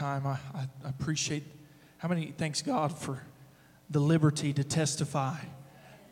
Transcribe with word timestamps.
time. 0.00 0.26
I, 0.26 0.38
I, 0.54 0.88
appreciate 0.88 1.44
how 1.98 2.08
many, 2.08 2.32
thanks 2.34 2.62
God 2.62 2.96
for 2.96 3.22
the 3.90 4.00
liberty 4.00 4.50
to 4.54 4.64
testify, 4.64 5.36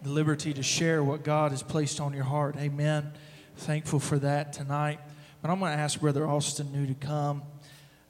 the 0.03 0.11
liberty 0.11 0.53
to 0.53 0.63
share 0.63 1.03
what 1.03 1.25
God 1.25 1.53
has 1.53 1.63
placed 1.63 1.99
on 1.99 2.13
your 2.13 2.25
heart. 2.25 2.55
Amen. 2.59 3.11
Thankful 3.57 3.99
for 3.99 4.19
that 4.19 4.53
tonight. 4.53 5.01
But 5.41 5.51
I'm 5.51 5.59
going 5.59 5.73
to 5.73 5.79
ask 5.79 5.99
Brother 5.99 6.29
Austin 6.29 6.71
New 6.71 6.87
to 6.87 6.93
come. 6.93 7.43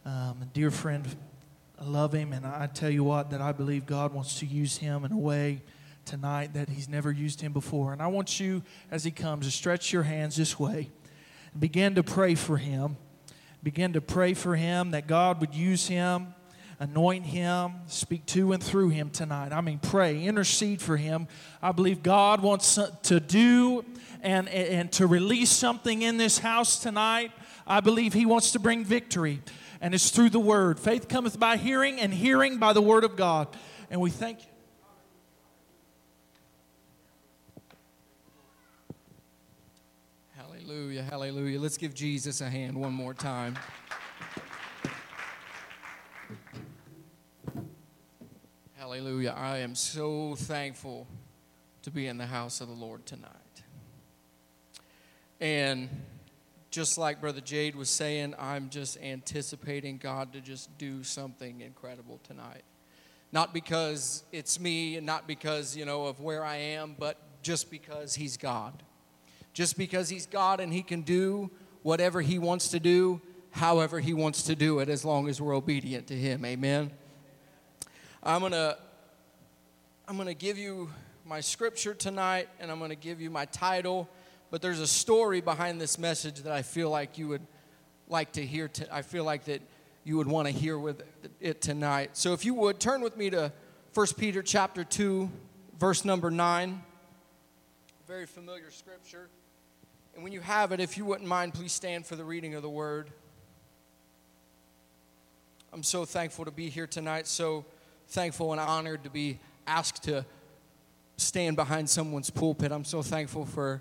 Um, 0.04 0.38
a 0.42 0.48
dear 0.52 0.72
friend, 0.72 1.06
I 1.80 1.84
love 1.84 2.12
him, 2.12 2.32
and 2.32 2.44
I 2.44 2.66
tell 2.66 2.90
you 2.90 3.04
what, 3.04 3.30
that 3.30 3.40
I 3.40 3.52
believe 3.52 3.86
God 3.86 4.12
wants 4.12 4.40
to 4.40 4.46
use 4.46 4.78
him 4.78 5.04
in 5.04 5.12
a 5.12 5.16
way 5.16 5.62
tonight 6.04 6.54
that 6.54 6.68
he's 6.70 6.88
never 6.88 7.12
used 7.12 7.40
him 7.40 7.52
before. 7.52 7.92
And 7.92 8.02
I 8.02 8.08
want 8.08 8.40
you, 8.40 8.64
as 8.90 9.04
he 9.04 9.12
comes, 9.12 9.46
to 9.46 9.52
stretch 9.52 9.92
your 9.92 10.02
hands 10.02 10.34
this 10.34 10.58
way 10.58 10.90
and 11.52 11.60
begin 11.60 11.94
to 11.94 12.02
pray 12.02 12.34
for 12.34 12.56
him. 12.56 12.96
Begin 13.62 13.92
to 13.94 14.00
pray 14.00 14.34
for 14.34 14.54
him 14.54 14.92
that 14.92 15.06
God 15.06 15.40
would 15.40 15.54
use 15.54 15.88
him, 15.88 16.34
anoint 16.78 17.26
him, 17.26 17.72
speak 17.86 18.24
to 18.26 18.52
and 18.52 18.62
through 18.62 18.90
him 18.90 19.10
tonight. 19.10 19.52
I 19.52 19.60
mean, 19.60 19.78
pray, 19.78 20.22
intercede 20.22 20.80
for 20.80 20.96
him. 20.96 21.26
I 21.60 21.72
believe 21.72 22.02
God 22.02 22.40
wants 22.40 22.78
to 23.02 23.20
do 23.20 23.84
and, 24.22 24.48
and 24.48 24.92
to 24.92 25.06
release 25.06 25.50
something 25.50 26.02
in 26.02 26.16
this 26.16 26.38
house 26.38 26.78
tonight. 26.78 27.32
I 27.66 27.80
believe 27.80 28.14
he 28.14 28.26
wants 28.26 28.52
to 28.52 28.58
bring 28.58 28.84
victory, 28.84 29.42
and 29.80 29.94
it's 29.94 30.10
through 30.10 30.30
the 30.30 30.40
word. 30.40 30.78
Faith 30.80 31.08
cometh 31.08 31.38
by 31.38 31.56
hearing, 31.56 32.00
and 32.00 32.14
hearing 32.14 32.58
by 32.58 32.72
the 32.72 32.82
word 32.82 33.04
of 33.04 33.16
God. 33.16 33.48
And 33.90 34.00
we 34.00 34.10
thank 34.10 34.44
you. 34.44 34.47
Hallelujah, 40.78 41.02
hallelujah. 41.02 41.60
Let's 41.60 41.76
give 41.76 41.92
Jesus 41.92 42.40
a 42.40 42.48
hand 42.48 42.76
one 42.76 42.92
more 42.92 43.12
time. 43.12 43.58
Hallelujah. 48.76 49.34
I 49.36 49.58
am 49.58 49.74
so 49.74 50.36
thankful 50.36 51.08
to 51.82 51.90
be 51.90 52.06
in 52.06 52.16
the 52.16 52.26
house 52.26 52.60
of 52.60 52.68
the 52.68 52.74
Lord 52.74 53.04
tonight. 53.06 53.32
And 55.40 55.88
just 56.70 56.96
like 56.96 57.20
Brother 57.20 57.40
Jade 57.40 57.74
was 57.74 57.90
saying, 57.90 58.36
I'm 58.38 58.70
just 58.70 58.98
anticipating 58.98 59.98
God 59.98 60.32
to 60.34 60.40
just 60.40 60.78
do 60.78 61.02
something 61.02 61.60
incredible 61.60 62.20
tonight. 62.22 62.62
Not 63.32 63.52
because 63.52 64.22
it's 64.30 64.60
me 64.60 64.96
and 64.96 65.04
not 65.04 65.26
because, 65.26 65.76
you 65.76 65.84
know, 65.84 66.04
of 66.04 66.20
where 66.20 66.44
I 66.44 66.54
am, 66.54 66.94
but 66.96 67.18
just 67.42 67.68
because 67.68 68.14
He's 68.14 68.36
God 68.36 68.84
just 69.58 69.76
because 69.76 70.08
he's 70.08 70.24
God 70.24 70.60
and 70.60 70.72
he 70.72 70.84
can 70.84 71.00
do 71.00 71.50
whatever 71.82 72.20
he 72.20 72.38
wants 72.38 72.68
to 72.68 72.78
do, 72.78 73.20
however 73.50 73.98
he 73.98 74.14
wants 74.14 74.44
to 74.44 74.54
do 74.54 74.78
it, 74.78 74.88
as 74.88 75.04
long 75.04 75.28
as 75.28 75.40
we're 75.40 75.56
obedient 75.56 76.06
to 76.06 76.14
him. 76.14 76.44
Amen. 76.44 76.92
I'm 78.22 78.38
going 78.38 78.52
to 78.52 78.78
I'm 80.06 80.14
going 80.14 80.28
to 80.28 80.34
give 80.34 80.58
you 80.58 80.90
my 81.24 81.40
scripture 81.40 81.92
tonight 81.92 82.48
and 82.60 82.70
I'm 82.70 82.78
going 82.78 82.90
to 82.90 82.96
give 82.96 83.20
you 83.20 83.30
my 83.30 83.46
title, 83.46 84.08
but 84.52 84.62
there's 84.62 84.78
a 84.78 84.86
story 84.86 85.40
behind 85.40 85.80
this 85.80 85.98
message 85.98 86.42
that 86.42 86.52
I 86.52 86.62
feel 86.62 86.88
like 86.88 87.18
you 87.18 87.26
would 87.26 87.44
like 88.08 88.30
to 88.34 88.46
hear 88.46 88.68
to, 88.68 88.94
I 88.94 89.02
feel 89.02 89.24
like 89.24 89.46
that 89.46 89.60
you 90.04 90.18
would 90.18 90.28
want 90.28 90.46
to 90.46 90.52
hear 90.52 90.78
with 90.78 91.02
it 91.40 91.60
tonight. 91.60 92.10
So 92.12 92.32
if 92.32 92.44
you 92.44 92.54
would 92.54 92.78
turn 92.78 93.00
with 93.00 93.16
me 93.16 93.28
to 93.30 93.52
1 93.92 94.06
Peter 94.18 94.40
chapter 94.40 94.84
2 94.84 95.28
verse 95.80 96.04
number 96.04 96.30
9. 96.30 96.80
Very 98.06 98.24
familiar 98.24 98.70
scripture. 98.70 99.28
And 100.18 100.24
when 100.24 100.32
you 100.32 100.40
have 100.40 100.72
it, 100.72 100.80
if 100.80 100.98
you 100.98 101.04
wouldn't 101.04 101.28
mind, 101.28 101.54
please 101.54 101.70
stand 101.70 102.04
for 102.04 102.16
the 102.16 102.24
reading 102.24 102.56
of 102.56 102.62
the 102.62 102.68
word. 102.68 103.08
I'm 105.72 105.84
so 105.84 106.04
thankful 106.04 106.44
to 106.44 106.50
be 106.50 106.70
here 106.70 106.88
tonight, 106.88 107.28
so 107.28 107.64
thankful 108.08 108.50
and 108.50 108.60
honored 108.60 109.04
to 109.04 109.10
be 109.10 109.38
asked 109.68 110.02
to 110.02 110.24
stand 111.18 111.54
behind 111.54 111.88
someone's 111.88 112.30
pulpit. 112.30 112.72
I'm 112.72 112.84
so 112.84 113.00
thankful 113.00 113.46
for 113.46 113.80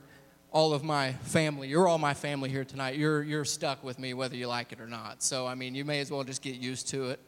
all 0.52 0.74
of 0.74 0.84
my 0.84 1.14
family. 1.24 1.70
You're 1.70 1.88
all 1.88 1.98
my 1.98 2.14
family 2.14 2.52
here 2.52 2.64
tonight. 2.64 2.98
You're, 2.98 3.24
you're 3.24 3.44
stuck 3.44 3.84
with 3.84 3.98
me 3.98 4.14
whether 4.14 4.36
you 4.36 4.46
like 4.46 4.72
it 4.72 4.80
or 4.80 4.86
not. 4.86 5.24
So, 5.24 5.48
I 5.48 5.56
mean, 5.56 5.74
you 5.74 5.86
may 5.86 6.02
as 6.02 6.12
well 6.12 6.24
just 6.24 6.44
get 6.44 6.58
used 6.58 6.88
to 6.90 7.16
it. 7.16 7.20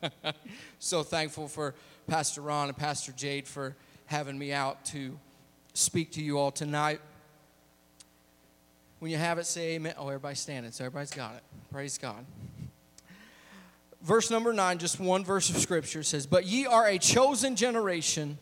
so 0.78 1.02
thankful 1.02 1.46
for 1.46 1.74
Pastor 2.06 2.40
Ron 2.40 2.68
and 2.68 2.76
Pastor 2.78 3.12
Jade 3.12 3.46
for 3.46 3.76
having 4.06 4.38
me 4.38 4.50
out 4.50 4.82
to 4.86 5.18
speak 5.74 6.12
to 6.12 6.22
you 6.22 6.38
all 6.38 6.50
tonight. 6.50 7.02
When 9.00 9.10
you 9.10 9.16
have 9.16 9.38
it, 9.38 9.46
say 9.46 9.76
amen. 9.76 9.94
Oh, 9.96 10.08
everybody's 10.08 10.40
standing, 10.40 10.70
so 10.72 10.84
everybody's 10.84 11.10
got 11.10 11.34
it. 11.34 11.42
Praise 11.72 11.96
God. 11.96 12.24
Verse 14.02 14.30
number 14.30 14.52
nine, 14.52 14.76
just 14.76 15.00
one 15.00 15.24
verse 15.24 15.48
of 15.48 15.56
scripture 15.56 16.02
says, 16.02 16.26
But 16.26 16.44
ye 16.44 16.66
are 16.66 16.86
a 16.86 16.98
chosen 16.98 17.56
generation, 17.56 18.38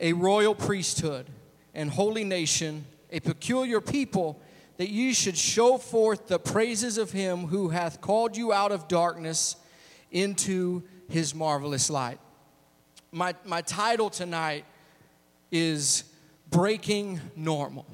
a 0.00 0.14
royal 0.14 0.54
priesthood, 0.54 1.26
and 1.74 1.90
holy 1.90 2.24
nation, 2.24 2.86
a 3.12 3.20
peculiar 3.20 3.82
people, 3.82 4.40
that 4.78 4.88
ye 4.88 5.12
should 5.12 5.36
show 5.36 5.76
forth 5.76 6.28
the 6.28 6.38
praises 6.38 6.96
of 6.96 7.12
him 7.12 7.48
who 7.48 7.68
hath 7.68 8.00
called 8.00 8.38
you 8.38 8.54
out 8.54 8.72
of 8.72 8.88
darkness 8.88 9.56
into 10.10 10.82
his 11.10 11.34
marvelous 11.34 11.90
light. 11.90 12.18
My, 13.12 13.34
my 13.44 13.60
title 13.60 14.08
tonight 14.08 14.64
is 15.52 16.04
Breaking 16.50 17.20
Normal 17.36 17.84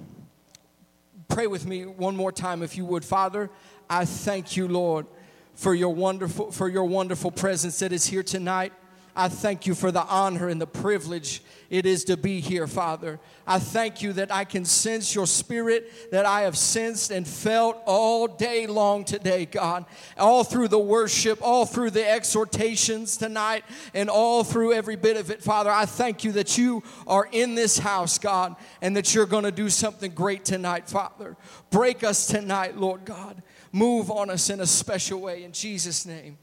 pray 1.30 1.46
with 1.46 1.64
me 1.64 1.86
one 1.86 2.16
more 2.16 2.32
time 2.32 2.62
if 2.62 2.76
you 2.76 2.84
would. 2.84 3.04
Father, 3.04 3.48
I 3.88 4.04
thank 4.04 4.56
you, 4.56 4.68
Lord, 4.68 5.06
for 5.54 5.74
your 5.74 5.94
wonderful 5.94 6.50
for 6.50 6.68
your 6.68 6.84
wonderful 6.84 7.30
presence 7.30 7.78
that 7.78 7.92
is 7.92 8.04
here 8.04 8.22
tonight. 8.22 8.72
I 9.20 9.28
thank 9.28 9.66
you 9.66 9.74
for 9.74 9.92
the 9.92 10.02
honor 10.02 10.48
and 10.48 10.58
the 10.58 10.66
privilege 10.66 11.42
it 11.68 11.84
is 11.84 12.04
to 12.04 12.16
be 12.16 12.40
here, 12.40 12.66
Father. 12.66 13.20
I 13.46 13.58
thank 13.58 14.00
you 14.00 14.14
that 14.14 14.32
I 14.32 14.44
can 14.44 14.64
sense 14.64 15.14
your 15.14 15.26
spirit 15.26 16.10
that 16.10 16.24
I 16.24 16.42
have 16.42 16.56
sensed 16.56 17.10
and 17.10 17.28
felt 17.28 17.76
all 17.84 18.26
day 18.26 18.66
long 18.66 19.04
today, 19.04 19.44
God. 19.44 19.84
All 20.16 20.42
through 20.42 20.68
the 20.68 20.78
worship, 20.78 21.38
all 21.42 21.66
through 21.66 21.90
the 21.90 22.08
exhortations 22.08 23.18
tonight, 23.18 23.64
and 23.92 24.08
all 24.08 24.42
through 24.42 24.72
every 24.72 24.96
bit 24.96 25.18
of 25.18 25.30
it, 25.30 25.42
Father. 25.42 25.70
I 25.70 25.84
thank 25.84 26.24
you 26.24 26.32
that 26.32 26.56
you 26.56 26.82
are 27.06 27.28
in 27.30 27.54
this 27.54 27.78
house, 27.78 28.18
God, 28.18 28.56
and 28.80 28.96
that 28.96 29.14
you're 29.14 29.26
going 29.26 29.44
to 29.44 29.52
do 29.52 29.68
something 29.68 30.12
great 30.12 30.46
tonight, 30.46 30.88
Father. 30.88 31.36
Break 31.70 32.02
us 32.02 32.26
tonight, 32.26 32.78
Lord 32.78 33.04
God. 33.04 33.42
Move 33.70 34.10
on 34.10 34.30
us 34.30 34.48
in 34.48 34.60
a 34.60 34.66
special 34.66 35.20
way 35.20 35.44
in 35.44 35.52
Jesus' 35.52 36.06
name. 36.06 36.38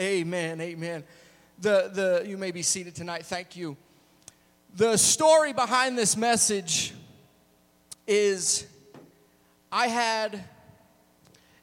Amen. 0.00 0.60
Amen 0.60 1.04
the, 1.60 1.90
the 1.92 2.28
you 2.28 2.36
may 2.36 2.50
be 2.50 2.62
seated 2.62 2.94
tonight. 2.94 3.24
Thank 3.24 3.56
you. 3.56 3.76
The 4.76 4.96
story 4.96 5.52
behind 5.52 5.96
this 5.96 6.16
message 6.16 6.92
is 8.06 8.66
I 9.72 9.88
had 9.88 10.44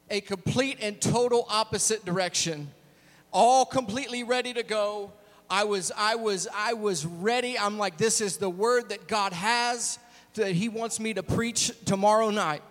a 0.09 0.21
complete 0.21 0.79
and 0.81 0.99
total 0.99 1.45
opposite 1.49 2.05
direction, 2.05 2.71
all 3.31 3.65
completely 3.65 4.23
ready 4.23 4.53
to 4.53 4.63
go. 4.63 5.11
I 5.49 5.63
was, 5.65 5.91
I 5.95 6.15
was, 6.15 6.47
I 6.53 6.73
was 6.73 7.05
ready. 7.05 7.57
I'm 7.57 7.77
like, 7.77 7.97
this 7.97 8.21
is 8.21 8.37
the 8.37 8.49
word 8.49 8.89
that 8.89 9.07
God 9.07 9.33
has 9.33 9.99
that 10.33 10.53
He 10.53 10.69
wants 10.69 10.99
me 10.99 11.13
to 11.13 11.23
preach 11.23 11.71
tomorrow 11.85 12.31
night. 12.31 12.63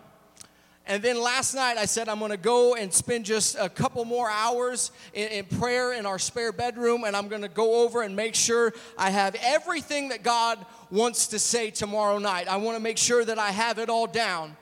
And 0.87 1.01
then 1.03 1.21
last 1.21 1.55
night, 1.55 1.79
I 1.79 1.85
said, 1.85 2.09
I'm 2.09 2.19
going 2.19 2.33
to 2.33 2.37
go 2.37 2.75
and 2.75 2.93
spend 2.93 3.25
just 3.25 3.57
a 3.59 3.69
couple 3.69 4.05
more 4.05 4.29
hours 4.29 4.91
in, 5.15 5.29
in, 5.29 5.45
prayer 5.45 5.93
in 5.93 6.07
our 6.07 6.19
spare 6.19 6.51
bedroom, 6.51 7.05
and 7.05 7.15
I'm 7.15 7.29
going 7.29 7.43
to 7.43 7.49
go 7.49 7.85
over 7.85 8.03
and 8.03 8.17
make 8.17 8.35
sure 8.35 8.73
I 8.99 9.11
have 9.11 9.37
everything 9.43 10.09
that 10.09 10.25
God 10.25 10.65
wants 10.91 11.29
to 11.29 11.39
say 11.39 11.71
tomorrow 11.71 12.19
night. 12.19 12.49
I 12.49 12.57
want 12.57 12.77
to 12.77 12.83
make 12.83 12.99
sure 12.99 13.25
that 13.25 13.39
I 13.39 13.53
have 13.53 13.79
it 13.79 13.89
all 13.89 14.09
down. 14.09 14.57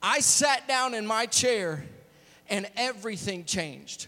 I 0.00 0.20
sat 0.20 0.68
down 0.68 0.94
in 0.94 1.06
my 1.06 1.26
chair, 1.26 1.84
and 2.48 2.68
everything 2.76 3.44
changed. 3.44 4.06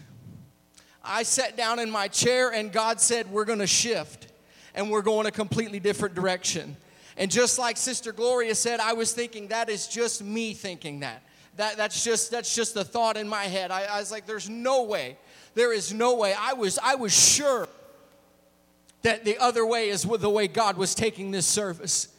I 1.03 1.23
sat 1.23 1.57
down 1.57 1.79
in 1.79 1.91
my 1.91 2.07
chair, 2.07 2.51
and 2.51 2.71
God 2.71 3.01
said, 3.01 3.29
We're 3.29 3.45
going 3.45 3.59
to 3.59 3.67
shift, 3.67 4.27
and 4.73 4.89
we're 4.89 5.01
going 5.01 5.27
a 5.27 5.31
completely 5.31 5.81
different 5.81 6.15
direction. 6.15 6.77
And 7.17 7.31
just 7.31 7.57
like 7.57 7.77
Sister 7.77 8.11
Gloria 8.11 8.55
said, 8.55 8.79
I 8.79 8.93
was 8.93 9.13
thinking 9.13 9.47
that 9.47 9.69
is 9.69 9.87
just 9.87 10.23
me 10.23 10.53
thinking 10.53 10.99
that. 10.99 11.23
That, 11.57 11.77
that's 11.77 12.03
just 12.03 12.31
that's 12.31 12.53
just 12.53 12.73
the 12.73 12.83
thought 12.83 13.15
in 13.15 13.29
my 13.29 13.45
head. 13.45 13.71
I, 13.71 13.83
I 13.85 13.99
was 13.99 14.11
like, 14.11 14.25
there's 14.25 14.49
no 14.49 14.83
way. 14.83 15.17
There 15.53 15.71
is 15.71 15.93
no 15.93 16.15
way. 16.15 16.35
I 16.37 16.53
was 16.53 16.77
I 16.83 16.95
was 16.95 17.13
sure 17.13 17.69
that 19.03 19.23
the 19.23 19.37
other 19.37 19.65
way 19.65 19.89
is 19.89 20.03
the 20.03 20.29
way 20.29 20.47
God 20.47 20.77
was 20.77 20.93
taking 20.93 21.31
this 21.31 21.45
service. 21.45 22.09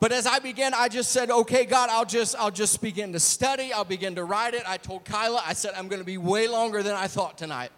But 0.00 0.12
as 0.12 0.26
I 0.26 0.40
began, 0.40 0.74
I 0.74 0.88
just 0.88 1.12
said, 1.12 1.30
okay, 1.30 1.64
God, 1.64 1.88
I'll 1.90 2.04
just 2.04 2.36
I'll 2.38 2.50
just 2.50 2.82
begin 2.82 3.14
to 3.14 3.20
study. 3.20 3.72
I'll 3.72 3.84
begin 3.84 4.16
to 4.16 4.24
write 4.24 4.52
it. 4.52 4.64
I 4.66 4.76
told 4.76 5.06
Kyla, 5.06 5.42
I 5.46 5.54
said, 5.54 5.72
I'm 5.74 5.88
gonna 5.88 6.04
be 6.04 6.18
way 6.18 6.46
longer 6.46 6.82
than 6.82 6.94
I 6.94 7.06
thought 7.06 7.38
tonight. 7.38 7.70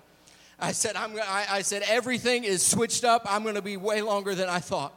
I 0.58 0.72
said, 0.72 0.96
I'm 0.96 1.14
I, 1.16 1.46
I 1.48 1.62
said, 1.62 1.82
everything 1.86 2.42
is 2.42 2.66
switched 2.66 3.04
up. 3.04 3.22
I'm 3.26 3.44
gonna 3.44 3.62
be 3.62 3.76
way 3.76 4.02
longer 4.02 4.34
than 4.34 4.48
I 4.48 4.58
thought. 4.58 4.92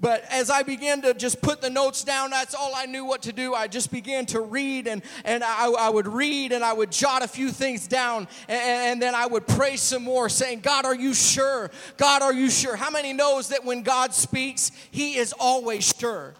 But 0.00 0.24
as 0.30 0.50
I 0.50 0.62
began 0.62 1.02
to 1.02 1.14
just 1.14 1.40
put 1.40 1.60
the 1.60 1.70
notes 1.70 2.04
down, 2.04 2.30
that's 2.30 2.54
all 2.54 2.72
I 2.74 2.86
knew 2.86 3.04
what 3.04 3.22
to 3.22 3.32
do. 3.32 3.54
I 3.54 3.68
just 3.68 3.92
began 3.92 4.26
to 4.26 4.40
read, 4.40 4.86
and, 4.86 5.02
and 5.24 5.42
I, 5.42 5.70
I 5.70 5.88
would 5.88 6.08
read 6.08 6.52
and 6.52 6.64
I 6.64 6.72
would 6.72 6.90
jot 6.90 7.22
a 7.22 7.28
few 7.28 7.50
things 7.50 7.86
down, 7.86 8.28
and, 8.48 8.60
and 8.60 9.02
then 9.02 9.14
I 9.14 9.26
would 9.26 9.46
pray 9.46 9.76
some 9.76 10.02
more, 10.02 10.28
saying, 10.28 10.60
God, 10.60 10.84
are 10.84 10.94
you 10.94 11.14
sure? 11.14 11.70
God, 11.96 12.22
are 12.22 12.34
you 12.34 12.50
sure? 12.50 12.76
How 12.76 12.90
many 12.90 13.12
knows 13.12 13.48
that 13.48 13.64
when 13.64 13.82
God 13.82 14.12
speaks, 14.12 14.72
He 14.90 15.16
is 15.16 15.32
always 15.38 15.94
sure? 15.98 16.34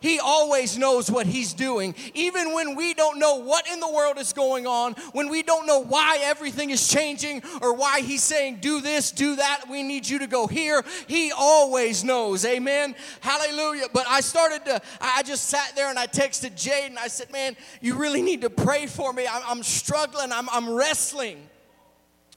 He 0.00 0.18
always 0.20 0.78
knows 0.78 1.10
what 1.10 1.26
He's 1.26 1.52
doing. 1.52 1.94
Even 2.14 2.52
when 2.52 2.76
we 2.76 2.94
don't 2.94 3.18
know 3.18 3.36
what 3.36 3.68
in 3.68 3.80
the 3.80 3.90
world 3.90 4.18
is 4.18 4.32
going 4.32 4.66
on, 4.66 4.94
when 5.12 5.28
we 5.28 5.42
don't 5.42 5.66
know 5.66 5.80
why 5.80 6.18
everything 6.22 6.70
is 6.70 6.86
changing 6.88 7.42
or 7.62 7.74
why 7.74 8.00
He's 8.00 8.22
saying, 8.22 8.58
do 8.60 8.80
this, 8.80 9.10
do 9.10 9.36
that, 9.36 9.64
we 9.68 9.82
need 9.82 10.08
you 10.08 10.20
to 10.20 10.26
go 10.26 10.46
here, 10.46 10.84
He 11.06 11.32
always 11.32 12.04
knows. 12.04 12.44
Amen. 12.44 12.94
Hallelujah. 13.20 13.86
But 13.92 14.06
I 14.08 14.20
started 14.20 14.64
to, 14.66 14.80
I 15.00 15.22
just 15.22 15.44
sat 15.46 15.72
there 15.74 15.90
and 15.90 15.98
I 15.98 16.06
texted 16.06 16.54
Jade 16.56 16.90
and 16.90 16.98
I 16.98 17.08
said, 17.08 17.32
man, 17.32 17.56
you 17.80 17.96
really 17.96 18.22
need 18.22 18.42
to 18.42 18.50
pray 18.50 18.86
for 18.86 19.12
me. 19.12 19.26
I'm, 19.26 19.42
I'm 19.46 19.62
struggling, 19.62 20.32
I'm, 20.32 20.48
I'm 20.50 20.70
wrestling 20.70 21.48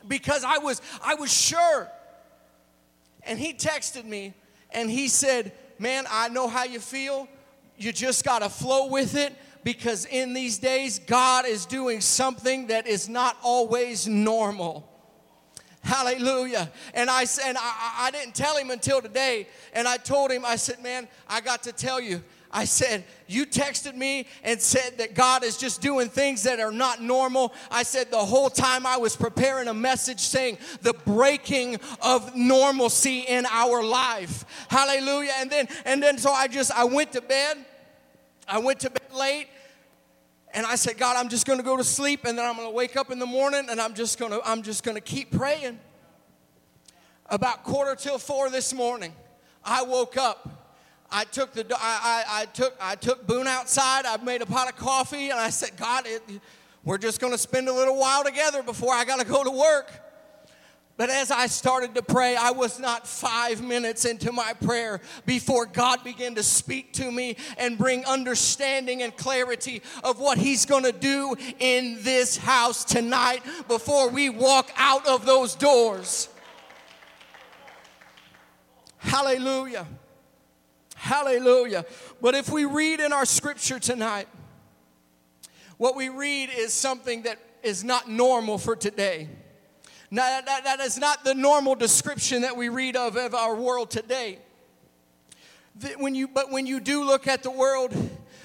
because 0.08 0.44
I 0.44 0.58
was, 0.58 0.82
I 1.04 1.16
was 1.16 1.32
sure. 1.32 1.90
And 3.24 3.38
he 3.38 3.54
texted 3.54 4.06
me 4.06 4.34
and 4.72 4.90
he 4.90 5.08
said, 5.08 5.54
Man, 5.82 6.06
I 6.12 6.30
know 6.30 6.48
how 6.48 6.64
you 6.64 6.80
feel. 6.80 7.28
You 7.82 7.92
just 7.92 8.24
got 8.24 8.40
to 8.40 8.50
flow 8.50 8.88
with 8.88 9.16
it 9.16 9.34
because 9.64 10.06
in 10.06 10.34
these 10.34 10.60
days, 10.60 11.00
God 11.00 11.46
is 11.46 11.66
doing 11.66 12.02
something 12.02 12.68
that 12.68 12.88
is 12.88 13.10
not 13.10 13.38
always 13.42 14.08
normal. 14.08 14.88
Hallelujah. 15.84 16.72
And 16.94 17.10
I 17.10 17.24
said, 17.24 17.56
I, 17.58 18.08
I 18.08 18.12
didn't 18.12 18.36
tell 18.36 18.56
him 18.56 18.70
until 18.70 19.02
today. 19.02 19.48
And 19.74 19.88
I 19.88 19.98
told 19.98 20.32
him, 20.32 20.46
I 20.46 20.58
said, 20.58 20.82
man, 20.84 21.08
I 21.28 21.42
got 21.42 21.64
to 21.64 21.72
tell 21.72 22.00
you. 22.00 22.24
I 22.52 22.66
said, 22.66 23.06
You 23.28 23.46
texted 23.46 23.96
me 23.96 24.28
and 24.44 24.60
said 24.60 24.98
that 24.98 25.16
God 25.16 25.44
is 25.44 25.58
just 25.58 25.82
doing 25.82 26.10
things 26.10 26.44
that 26.44 26.60
are 26.60 26.72
not 26.72 27.02
normal. 27.02 27.54
I 27.72 27.84
said, 27.84 28.12
The 28.12 28.18
whole 28.18 28.50
time 28.50 28.86
I 28.86 28.98
was 28.98 29.16
preparing 29.16 29.70
a 29.70 29.74
message 29.74 30.20
saying 30.20 30.58
the 30.82 30.94
breaking 30.94 31.80
of 32.02 32.36
normalcy 32.36 33.20
in 33.22 33.46
our 33.50 33.82
life. 33.84 34.44
Hallelujah. 34.68 35.32
And 35.38 35.50
then, 35.50 35.68
and 35.86 36.04
then 36.04 36.18
so 36.18 36.32
I 36.32 36.48
just, 36.48 36.72
I 36.72 36.84
went 36.84 37.14
to 37.14 37.22
bed 37.22 37.58
I 38.52 38.58
went 38.58 38.82
to 38.82 38.90
bed 38.90 39.14
late 39.18 39.48
and 40.54 40.66
I 40.66 40.76
said, 40.76 40.98
God, 40.98 41.16
I'm 41.16 41.30
just 41.30 41.48
going 41.48 41.58
to 41.58 41.64
go 41.64 41.78
to 41.78 41.86
sleep 41.86 42.26
and 42.26 42.38
then 42.38 42.46
I'm 42.46 42.58
going 42.58 42.68
to 42.68 42.76
wake 42.76 42.98
up 42.98 43.10
in 43.10 43.18
the 43.18 43.26
morning 43.26 43.68
and 43.70 43.80
I'm 43.80 43.94
just 43.94 44.20
going 44.20 44.34
to 44.34 44.42
I'm 44.44 44.62
just 44.62 44.84
going 44.84 44.96
to 44.96 45.02
keep 45.02 45.32
praying. 45.32 45.80
About 47.28 47.64
quarter 47.64 47.96
till 47.96 48.18
4 48.18 48.50
this 48.50 48.74
morning, 48.74 49.14
I 49.64 49.84
woke 49.84 50.18
up. 50.18 50.50
I 51.10 51.24
took 51.24 51.54
the 51.54 51.66
I, 51.74 52.26
I, 52.28 52.42
I 52.42 52.46
took 52.48 52.76
I 52.82 52.96
took 52.96 53.26
Boone 53.26 53.48
outside. 53.48 54.06
I 54.06 54.18
made 54.18 54.42
a 54.42 54.46
pot 54.46 54.68
of 54.68 54.76
coffee 54.76 55.30
and 55.30 55.40
I 55.40 55.50
said, 55.50 55.78
God, 55.78 56.04
it, 56.06 56.22
we're 56.84 56.98
just 56.98 57.22
going 57.22 57.32
to 57.32 57.40
spend 57.40 57.70
a 57.70 57.74
little 57.74 57.98
while 57.98 58.26
together 58.26 58.64
before 58.64 58.94
I 58.94 59.06
got 59.06 59.22
to 59.22 59.26
go 59.26 59.46
to 59.46 59.52
work. 59.52 59.94
But 61.02 61.10
as 61.10 61.32
I 61.32 61.48
started 61.48 61.96
to 61.96 62.04
pray, 62.04 62.36
I 62.36 62.52
was 62.52 62.80
not 62.80 63.08
five 63.08 63.60
minutes 63.60 64.06
into 64.06 64.32
my 64.32 64.54
prayer 64.54 65.02
before 65.26 65.66
God 65.66 66.04
began 66.04 66.36
to 66.36 66.44
speak 66.44 66.94
to 66.94 67.12
me 67.12 67.38
and 67.58 67.76
bring 67.76 68.06
understanding 68.06 69.02
and 69.02 69.18
clarity 69.18 69.82
of 70.04 70.20
what 70.20 70.38
He's 70.38 70.68
gonna 70.68 70.92
do 70.92 71.36
in 71.58 71.98
this 72.04 72.38
house 72.38 72.86
tonight 72.86 73.42
before 73.68 74.10
we 74.10 74.30
walk 74.30 74.70
out 74.78 75.08
of 75.08 75.26
those 75.26 75.56
doors. 75.56 76.30
Hallelujah. 79.00 79.88
Hallelujah. 80.94 81.84
But 82.22 82.36
if 82.36 82.48
we 82.52 82.66
read 82.66 83.00
in 83.00 83.12
our 83.12 83.26
scripture 83.26 83.80
tonight, 83.80 84.28
what 85.78 85.96
we 85.96 86.10
read 86.10 86.52
is 86.56 86.74
something 86.74 87.24
that 87.24 87.40
is 87.64 87.84
not 87.84 88.08
normal 88.08 88.60
for 88.60 88.76
today. 88.76 89.30
Now, 90.14 90.42
that, 90.42 90.66
that 90.66 90.80
is 90.82 90.98
not 90.98 91.24
the 91.24 91.34
normal 91.34 91.74
description 91.74 92.42
that 92.42 92.58
we 92.58 92.68
read 92.68 92.98
of, 92.98 93.16
of 93.16 93.34
our 93.34 93.56
world 93.56 93.90
today. 93.90 94.40
When 95.98 96.14
you, 96.14 96.28
but 96.28 96.52
when 96.52 96.68
you 96.68 96.82
do 96.82 97.06
look 97.06 97.30
at 97.30 97.44
the 97.44 97.52
world, 97.52 97.96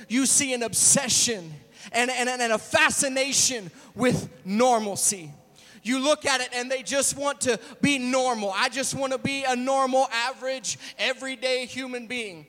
you 0.08 0.26
see 0.26 0.54
an 0.54 0.62
obsession 0.62 1.52
and, 1.90 2.08
and, 2.08 2.28
and 2.28 2.52
a 2.52 2.58
fascination 2.58 3.72
with 3.96 4.30
normalcy. 4.44 5.32
You 5.82 5.98
look 5.98 6.24
at 6.24 6.40
it 6.40 6.50
and 6.54 6.70
they 6.70 6.82
just 6.82 7.16
want 7.16 7.40
to 7.42 7.58
be 7.80 7.98
normal. 7.98 8.52
I 8.54 8.68
just 8.68 8.94
want 8.94 9.12
to 9.12 9.18
be 9.18 9.44
a 9.44 9.56
normal, 9.56 10.08
average, 10.12 10.78
everyday 10.98 11.66
human 11.66 12.06
being. 12.06 12.46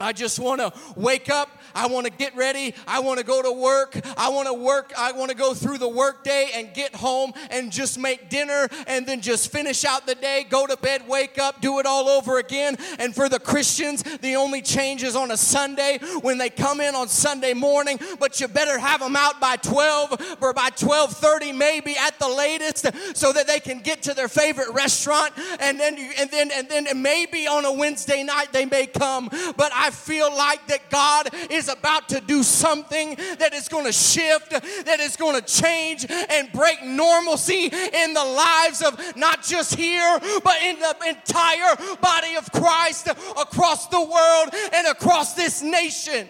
I 0.00 0.12
just 0.12 0.38
want 0.38 0.60
to 0.60 0.72
wake 0.96 1.28
up. 1.28 1.50
I 1.74 1.86
want 1.86 2.06
to 2.06 2.12
get 2.12 2.34
ready. 2.36 2.74
I 2.86 3.00
want 3.00 3.18
to 3.18 3.24
go 3.24 3.42
to 3.42 3.52
work. 3.52 3.98
I 4.16 4.30
want 4.30 4.46
to 4.48 4.54
work. 4.54 4.92
I 4.96 5.12
want 5.12 5.30
to 5.30 5.36
go 5.36 5.54
through 5.54 5.78
the 5.78 5.88
workday 5.88 6.50
and 6.54 6.72
get 6.72 6.94
home 6.94 7.32
and 7.50 7.70
just 7.70 7.98
make 7.98 8.28
dinner 8.28 8.68
and 8.86 9.06
then 9.06 9.20
just 9.20 9.52
finish 9.52 9.84
out 9.84 10.06
the 10.06 10.14
day, 10.14 10.46
go 10.48 10.66
to 10.66 10.76
bed, 10.76 11.06
wake 11.08 11.38
up, 11.38 11.60
do 11.60 11.78
it 11.78 11.86
all 11.86 12.08
over 12.08 12.38
again. 12.38 12.76
And 12.98 13.14
for 13.14 13.28
the 13.28 13.38
Christians, 13.38 14.02
the 14.02 14.36
only 14.36 14.62
change 14.62 15.02
is 15.02 15.16
on 15.16 15.30
a 15.30 15.36
Sunday 15.36 15.98
when 16.20 16.38
they 16.38 16.50
come 16.50 16.80
in 16.80 16.94
on 16.94 17.08
Sunday 17.08 17.54
morning, 17.54 17.98
but 18.18 18.40
you 18.40 18.48
better 18.48 18.78
have 18.78 19.00
them 19.00 19.16
out 19.16 19.40
by 19.40 19.56
12 19.56 20.38
or 20.40 20.52
by 20.52 20.70
12:30 20.70 21.54
maybe 21.54 21.96
at 21.96 22.18
the 22.18 22.28
latest 22.28 22.86
so 23.16 23.32
that 23.32 23.46
they 23.46 23.60
can 23.60 23.80
get 23.80 24.02
to 24.02 24.14
their 24.14 24.28
favorite 24.28 24.72
restaurant 24.72 25.32
and 25.60 25.78
then 25.78 25.96
and 26.18 26.30
then 26.30 26.50
and 26.52 26.68
then 26.68 26.86
maybe 27.02 27.46
on 27.46 27.64
a 27.64 27.72
Wednesday 27.72 28.22
night 28.22 28.52
they 28.52 28.64
may 28.64 28.86
come. 28.86 29.28
But 29.56 29.72
I 29.74 29.87
I 29.88 29.90
feel 29.90 30.28
like 30.36 30.66
that 30.66 30.90
God 30.90 31.30
is 31.50 31.70
about 31.70 32.10
to 32.10 32.20
do 32.20 32.42
something 32.42 33.16
that 33.38 33.54
is 33.54 33.68
going 33.68 33.86
to 33.86 33.92
shift, 33.92 34.50
that 34.50 35.00
is 35.00 35.16
going 35.16 35.34
to 35.34 35.40
change 35.40 36.04
and 36.10 36.52
break 36.52 36.84
normalcy 36.84 37.70
in 37.72 38.12
the 38.12 38.22
lives 38.22 38.82
of 38.82 39.00
not 39.16 39.42
just 39.42 39.74
here, 39.74 40.20
but 40.44 40.56
in 40.62 40.78
the 40.78 40.94
entire 41.08 41.74
body 42.02 42.36
of 42.36 42.52
Christ 42.52 43.06
across 43.06 43.86
the 43.86 43.98
world 43.98 44.54
and 44.74 44.88
across 44.88 45.32
this 45.32 45.62
nation. 45.62 46.28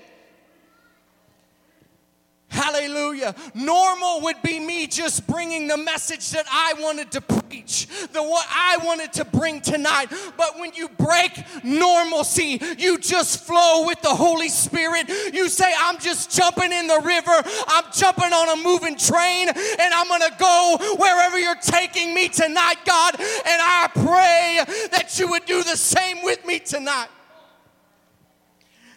Hallelujah. 2.51 3.35
Normal 3.55 4.23
would 4.23 4.41
be 4.43 4.59
me 4.59 4.87
just 4.87 5.27
bringing 5.27 5.69
the 5.69 5.77
message 5.77 6.31
that 6.31 6.47
I 6.51 6.75
wanted 6.79 7.11
to 7.13 7.21
preach, 7.21 7.87
the 8.13 8.23
what 8.23 8.47
I 8.49 8.79
wanted 8.83 9.13
to 9.15 9.27
bring 9.27 9.61
tonight. 9.61 10.07
But 10.37 10.59
when 10.59 10.73
you 10.73 10.89
break 10.89 11.45
normalcy, 11.63 12.61
you 12.79 12.99
just 12.99 13.45
flow 13.45 13.87
with 13.87 14.01
the 14.01 14.15
Holy 14.15 14.49
Spirit. 14.49 15.11
You 15.35 15.51
say, 15.51 15.71
I'm 15.79 15.99
just 15.99 16.35
jumping 16.35 16.73
in 16.73 16.87
the 16.87 17.01
river, 17.05 17.43
I'm 17.67 17.85
jumping 17.93 18.33
on 18.33 18.59
a 18.59 18.63
moving 18.63 18.97
train, 18.97 19.49
and 19.49 19.95
I'm 19.95 20.09
going 20.09 20.23
to 20.23 20.35
go 20.39 20.97
wherever 20.99 21.39
you're 21.39 21.55
taking 21.57 22.15
me 22.15 22.29
tonight, 22.29 22.77
God. 22.87 23.15
And 23.21 23.61
I 23.61 23.91
pray 23.93 24.89
that 24.93 25.19
you 25.19 25.29
would 25.29 25.45
do 25.45 25.63
the 25.63 25.77
same 25.77 26.25
with 26.25 26.47
me 26.47 26.61
tonight. 26.61 27.09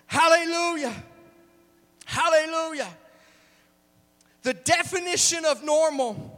Hallelujah. 0.07 0.93
Hallelujah. 2.05 2.87
The 4.43 4.53
definition 4.53 5.45
of 5.45 5.63
normal 5.63 6.37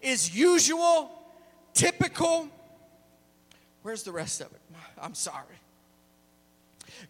is 0.00 0.34
usual, 0.34 1.10
typical. 1.72 2.48
Where's 3.82 4.02
the 4.02 4.12
rest 4.12 4.40
of 4.40 4.48
it? 4.52 4.60
I'm 5.00 5.14
sorry. 5.14 5.44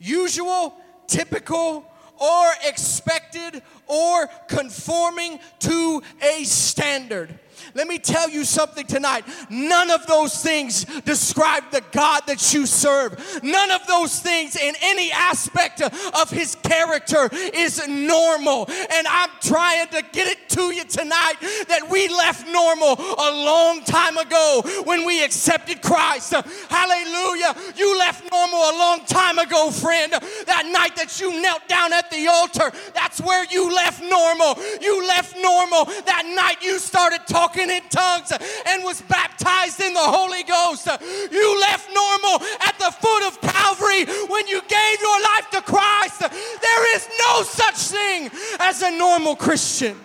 Usual, 0.00 0.74
typical, 1.06 1.90
or 2.16 2.46
expected, 2.66 3.62
or 3.86 4.28
conforming 4.48 5.38
to 5.60 6.02
a 6.22 6.44
standard. 6.44 7.38
Let 7.74 7.88
me 7.88 7.98
tell 7.98 8.30
you 8.30 8.44
something 8.44 8.86
tonight. 8.86 9.24
None 9.50 9.90
of 9.90 10.06
those 10.06 10.40
things 10.40 10.84
describe 11.02 11.70
the 11.72 11.82
God 11.90 12.22
that 12.28 12.54
you 12.54 12.66
serve. 12.66 13.42
None 13.42 13.70
of 13.72 13.84
those 13.88 14.20
things 14.20 14.56
in 14.56 14.74
any 14.80 15.10
aspect 15.10 15.80
of 15.80 16.30
his 16.30 16.54
character 16.54 17.28
is 17.32 17.86
normal. 17.88 18.66
And 18.68 19.06
I'm 19.08 19.30
trying 19.40 19.88
to 19.88 20.02
get 20.12 20.28
it 20.28 20.48
to 20.50 20.72
you 20.72 20.84
tonight 20.84 21.34
that 21.68 21.88
we 21.90 22.08
left 22.08 22.46
normal 22.46 22.92
a 22.92 23.30
long 23.44 23.82
time 23.82 24.18
ago 24.18 24.62
when 24.84 25.04
we 25.04 25.24
accepted 25.24 25.82
Christ. 25.82 26.32
Hallelujah. 26.70 27.56
You 27.74 27.98
left 27.98 28.30
normal 28.30 28.58
a 28.58 28.74
long 28.78 29.04
time 29.06 29.38
ago, 29.38 29.72
friend. 29.72 30.12
That 30.12 30.70
night 30.72 30.94
that 30.94 31.20
you 31.20 31.42
knelt 31.42 31.66
down 31.66 31.92
at 31.92 32.08
the 32.10 32.28
altar, 32.28 32.70
that's 32.94 33.20
where 33.20 33.44
you 33.50 33.74
left 33.74 34.00
normal. 34.00 34.54
You 34.80 35.06
left 35.08 35.36
normal. 35.42 35.86
That 36.06 36.22
night 36.34 36.62
you 36.62 36.78
started 36.78 37.26
talking 37.26 37.63
in 37.70 37.82
tongues 37.88 38.32
and 38.66 38.84
was 38.84 39.02
baptized 39.02 39.80
in 39.80 39.92
the 39.92 40.00
Holy 40.00 40.42
Ghost. 40.42 40.86
You 41.30 41.60
left 41.60 41.88
normal 41.94 42.46
at 42.60 42.78
the 42.78 42.90
foot 42.90 43.26
of 43.26 43.40
Calvary 43.40 44.04
when 44.28 44.46
you 44.46 44.60
gave 44.62 45.00
your 45.00 45.20
life 45.22 45.50
to 45.52 45.62
Christ. 45.62 46.20
There 46.20 46.96
is 46.96 47.08
no 47.18 47.42
such 47.42 47.76
thing 47.76 48.30
as 48.60 48.82
a 48.82 48.90
normal 48.90 49.36
Christian. 49.36 49.96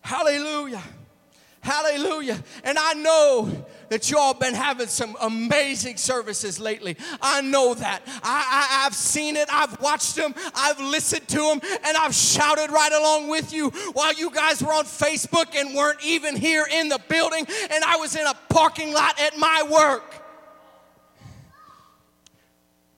Hallelujah. 0.00 0.82
Hallelujah. 1.66 2.40
And 2.62 2.78
I 2.78 2.92
know 2.92 3.66
that 3.88 4.08
y'all 4.08 4.34
been 4.34 4.54
having 4.54 4.86
some 4.86 5.16
amazing 5.20 5.96
services 5.96 6.60
lately. 6.60 6.96
I 7.20 7.40
know 7.40 7.74
that. 7.74 8.02
I, 8.22 8.68
I, 8.70 8.84
have 8.84 8.94
seen 8.94 9.34
it. 9.34 9.48
I've 9.50 9.80
watched 9.80 10.14
them. 10.14 10.32
I've 10.54 10.78
listened 10.78 11.26
to 11.26 11.38
them. 11.38 11.60
And 11.84 11.96
I've 11.96 12.14
shouted 12.14 12.70
right 12.70 12.92
along 12.92 13.26
with 13.26 13.52
you 13.52 13.70
while 13.94 14.14
you 14.14 14.30
guys 14.30 14.62
were 14.62 14.72
on 14.72 14.84
Facebook 14.84 15.56
and 15.56 15.74
weren't 15.74 16.04
even 16.04 16.36
here 16.36 16.68
in 16.72 16.88
the 16.88 17.00
building. 17.08 17.44
And 17.72 17.82
I 17.82 17.96
was 17.96 18.14
in 18.14 18.24
a 18.24 18.34
parking 18.48 18.94
lot 18.94 19.20
at 19.20 19.36
my 19.36 19.66
work. 19.68 20.25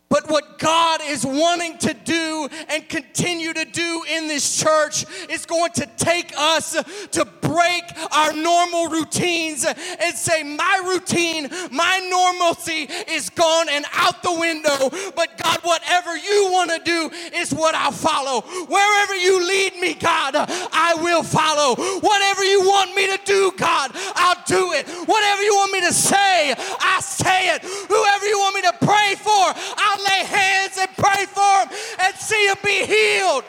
But 0.09 0.31
what 0.31 0.59
God 0.59 1.01
is 1.05 1.25
wanting 1.25 1.77
to 1.79 1.93
do 1.93 2.49
and 2.71 2.89
continue 2.89 3.53
to 3.53 3.65
do 3.67 4.05
in 4.11 4.27
this 4.27 4.59
church 4.59 5.05
is 5.29 5.45
going 5.45 5.73
to 5.73 5.87
take 5.97 6.33
us 6.37 6.73
to 7.11 7.25
break 7.43 7.85
our 8.13 8.33
normal 8.33 8.89
routines 8.89 9.67
and 9.67 10.15
say, 10.15 10.43
My 10.43 10.83
routine, 10.87 11.49
my 11.71 11.99
normalcy 12.11 12.89
is 13.13 13.29
gone 13.31 13.69
and 13.69 13.85
out 13.93 14.23
the 14.23 14.33
window. 14.33 14.91
But 15.15 15.37
God, 15.43 15.61
whatever 15.63 16.17
you 16.17 16.49
want 16.53 16.71
to 16.71 16.81
do 16.85 17.11
is 17.35 17.53
what 17.53 17.75
I'll 17.75 17.93
follow. 17.93 18.41
Wherever 18.67 19.15
you 19.15 19.47
lead 19.47 19.77
me, 19.77 19.95
God, 19.95 20.35
I 20.37 20.97
will 21.01 21.23
follow. 21.23 21.75
Whatever 22.01 22.45
you 22.45 22.61
want 22.63 22.95
me 22.95 23.07
to 23.09 23.21
do, 23.25 23.53
God, 23.57 23.91
I'll 24.15 24.38
do 24.49 24.73
it. 24.73 24.89
Whatever 25.07 25.43
you 25.43 25.55
want 25.55 25.73
me 25.73 25.81
to 25.83 25.93
say, 25.93 26.55
I 26.81 27.01
say 27.01 27.55
it. 27.55 27.63
Whoever 27.63 28.27
you 28.27 28.39
want 28.39 28.55
me 28.57 28.63
to 28.63 28.75
pray 28.81 29.15
for, 29.21 29.45
I'll 29.77 30.03
lay 30.03 30.25
hands 30.25 30.79
and 30.81 30.91
pray 30.97 31.27
for 31.27 31.69
them 31.69 31.79
and 32.01 32.15
see 32.17 32.49
them 32.49 32.57
be 32.65 32.85
healed. 32.85 33.45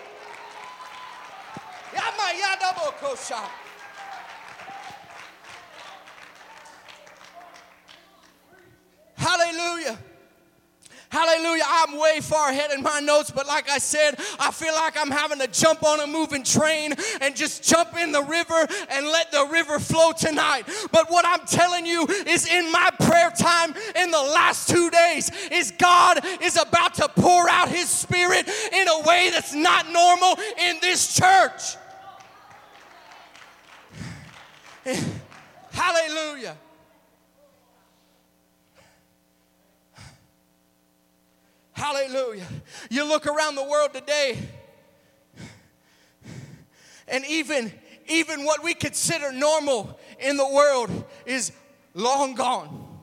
Hallelujah. 9.15 9.98
Hallelujah. 11.19 11.63
I'm 11.67 11.97
way 11.99 12.21
far 12.21 12.49
ahead 12.49 12.71
in 12.71 12.81
my 12.81 13.01
notes, 13.01 13.29
but 13.29 13.45
like 13.45 13.69
I 13.69 13.77
said, 13.77 14.15
I 14.39 14.51
feel 14.51 14.73
like 14.73 14.97
I'm 14.97 15.11
having 15.11 15.38
to 15.39 15.47
jump 15.47 15.83
on 15.83 15.99
a 15.99 16.07
moving 16.07 16.45
train 16.45 16.93
and 17.19 17.35
just 17.35 17.61
jump 17.61 17.97
in 17.97 18.13
the 18.13 18.23
river 18.23 18.65
and 18.89 19.05
let 19.05 19.29
the 19.29 19.49
river 19.51 19.79
flow 19.79 20.13
tonight. 20.13 20.63
But 20.93 21.11
what 21.11 21.25
I'm 21.25 21.45
telling 21.45 21.85
you 21.85 22.07
is 22.25 22.47
in 22.47 22.71
my 22.71 22.89
prayer 23.01 23.31
time 23.31 23.73
in 23.97 24.11
the 24.11 24.17
last 24.17 24.69
two 24.69 24.89
days 24.89 25.29
is 25.51 25.71
God 25.77 26.21
is 26.41 26.57
about 26.57 26.93
to 26.95 27.09
pour 27.09 27.49
out 27.49 27.67
his 27.67 27.89
spirit 27.89 28.47
in 28.71 28.88
a 28.88 29.01
way 29.01 29.29
that's 29.29 29.53
not 29.53 29.91
normal 29.91 30.39
in 30.57 30.77
this 30.79 31.17
church. 31.17 31.75
Hallelujah. 35.71 36.55
Hallelujah. 41.79 42.45
You 42.89 43.05
look 43.05 43.25
around 43.25 43.55
the 43.55 43.63
world 43.63 43.93
today, 43.93 44.38
and 47.07 47.25
even, 47.25 47.71
even 48.09 48.43
what 48.43 48.62
we 48.62 48.74
consider 48.74 49.31
normal 49.31 49.98
in 50.19 50.36
the 50.36 50.45
world 50.45 51.05
is 51.25 51.53
long 51.93 52.36
gone. 52.36 53.00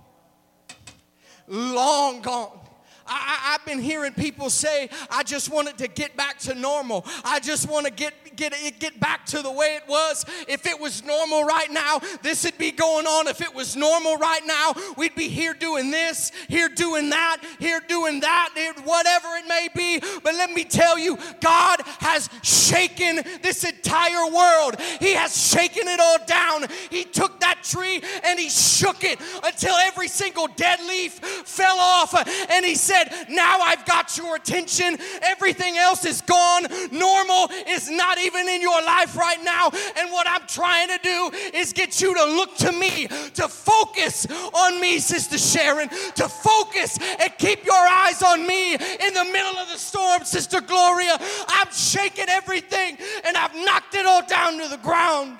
Long 1.48 2.20
gone. 2.20 2.65
I, 3.08 3.52
have 3.52 3.64
been 3.64 3.78
hearing 3.78 4.12
people 4.12 4.50
say, 4.50 4.88
I 5.10 5.22
just 5.22 5.50
wanted 5.50 5.78
to 5.78 5.88
get 5.88 6.16
back 6.16 6.38
to 6.40 6.54
normal. 6.54 7.06
I 7.24 7.40
just 7.40 7.68
want 7.68 7.86
to 7.86 7.92
get, 7.92 8.14
get, 8.36 8.54
get 8.78 9.00
back 9.00 9.24
to 9.26 9.42
the 9.42 9.50
way 9.50 9.76
it 9.76 9.88
was. 9.88 10.24
If 10.48 10.66
it 10.66 10.78
was 10.78 11.04
normal 11.04 11.44
right 11.44 11.70
now, 11.70 12.00
this 12.22 12.44
would 12.44 12.58
be 12.58 12.70
going 12.70 13.06
on. 13.06 13.28
If 13.28 13.40
it 13.40 13.54
was 13.54 13.76
normal 13.76 14.16
right 14.16 14.44
now, 14.44 14.74
we'd 14.96 15.14
be 15.14 15.28
here 15.28 15.54
doing 15.54 15.90
this, 15.90 16.32
here 16.48 16.68
doing 16.68 17.10
that, 17.10 17.42
here 17.58 17.80
doing 17.88 18.20
that, 18.20 18.50
here, 18.54 18.74
whatever 18.84 19.28
it 19.36 19.46
may 19.48 19.68
be. 19.74 20.00
But 20.22 20.34
let 20.34 20.50
me 20.50 20.64
tell 20.64 20.98
you, 20.98 21.18
God 21.40 21.80
has 22.00 22.28
shaken 22.42 23.22
this 23.42 23.64
entire 23.64 24.30
world. 24.30 24.80
He 25.00 25.14
has 25.14 25.36
shaken 25.36 25.88
it 25.88 26.00
all 26.00 26.18
down. 26.26 26.66
He 26.90 27.04
took 27.04 27.40
that 27.40 27.62
tree 27.62 28.02
and 28.24 28.38
he 28.38 28.48
shook 28.48 29.04
it 29.04 29.20
until 29.44 29.74
every 29.76 30.08
single 30.08 30.48
dead 30.56 30.80
leaf 30.86 31.14
fell 31.14 31.78
off. 31.78 32.14
And 32.50 32.64
he 32.64 32.74
said, 32.74 32.95
said, 32.96 33.28
Now 33.28 33.58
I've 33.60 33.84
got 33.84 34.16
your 34.16 34.36
attention. 34.36 34.98
Everything 35.22 35.76
else 35.76 36.04
is 36.04 36.20
gone. 36.22 36.66
Normal 36.90 37.48
is 37.68 37.90
not 37.90 38.18
even 38.18 38.48
in 38.48 38.60
your 38.60 38.82
life 38.82 39.16
right 39.16 39.42
now. 39.42 39.70
And 39.98 40.10
what 40.12 40.26
I'm 40.28 40.46
trying 40.46 40.88
to 40.88 40.98
do 41.02 41.30
is 41.54 41.72
get 41.72 42.00
you 42.00 42.14
to 42.14 42.24
look 42.24 42.56
to 42.58 42.72
me, 42.72 43.06
to 43.06 43.48
focus 43.48 44.26
on 44.52 44.80
me, 44.80 44.98
Sister 44.98 45.38
Sharon, 45.38 45.88
to 45.88 46.28
focus 46.28 46.98
and 47.20 47.32
keep 47.38 47.64
your 47.64 47.74
eyes 47.74 48.22
on 48.22 48.46
me 48.46 48.74
in 48.74 49.14
the 49.14 49.24
middle 49.24 49.58
of 49.58 49.68
the 49.68 49.78
storm, 49.78 50.24
Sister 50.24 50.60
Gloria. 50.60 51.18
I'm 51.48 51.72
shaking 51.72 52.28
everything 52.28 52.98
and 53.24 53.36
I've 53.36 53.54
knocked 53.54 53.94
it 53.94 54.06
all 54.06 54.26
down 54.26 54.58
to 54.58 54.68
the 54.68 54.78
ground 54.78 55.38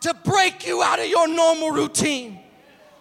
to 0.00 0.14
break 0.24 0.66
you 0.66 0.82
out 0.82 0.98
of 0.98 1.06
your 1.06 1.26
normal 1.26 1.70
routine, 1.70 2.38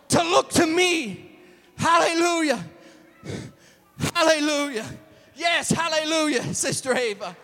to 0.10 0.24
look 0.24 0.50
to 0.52 0.66
me. 0.66 1.38
Hallelujah. 1.78 2.64
Hallelujah. 4.14 4.86
Yes, 5.36 5.70
hallelujah, 5.70 6.54
Sister 6.54 6.96
Ava. 6.96 7.36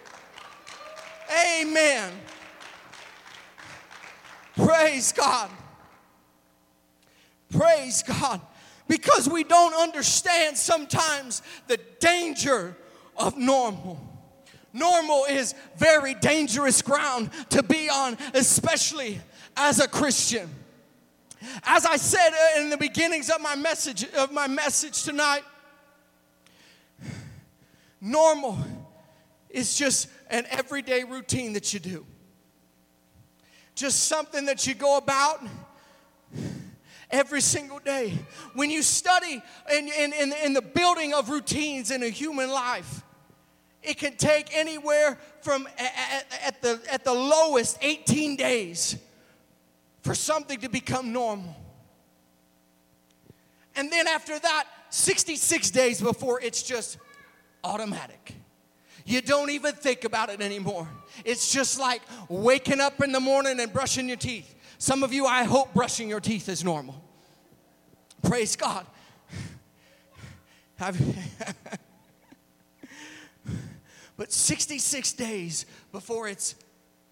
Amen. 1.59 2.11
Praise 4.55 5.11
God. 5.11 5.49
Praise 7.49 8.03
God. 8.03 8.41
Because 8.87 9.29
we 9.29 9.43
don't 9.43 9.73
understand 9.73 10.57
sometimes 10.57 11.41
the 11.67 11.79
danger 11.99 12.75
of 13.15 13.37
normal. 13.37 13.99
Normal 14.73 15.25
is 15.25 15.53
very 15.77 16.13
dangerous 16.15 16.81
ground 16.81 17.29
to 17.49 17.63
be 17.63 17.89
on, 17.89 18.17
especially 18.33 19.19
as 19.57 19.79
a 19.79 19.87
Christian. 19.87 20.49
As 21.63 21.85
I 21.85 21.97
said 21.97 22.29
in 22.57 22.69
the 22.69 22.77
beginnings 22.77 23.29
of 23.29 23.41
my 23.41 23.55
message 23.55 24.05
of 24.13 24.31
my 24.31 24.47
message 24.47 25.03
tonight, 25.03 25.43
Normal 28.01 28.57
is 29.51 29.77
just 29.77 30.07
an 30.29 30.45
everyday 30.49 31.03
routine 31.03 31.53
that 31.53 31.73
you 31.73 31.79
do. 31.79 32.05
Just 33.75 34.05
something 34.05 34.45
that 34.45 34.65
you 34.65 34.73
go 34.73 34.97
about 34.97 35.41
every 37.11 37.41
single 37.41 37.79
day. 37.79 38.17
When 38.55 38.71
you 38.71 38.81
study 38.81 39.41
in, 39.71 39.87
in, 39.87 40.13
in, 40.13 40.33
in, 40.43 40.53
the 40.53 40.61
building 40.61 41.13
of 41.13 41.29
routines 41.29 41.91
in 41.91 42.01
a 42.01 42.09
human 42.09 42.49
life, 42.49 43.03
it 43.83 43.97
can 43.97 44.15
take 44.15 44.55
anywhere 44.55 45.17
from 45.41 45.67
at, 45.77 46.25
at, 46.43 46.61
the, 46.61 46.79
at 46.91 47.03
the 47.03 47.13
lowest 47.13 47.77
18 47.81 48.35
days 48.35 48.97
for 50.01 50.15
something 50.15 50.59
to 50.59 50.69
become 50.69 51.11
normal. 51.11 51.55
And 53.75 53.91
then 53.91 54.07
after 54.07 54.37
that, 54.37 54.65
66 54.89 55.71
days 55.71 56.01
before 56.01 56.41
it's 56.41 56.63
just 56.63 56.97
automatic. 57.63 58.35
You 59.05 59.21
don't 59.21 59.49
even 59.49 59.73
think 59.73 60.03
about 60.03 60.29
it 60.29 60.41
anymore. 60.41 60.87
It's 61.25 61.51
just 61.51 61.79
like 61.79 62.01
waking 62.29 62.79
up 62.79 63.01
in 63.03 63.11
the 63.11 63.19
morning 63.19 63.59
and 63.59 63.73
brushing 63.73 64.07
your 64.07 64.17
teeth. 64.17 64.55
Some 64.77 65.03
of 65.03 65.11
you, 65.13 65.25
I 65.25 65.43
hope 65.43 65.73
brushing 65.73 66.09
your 66.09 66.19
teeth 66.19 66.49
is 66.49 66.63
normal. 66.63 67.03
Praise 68.21 68.55
God. 68.55 68.85
but 74.17 74.31
66 74.31 75.13
days 75.13 75.65
before 75.91 76.27
it's, 76.27 76.55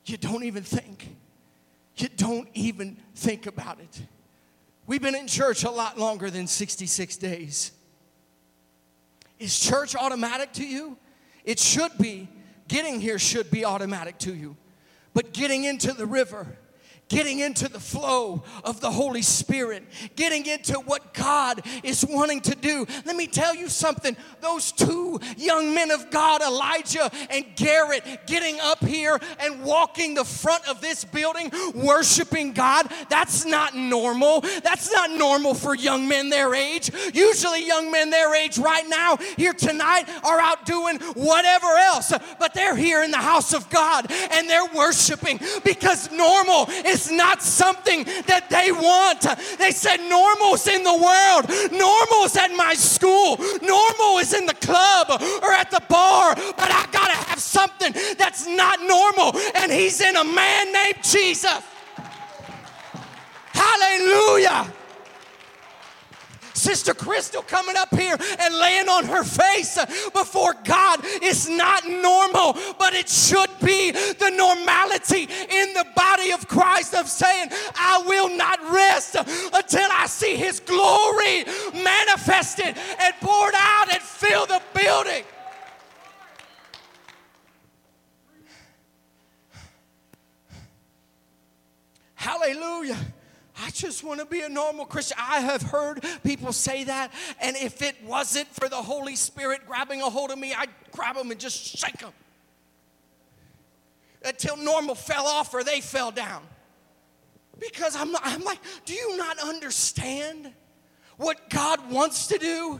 you 0.05 0.17
don't 0.17 0.43
even 0.43 0.63
think. 0.63 1.15
You 1.97 2.07
don't 2.15 2.47
even 2.53 2.97
think 3.13 3.45
about 3.45 3.79
it. 3.79 4.01
We've 4.87 5.01
been 5.01 5.15
in 5.15 5.27
church 5.27 5.63
a 5.63 5.69
lot 5.69 5.99
longer 5.99 6.31
than 6.31 6.47
66 6.47 7.17
days. 7.17 7.71
Is 9.39 9.57
church 9.57 9.95
automatic 9.95 10.51
to 10.53 10.65
you? 10.65 10.97
It 11.45 11.59
should 11.59 11.97
be. 11.97 12.27
Getting 12.67 13.01
here 13.01 13.17
should 13.17 13.49
be 13.49 13.65
automatic 13.65 14.19
to 14.19 14.33
you. 14.33 14.55
But 15.13 15.33
getting 15.33 15.63
into 15.63 15.93
the 15.93 16.05
river, 16.05 16.58
getting 17.09 17.39
into 17.39 17.67
the 17.67 17.79
flow 17.79 18.43
of 18.63 18.79
the 18.79 18.89
Holy 18.89 19.23
Spirit, 19.23 19.83
getting 20.15 20.45
into 20.45 20.75
what 20.75 21.13
God 21.13 21.61
is 21.83 22.05
wanting 22.07 22.39
to 22.41 22.55
do. 22.55 22.85
Let 23.05 23.15
me 23.15 23.27
tell 23.27 23.55
you 23.55 23.67
something. 23.67 24.15
Those 24.41 24.71
two 24.71 25.19
young 25.35 25.73
men 25.73 25.91
of 25.91 26.11
God, 26.11 26.41
Elijah 26.41 27.11
and 27.29 27.45
Garrett, 27.55 28.03
getting 28.27 28.59
up 28.61 28.85
here 28.85 29.19
and 29.39 29.63
walking 29.63 30.13
the 30.13 30.23
front 30.23 30.67
of 30.69 30.81
this 30.81 31.03
building, 31.03 31.51
worshiping 31.73 32.53
God, 32.53 32.87
that's 33.09 33.45
not 33.45 33.75
normal. 33.75 34.41
That's 34.63 34.91
not 34.91 35.11
normal 35.11 35.55
for 35.55 35.75
young 35.75 36.07
men 36.07 36.29
their 36.29 36.53
age. 36.53 36.91
Usually, 37.13 37.65
young 37.65 37.91
men 37.91 38.11
their 38.11 38.35
age 38.35 38.57
right 38.59 38.87
now, 38.87 39.17
here 39.35 39.53
tonight, 39.53 40.03
are 40.23 40.39
out 40.39 40.65
doing 40.65 40.99
whatever 41.15 41.67
else, 41.67 42.13
but 42.39 42.53
they're 42.53 42.75
here 42.75 43.03
in 43.03 43.09
the 43.09 43.17
house 43.17 43.53
of 43.53 43.67
God 43.69 44.11
and 44.31 44.47
they're 44.47 44.73
worshiping 44.75 45.39
because 45.63 46.11
normal 46.11 46.67
is 46.85 46.98
is 46.99 47.11
not 47.11 47.41
something 47.41 48.03
that 48.27 48.49
they 48.49 48.71
want. 48.71 49.21
They 49.57 49.71
said, 49.71 49.97
normal's 50.09 50.67
in 50.67 50.83
the 50.83 50.97
world, 51.09 51.43
normal's 51.71 52.35
at 52.35 52.51
my 52.55 52.73
school, 52.73 53.37
normal 53.61 54.19
is 54.19 54.33
in 54.33 54.45
the 54.45 54.55
club 54.55 55.07
or 55.43 55.51
at 55.51 55.71
the 55.71 55.81
bar, 55.87 56.35
but 56.35 56.69
I 56.71 56.85
gotta 56.91 57.17
have 57.29 57.39
something 57.39 57.93
that's 58.17 58.47
not 58.47 58.79
normal, 58.81 59.37
and 59.55 59.71
He's 59.71 60.01
in 60.01 60.15
a 60.15 60.23
man 60.23 60.73
named 60.73 60.99
Jesus. 61.03 61.61
Hallelujah. 63.53 64.73
Sister 66.59 66.93
Crystal 66.93 67.41
coming 67.41 67.75
up 67.77 67.95
here 67.95 68.17
and 68.39 68.55
laying 68.55 68.89
on 68.89 69.05
her 69.05 69.23
face 69.23 69.79
before 70.11 70.53
God 70.65 70.99
is 71.23 71.47
not 71.49 71.87
normal, 71.87 72.53
but 72.77 72.93
it 72.93 73.07
should 73.07 73.49
be 73.63 73.91
the 73.91 74.29
normality 74.35 75.23
in 75.23 75.73
the 75.73 75.85
body 75.95 76.31
of 76.31 76.47
Christ 76.47 76.93
of 76.95 77.07
saying, 77.07 77.49
I 77.75 78.03
will 78.05 78.35
not 78.35 78.59
rest 78.71 79.15
until 79.15 79.89
I 79.91 80.05
see 80.07 80.35
His 80.35 80.59
glory 80.59 81.45
manifested 81.73 82.75
and 82.75 83.13
poured 83.21 83.53
out 83.55 83.91
and 83.91 84.01
fill 84.01 84.45
the 84.45 84.61
building. 84.73 85.23
Hallelujah. 92.15 92.97
I 93.61 93.71
just 93.71 94.03
want 94.03 94.19
to 94.19 94.25
be 94.25 94.41
a 94.41 94.49
normal 94.49 94.85
Christian. 94.85 95.17
I 95.19 95.41
have 95.41 95.61
heard 95.61 96.03
people 96.23 96.53
say 96.53 96.85
that, 96.85 97.11
and 97.41 97.55
if 97.57 97.81
it 97.81 97.95
wasn't 98.03 98.47
for 98.47 98.69
the 98.69 98.77
Holy 98.77 99.15
Spirit 99.15 99.61
grabbing 99.67 100.01
a 100.01 100.09
hold 100.09 100.31
of 100.31 100.39
me, 100.39 100.53
I'd 100.53 100.69
grab 100.91 101.15
them 101.15 101.31
and 101.31 101.39
just 101.39 101.77
shake 101.77 101.97
them 101.97 102.13
until 104.23 104.57
normal 104.57 104.95
fell 104.95 105.25
off 105.25 105.53
or 105.53 105.63
they 105.63 105.81
fell 105.81 106.11
down. 106.11 106.41
Because 107.59 107.95
I'm, 107.95 108.15
I'm 108.23 108.43
like, 108.43 108.59
do 108.85 108.93
you 108.93 109.17
not 109.17 109.39
understand 109.39 110.51
what 111.17 111.49
God 111.49 111.91
wants 111.91 112.27
to 112.27 112.37
do? 112.37 112.79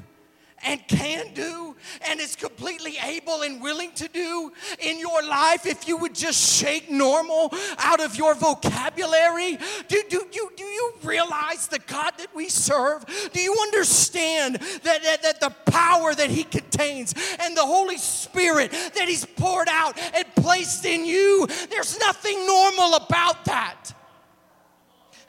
And 0.63 0.85
can 0.87 1.33
do 1.33 1.75
and 2.07 2.19
is 2.19 2.35
completely 2.35 2.97
able 3.03 3.41
and 3.41 3.61
willing 3.61 3.91
to 3.93 4.07
do 4.07 4.51
in 4.79 4.99
your 4.99 5.23
life 5.23 5.65
if 5.65 5.87
you 5.87 5.97
would 5.97 6.15
just 6.15 6.59
shake 6.59 6.89
normal 6.89 7.53
out 7.77 8.01
of 8.01 8.15
your 8.15 8.35
vocabulary? 8.35 9.57
Do, 9.87 10.03
do, 10.09 10.25
do, 10.31 10.49
do 10.55 10.63
you 10.63 10.93
realize 11.03 11.67
the 11.67 11.79
God 11.79 12.13
that 12.17 12.33
we 12.35 12.49
serve? 12.49 13.05
Do 13.33 13.41
you 13.41 13.55
understand 13.61 14.55
that, 14.55 15.03
that, 15.03 15.23
that 15.23 15.39
the 15.39 15.49
power 15.71 16.13
that 16.13 16.29
He 16.29 16.43
contains 16.43 17.13
and 17.39 17.55
the 17.55 17.65
Holy 17.65 17.97
Spirit 17.97 18.71
that 18.71 19.07
He's 19.07 19.25
poured 19.25 19.69
out 19.69 19.97
and 20.13 20.25
placed 20.35 20.85
in 20.85 21.05
you? 21.05 21.47
There's 21.69 21.99
nothing 21.99 22.45
normal 22.45 22.95
about 22.95 23.45
that. 23.45 23.93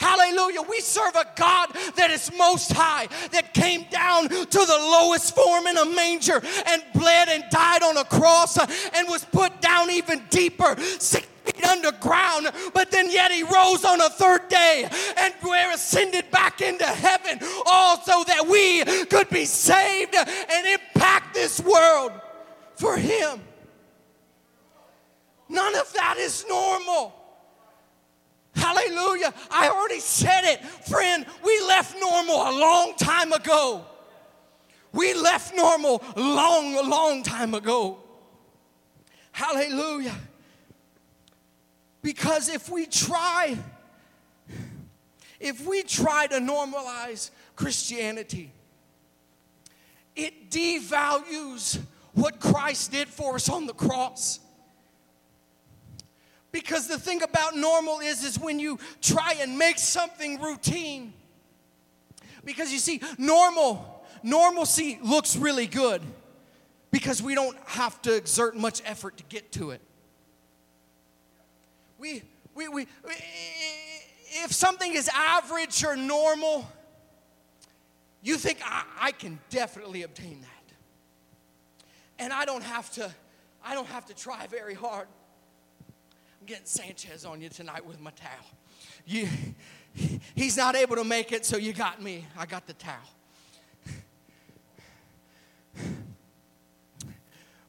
Hallelujah. 0.00 0.62
We 0.62 0.80
serve 0.80 1.14
a 1.14 1.26
God 1.37 1.69
that 1.97 2.11
is 2.11 2.30
most 2.38 2.73
high, 2.73 3.07
that 3.33 3.52
came 3.52 3.85
down 3.90 4.28
to 4.30 4.59
the 4.59 4.78
lowest 4.80 5.37
form 5.37 5.66
in 5.66 5.76
a 5.76 5.85
manger 5.85 6.40
and 6.66 6.83
bled 6.95 7.28
and 7.28 7.45
died 7.50 7.83
on 7.83 7.99
a 7.99 8.04
cross 8.04 8.57
and 8.57 9.09
was 9.09 9.26
put 9.26 9.61
down 9.61 9.90
even 9.90 10.23
deeper, 10.30 10.75
six 10.99 11.26
feet 11.45 11.62
underground. 11.66 12.50
But 12.73 12.90
then 12.90 13.11
yet 13.11 13.30
he 13.30 13.42
rose 13.42 13.85
on 13.85 14.00
a 14.00 14.09
third 14.09 14.49
day 14.49 14.88
and 15.19 15.35
we're 15.42 15.75
ascended 15.75 16.30
back 16.30 16.62
into 16.62 16.87
heaven, 16.87 17.38
all 17.66 18.00
so 18.00 18.25
that 18.26 18.47
we 18.49 18.83
could 19.04 19.28
be 19.28 19.45
saved 19.45 20.14
and 20.14 20.66
impact 20.66 21.35
this 21.35 21.61
world 21.61 22.12
for 22.76 22.97
him. 22.97 23.42
None 25.50 25.75
of 25.75 25.92
that 25.92 26.16
is 26.16 26.47
normal. 26.49 27.20
Hallelujah. 28.54 29.33
I 29.50 29.69
already 29.69 30.00
said 30.00 30.45
it. 30.45 30.64
Friend, 30.64 31.25
we 31.45 31.60
left 31.69 31.97
normal 32.00 32.36
a 32.36 32.54
long 32.58 32.95
time 32.97 33.32
ago. 33.32 33.84
We 34.93 35.15
left 35.15 35.54
normal 35.54 36.02
long, 36.17 36.89
long 36.89 37.23
time 37.23 37.54
ago. 37.54 37.99
Hallelujah. 39.32 40.17
Because 42.02 42.49
if 42.49 42.69
we 42.69 42.86
try, 42.86 43.56
if 45.39 45.67
we 45.67 45.82
try 45.82 46.26
to 46.26 46.36
normalize 46.36 47.30
Christianity, 47.56 48.52
it 50.17 50.50
devalues 50.50 51.78
what 52.15 52.41
Christ 52.41 52.93
did 52.93 53.08
for 53.08 53.36
us 53.36 53.49
on 53.49 53.67
the 53.67 53.73
cross. 53.73 54.41
Because 56.52 56.89
the 56.89 56.99
thing 56.99 57.23
about 57.23 57.56
normal 57.56 58.00
is, 58.00 58.25
is 58.25 58.39
when 58.39 58.58
you 58.58 58.78
try 59.00 59.34
and 59.41 59.56
make 59.56 59.78
something 59.78 60.41
routine. 60.41 61.13
Because 62.45 62.73
you 62.73 62.78
see, 62.78 63.00
normal, 63.19 64.04
normalcy 64.23 64.99
looks 65.02 65.36
really 65.36 65.67
good 65.67 66.02
because 66.91 67.23
we 67.23 67.34
don't 67.34 67.56
have 67.67 68.00
to 68.02 68.17
exert 68.17 68.56
much 68.56 68.82
effort 68.84 69.17
to 69.19 69.25
get 69.25 69.52
to 69.52 69.71
it. 69.71 69.80
We, 71.99 72.23
we, 72.54 72.69
we, 72.69 72.86
if 74.45 74.52
something 74.52 74.95
is 74.95 75.08
average 75.15 75.84
or 75.84 75.97
normal, 75.97 76.67
you 78.23 78.36
think 78.36 78.58
I, 78.65 78.84
I 79.00 79.13
can 79.13 79.39
definitely 79.50 80.02
obtain 80.02 80.41
that. 80.41 80.49
And 82.19 82.32
I 82.32 82.45
don't 82.45 82.65
have 82.65 82.91
to, 82.93 83.10
I 83.65 83.75
don't 83.75 83.89
have 83.89 84.06
to 84.06 84.15
try 84.15 84.47
very 84.47 84.75
hard. 84.75 85.06
Getting 86.50 86.67
Sanchez 86.67 87.25
on 87.25 87.41
you 87.41 87.49
tonight 87.49 87.86
with 87.86 88.00
my 88.00 88.10
towel. 88.10 88.45
You, 89.06 89.28
he's 90.34 90.56
not 90.56 90.75
able 90.75 90.97
to 90.97 91.04
make 91.04 91.30
it, 91.30 91.47
so 91.47 91.56
you 91.56 91.73
got 91.73 92.02
me. 92.02 92.26
I 92.36 92.45
got 92.45 92.67
the 92.67 92.73
towel. 92.73 92.97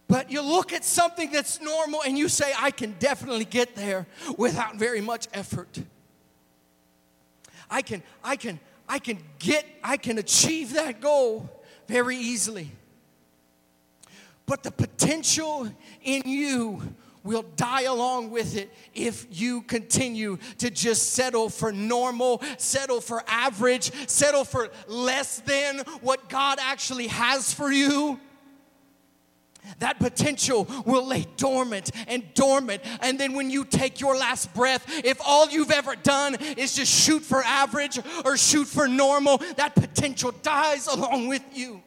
But 0.08 0.32
you 0.32 0.41
look 0.41 0.74
at 0.74 0.84
something 0.84 1.32
that's 1.32 1.62
normal 1.62 2.02
and 2.02 2.17
you 2.17 2.28
say, 2.28 2.54
I 2.58 2.72
can 2.72 2.96
definitely 2.98 3.46
get 3.46 3.76
there 3.76 4.08
without 4.36 4.78
very 4.78 5.00
much 5.00 5.28
effort. 5.32 5.84
I 7.70 7.84
can, 7.84 8.02
I 8.24 8.36
can, 8.36 8.60
I 8.89 8.98
can 8.98 9.20
get, 9.38 9.63
I 9.84 9.98
can 9.98 10.17
achieve 10.17 10.74
that 10.74 11.02
goal 11.02 11.48
very 11.88 12.17
easily. 12.17 12.72
But 14.48 14.63
the 14.63 14.72
potential 14.72 15.70
in 16.02 16.24
you 16.26 16.82
will 17.24 17.46
die 17.56 17.84
along 17.84 18.32
with 18.32 18.56
it 18.56 18.72
if 18.94 19.28
you 19.32 19.62
continue 19.64 20.38
to 20.58 20.70
just 20.70 21.14
settle 21.14 21.50
for 21.50 21.72
normal, 21.72 22.42
settle 22.58 23.02
for 23.02 23.24
average, 23.28 23.92
settle 24.08 24.44
for 24.44 24.70
less 24.88 25.40
than 25.40 25.80
what 26.02 26.30
God 26.30 26.58
actually 26.62 27.08
has 27.08 27.54
for 27.54 27.72
you. 27.72 28.20
That 29.80 30.00
potential 30.00 30.68
will 30.86 31.06
lay 31.06 31.26
dormant 31.38 31.92
and 32.08 32.24
dormant. 32.34 32.82
And 33.02 33.20
then 33.20 33.34
when 33.34 33.52
you 33.52 33.64
take 33.64 34.00
your 34.00 34.18
last 34.18 34.54
breath, 34.54 34.86
if 35.06 35.20
all 35.24 35.50
you've 35.50 35.72
ever 35.72 35.96
done 35.96 36.36
is 36.58 36.76
just 36.76 36.92
shoot 36.92 37.22
for 37.22 37.44
average 37.44 38.00
or 38.26 38.38
shoot 38.38 38.66
for 38.66 38.88
normal, 38.88 39.38
that 39.58 39.76
potential 39.76 40.32
dies 40.42 40.88
along 40.88 41.28
with 41.28 41.44
you. 41.54 41.82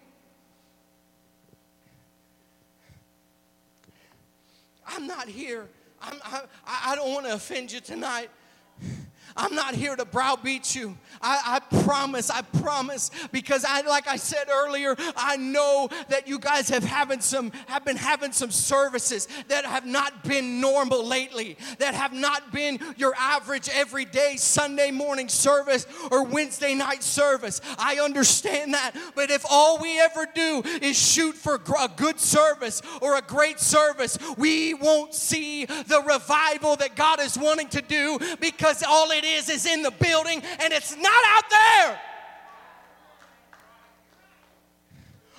I'm 4.86 5.06
not 5.06 5.28
here. 5.28 5.68
I'm, 6.00 6.18
I, 6.24 6.42
I 6.66 6.96
don't 6.96 7.12
want 7.12 7.26
to 7.26 7.34
offend 7.34 7.72
you 7.72 7.80
tonight. 7.80 8.30
I'm 9.36 9.54
not 9.54 9.74
here 9.74 9.96
to 9.96 10.04
browbeat 10.04 10.76
you. 10.76 10.96
I, 11.20 11.60
I, 11.70 11.76
promise, 11.82 12.30
I 12.30 12.42
promise, 12.42 13.10
because 13.32 13.64
I, 13.66 13.80
like 13.80 14.06
I 14.06 14.16
said 14.16 14.48
earlier, 14.48 14.94
I 15.16 15.36
know 15.36 15.88
that 16.08 16.28
you 16.28 16.38
guys 16.38 16.68
have 16.68 16.84
having 16.84 17.20
some, 17.20 17.50
have 17.66 17.84
been 17.84 17.96
having 17.96 18.30
some 18.30 18.52
services 18.52 19.26
that 19.48 19.64
have 19.64 19.86
not 19.86 20.22
been 20.22 20.60
normal 20.60 21.04
lately, 21.04 21.56
that 21.78 21.94
have 21.94 22.12
not 22.12 22.52
been 22.52 22.78
your 22.96 23.14
average 23.18 23.68
everyday 23.72 24.36
Sunday 24.36 24.92
morning 24.92 25.28
service 25.28 25.86
or 26.12 26.24
Wednesday 26.24 26.74
night 26.74 27.02
service. 27.02 27.60
I 27.76 27.98
understand 27.98 28.74
that, 28.74 28.92
but 29.16 29.30
if 29.30 29.44
all 29.50 29.80
we 29.80 29.98
ever 30.00 30.26
do 30.32 30.62
is 30.80 30.96
shoot 30.96 31.34
for 31.34 31.56
a 31.56 31.88
good 31.96 32.20
service 32.20 32.82
or 33.00 33.16
a 33.16 33.22
great 33.22 33.58
service, 33.58 34.16
we 34.36 34.74
won't 34.74 35.12
see 35.12 35.64
the 35.64 36.02
revival 36.06 36.76
that 36.76 36.94
God 36.94 37.18
is 37.20 37.36
wanting 37.36 37.68
to 37.68 37.82
do 37.82 38.18
because 38.40 38.82
all 38.86 39.10
it 39.24 39.38
is 39.38 39.48
is 39.48 39.66
in 39.66 39.82
the 39.82 39.90
building 39.90 40.42
and 40.60 40.72
it's 40.72 40.96
not 40.96 41.24
out 41.26 41.50
there. 41.50 42.00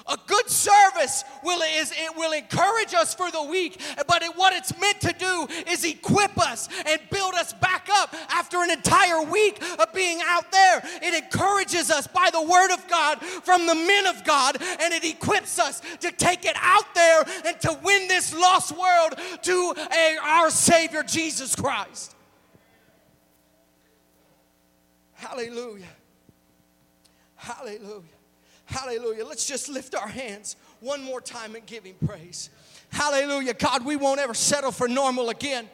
A 0.08 0.18
good 0.28 0.48
service 0.48 1.24
will, 1.44 1.62
is, 1.80 1.92
it 1.92 2.16
will 2.16 2.32
encourage 2.32 2.94
us 2.94 3.16
for 3.16 3.32
the 3.32 3.42
week, 3.42 3.82
but 4.08 4.22
it, 4.22 4.38
what 4.38 4.54
it's 4.54 4.80
meant 4.80 5.02
to 5.02 5.14
do 5.18 5.48
is 5.68 5.84
equip 5.84 6.38
us 6.38 6.70
and 6.86 7.02
build 7.10 7.34
us 7.34 7.54
back 7.54 7.90
up 7.92 8.14
after 8.30 8.62
an 8.62 8.70
entire 8.70 9.24
week 9.24 9.64
of 9.80 9.92
being 9.94 10.20
out 10.28 10.52
there. 10.52 10.84
It 11.02 11.24
encourages 11.24 11.90
us 11.90 12.06
by 12.06 12.30
the 12.32 12.42
word 12.42 12.72
of 12.72 12.88
God 12.88 13.20
from 13.20 13.66
the 13.66 13.74
men 13.74 14.06
of 14.06 14.24
God, 14.24 14.58
and 14.62 14.94
it 14.94 15.04
equips 15.04 15.58
us 15.58 15.82
to 16.02 16.12
take 16.12 16.46
it 16.46 16.56
out 16.62 16.94
there 16.94 17.24
and 17.44 17.60
to 17.62 17.80
win 17.84 18.08
this 18.08 18.32
lost 18.32 18.78
world 18.78 19.16
to 19.42 19.74
a, 19.92 20.18
our 20.22 20.52
Savior 20.52 21.02
Jesus 21.02 21.56
Christ. 21.56 22.15
Hallelujah. 25.28 25.86
Hallelujah. 27.36 28.02
Hallelujah. 28.66 29.26
Let's 29.26 29.46
just 29.46 29.70
lift 29.70 29.96
our 29.96 30.08
hands 30.08 30.56
one 30.82 31.04
more 31.04 31.20
time 31.20 31.56
and 31.56 31.66
give 31.66 31.84
him 31.84 31.96
praise. 32.06 32.52
Hallelujah. 32.92 33.56
God, 33.56 33.84
we 33.86 33.96
won't 33.96 34.20
ever 34.20 34.36
settle 34.36 34.72
for 34.72 34.88
normal 34.88 35.30
again. 35.30 35.68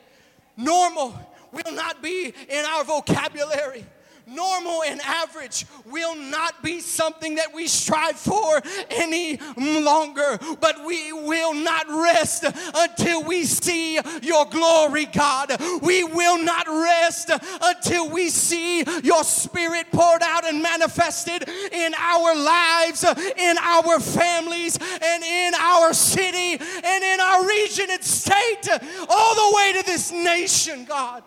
Normal 0.56 1.14
will 1.52 1.74
not 1.74 2.02
be 2.02 2.34
in 2.50 2.66
our 2.66 2.86
vocabulary 2.86 3.86
normal 4.32 4.84
and 4.84 5.02
average 5.02 5.66
will 5.86 6.16
not 6.16 6.64
be 6.64 6.80
something 6.80 7.36
that 7.36 7.54
we 7.54 7.68
strive 7.68 8.16
for 8.16 8.62
any 8.90 9.38
longer, 9.58 10.40
but 10.60 10.86
we 10.86 11.12
will 11.14 11.54
not 11.54 11.88
rest 11.88 12.46
until 12.74 13.24
we 13.24 13.44
see 13.44 14.00
your 14.22 14.46
glory, 14.46 15.06
God. 15.06 15.52
We 15.82 16.04
will 16.04 16.42
not 16.44 16.68
rest 16.68 17.32
until 17.62 18.10
we 18.10 18.30
see 18.30 18.84
your 19.04 19.24
spirit 19.24 19.88
poured 19.92 20.24
out 20.24 20.46
and 20.46 20.62
manifested 20.62 21.48
in 21.72 21.94
our 21.98 22.36
lives, 22.36 23.04
in 23.38 23.58
our 23.60 24.00
families, 24.00 24.78
and 24.78 25.24
in 25.24 25.54
our 25.60 25.94
city, 25.94 26.58
and 26.84 27.04
in 27.04 27.20
our 27.20 27.46
region 27.48 27.88
and 27.92 28.04
state, 28.04 28.68
all 29.10 29.36
the 29.36 29.56
way 29.56 29.74
to 29.74 29.86
this 29.86 30.12
nation, 30.12 30.86
God. 30.86 31.24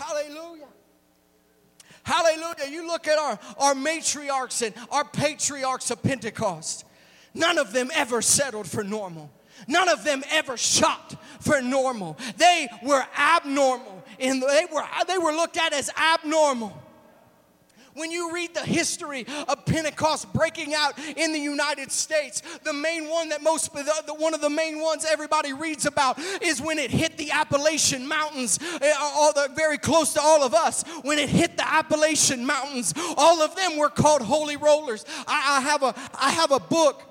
Hallelujah. 0.00 0.68
Hallelujah. 2.02 2.70
You 2.70 2.86
look 2.86 3.06
at 3.06 3.18
our, 3.18 3.38
our 3.58 3.74
matriarchs 3.74 4.62
and 4.66 4.74
our 4.90 5.04
patriarchs 5.04 5.90
of 5.90 6.02
Pentecost. 6.02 6.84
None 7.34 7.58
of 7.58 7.72
them 7.72 7.90
ever 7.94 8.22
settled 8.22 8.66
for 8.66 8.82
normal. 8.82 9.30
None 9.68 9.88
of 9.88 10.04
them 10.04 10.24
ever 10.30 10.56
shot 10.56 11.16
for 11.40 11.60
normal. 11.60 12.16
They 12.38 12.68
were 12.82 13.04
abnormal. 13.16 14.04
And 14.18 14.42
they 14.42 14.66
were, 14.72 14.82
they 15.06 15.18
were 15.18 15.32
looked 15.32 15.58
at 15.58 15.72
as 15.72 15.90
abnormal. 15.90 16.72
When 18.00 18.10
you 18.10 18.32
read 18.32 18.54
the 18.54 18.62
history 18.62 19.26
of 19.46 19.66
Pentecost 19.66 20.32
breaking 20.32 20.72
out 20.72 20.98
in 21.18 21.34
the 21.34 21.38
United 21.38 21.92
States, 21.92 22.40
the 22.64 22.72
main 22.72 23.10
one 23.10 23.28
that 23.28 23.42
most, 23.42 23.74
the, 23.74 24.14
one 24.16 24.32
of 24.32 24.40
the 24.40 24.48
main 24.48 24.80
ones 24.80 25.04
everybody 25.04 25.52
reads 25.52 25.84
about 25.84 26.18
is 26.40 26.62
when 26.62 26.78
it 26.78 26.90
hit 26.90 27.18
the 27.18 27.30
Appalachian 27.30 28.08
Mountains, 28.08 28.58
eh, 28.80 28.94
all 28.98 29.34
the, 29.34 29.50
very 29.54 29.76
close 29.76 30.14
to 30.14 30.20
all 30.22 30.42
of 30.42 30.54
us. 30.54 30.82
When 31.02 31.18
it 31.18 31.28
hit 31.28 31.58
the 31.58 31.68
Appalachian 31.70 32.46
Mountains, 32.46 32.94
all 33.18 33.42
of 33.42 33.54
them 33.54 33.76
were 33.76 33.90
called 33.90 34.22
holy 34.22 34.56
rollers. 34.56 35.04
I, 35.26 35.58
I 35.58 35.60
have 35.60 35.82
a, 35.82 35.94
I 36.18 36.30
have 36.30 36.52
a 36.52 36.58
book 36.58 37.02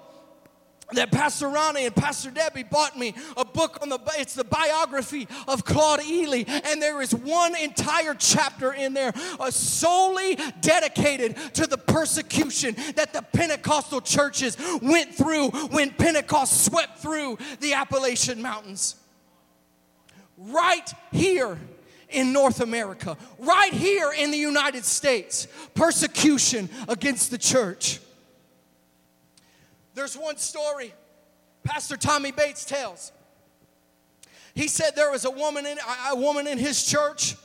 that 0.93 1.11
Pastor 1.11 1.49
Ronnie 1.49 1.85
and 1.85 1.95
Pastor 1.95 2.31
Debbie 2.31 2.63
bought 2.63 2.97
me 2.97 3.13
a 3.37 3.45
book 3.45 3.79
on 3.81 3.89
the 3.89 3.99
it's 4.17 4.33
the 4.33 4.43
biography 4.43 5.27
of 5.47 5.65
Claude 5.65 6.01
Ely 6.03 6.43
and 6.47 6.81
there 6.81 7.01
is 7.01 7.13
one 7.13 7.55
entire 7.55 8.15
chapter 8.15 8.73
in 8.73 8.93
there 8.93 9.13
uh, 9.39 9.51
solely 9.51 10.37
dedicated 10.61 11.35
to 11.53 11.67
the 11.67 11.77
persecution 11.77 12.75
that 12.95 13.13
the 13.13 13.21
Pentecostal 13.21 14.01
churches 14.01 14.57
went 14.81 15.13
through 15.13 15.49
when 15.69 15.91
Pentecost 15.91 16.65
swept 16.65 16.99
through 16.99 17.37
the 17.59 17.73
Appalachian 17.73 18.41
Mountains. 18.41 18.95
Right 20.37 20.91
here 21.11 21.57
in 22.09 22.33
North 22.33 22.61
America 22.61 23.15
right 23.37 23.73
here 23.73 24.11
in 24.17 24.31
the 24.31 24.37
United 24.37 24.83
States 24.83 25.47
persecution 25.75 26.67
against 26.87 27.29
the 27.29 27.37
church 27.37 27.99
there's 29.99 30.17
one 30.17 30.37
story 30.37 30.93
Pastor 31.61 31.97
Tommy 31.97 32.31
Bates 32.31 32.63
tells. 32.63 33.11
He 34.55 34.69
said 34.69 34.95
there 34.95 35.11
was 35.11 35.25
a 35.25 35.29
woman 35.29 35.65
in 35.65 35.77
a 36.09 36.15
woman 36.15 36.47
in 36.47 36.57
his 36.57 36.85
church 36.85 37.35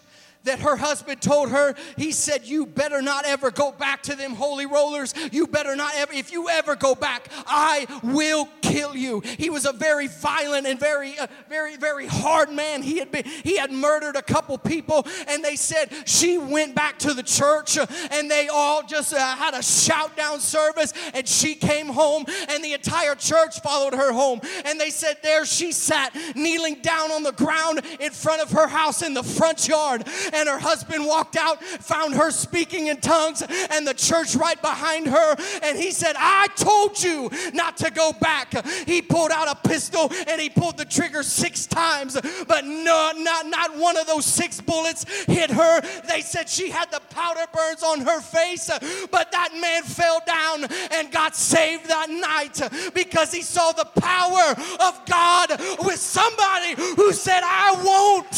that 0.45 0.61
her 0.61 0.77
husband 0.77 1.21
told 1.21 1.51
her, 1.51 1.75
he 1.97 2.13
said, 2.13 2.47
You 2.47 2.67
better 2.67 3.03
not 3.03 3.27
ever 3.27 3.51
go 3.51 3.73
back 3.73 4.03
to 4.05 4.15
them 4.15 4.35
holy 4.35 4.67
rollers. 4.67 5.15
You 5.33 5.47
better 5.47 5.75
not 5.75 5.95
ever, 5.97 6.13
if 6.13 6.33
you 6.33 6.49
ever 6.49 6.77
go 6.77 6.95
back, 6.95 7.29
I 7.47 7.87
will 8.03 8.49
kill 8.63 8.95
you. 8.95 9.21
He 9.21 9.51
was 9.51 9.67
a 9.67 9.73
very 9.73 10.07
violent 10.07 10.67
and 10.67 10.79
very, 10.79 11.19
uh, 11.19 11.27
very, 11.49 11.77
very 11.77 12.07
hard 12.07 12.51
man. 12.51 12.83
He 12.83 12.99
had 12.99 13.11
been, 13.11 13.25
he 13.25 13.57
had 13.57 13.73
murdered 13.73 14.17
a 14.17 14.23
couple 14.23 14.57
people, 14.59 15.07
and 15.29 15.43
they 15.43 15.57
said 15.57 15.91
she 16.07 16.39
went 16.39 16.75
back 16.75 16.99
to 17.01 17.15
the 17.15 17.23
church 17.23 17.79
uh, 17.79 17.87
and 18.11 18.31
they 18.31 18.49
all 18.49 18.83
just 18.83 19.15
uh, 19.15 19.19
had 19.19 19.55
a 19.55 19.63
shout 19.63 20.17
down 20.17 20.41
service, 20.41 20.93
and 21.15 21.27
she 21.27 21.55
came 21.55 21.87
home, 21.87 22.25
and 22.49 22.63
the 22.63 22.75
entire 22.75 23.15
church 23.15 23.61
followed 23.61 23.95
her 23.95 24.13
home. 24.13 24.41
And 24.65 24.79
they 24.79 24.91
said, 24.91 25.19
There 25.23 25.47
she 25.47 25.73
sat, 25.73 26.15
kneeling 26.35 26.77
down 26.83 27.11
on 27.11 27.23
the 27.23 27.33
ground 27.33 27.81
in 27.99 28.13
front 28.13 28.43
of 28.43 28.51
her 28.53 28.69
house 28.69 29.03
in 29.03 29.15
the 29.15 29.23
front 29.23 29.67
yard 29.69 30.05
and 30.35 30.49
her 30.49 30.59
husband 30.59 31.07
walked 31.07 31.37
out, 31.37 31.63
found 31.65 32.15
her 32.15 32.31
speaking 32.31 32.89
in 32.89 32.99
tongues, 32.99 33.43
and 33.71 33.87
the 33.87 33.95
church 33.95 34.35
right 34.35 34.61
behind 34.61 35.07
her. 35.07 35.37
And 35.63 35.79
he 35.79 35.91
said, 35.91 36.17
I 36.19 36.49
told 36.57 37.03
you 37.03 37.31
not 37.53 37.77
to 37.79 37.91
go 37.91 38.13
back. 38.13 38.53
He 38.87 39.03
pulled 39.03 39.31
out 39.31 39.49
a 39.49 39.69
pistol 39.69 40.11
and 40.29 40.41
he 40.41 40.51
pulled 40.51 40.77
the 40.77 40.85
trigger 40.85 41.23
six 41.23 41.67
times, 41.67 42.19
but 42.47 42.65
no, 42.65 43.13
not, 43.17 43.47
not 43.47 43.77
one 43.77 43.97
of 43.97 44.07
those 44.07 44.27
six 44.27 44.61
bullets 44.61 45.05
hit 45.25 45.51
her. 45.51 45.81
They 46.09 46.21
said 46.21 46.49
she 46.49 46.71
had 46.71 46.91
the 46.91 47.01
powder 47.11 47.45
burns 47.53 47.83
on 47.83 48.01
her 48.01 48.21
face, 48.21 48.71
but 49.11 49.33
that 49.33 49.51
man 49.61 49.83
fell 49.83 50.21
down 50.27 50.67
and 50.93 51.11
got 51.13 51.37
saved 51.37 51.89
that 51.89 52.11
night 52.11 52.93
because 52.95 53.33
he 53.33 53.43
saw 53.43 53.73
the 53.73 53.85
power 54.01 54.55
of 54.81 55.01
God 55.07 55.51
with 55.85 55.99
somebody 55.99 56.75
who 56.97 57.13
said, 57.13 57.43
I 57.45 57.75
won't 57.85 58.31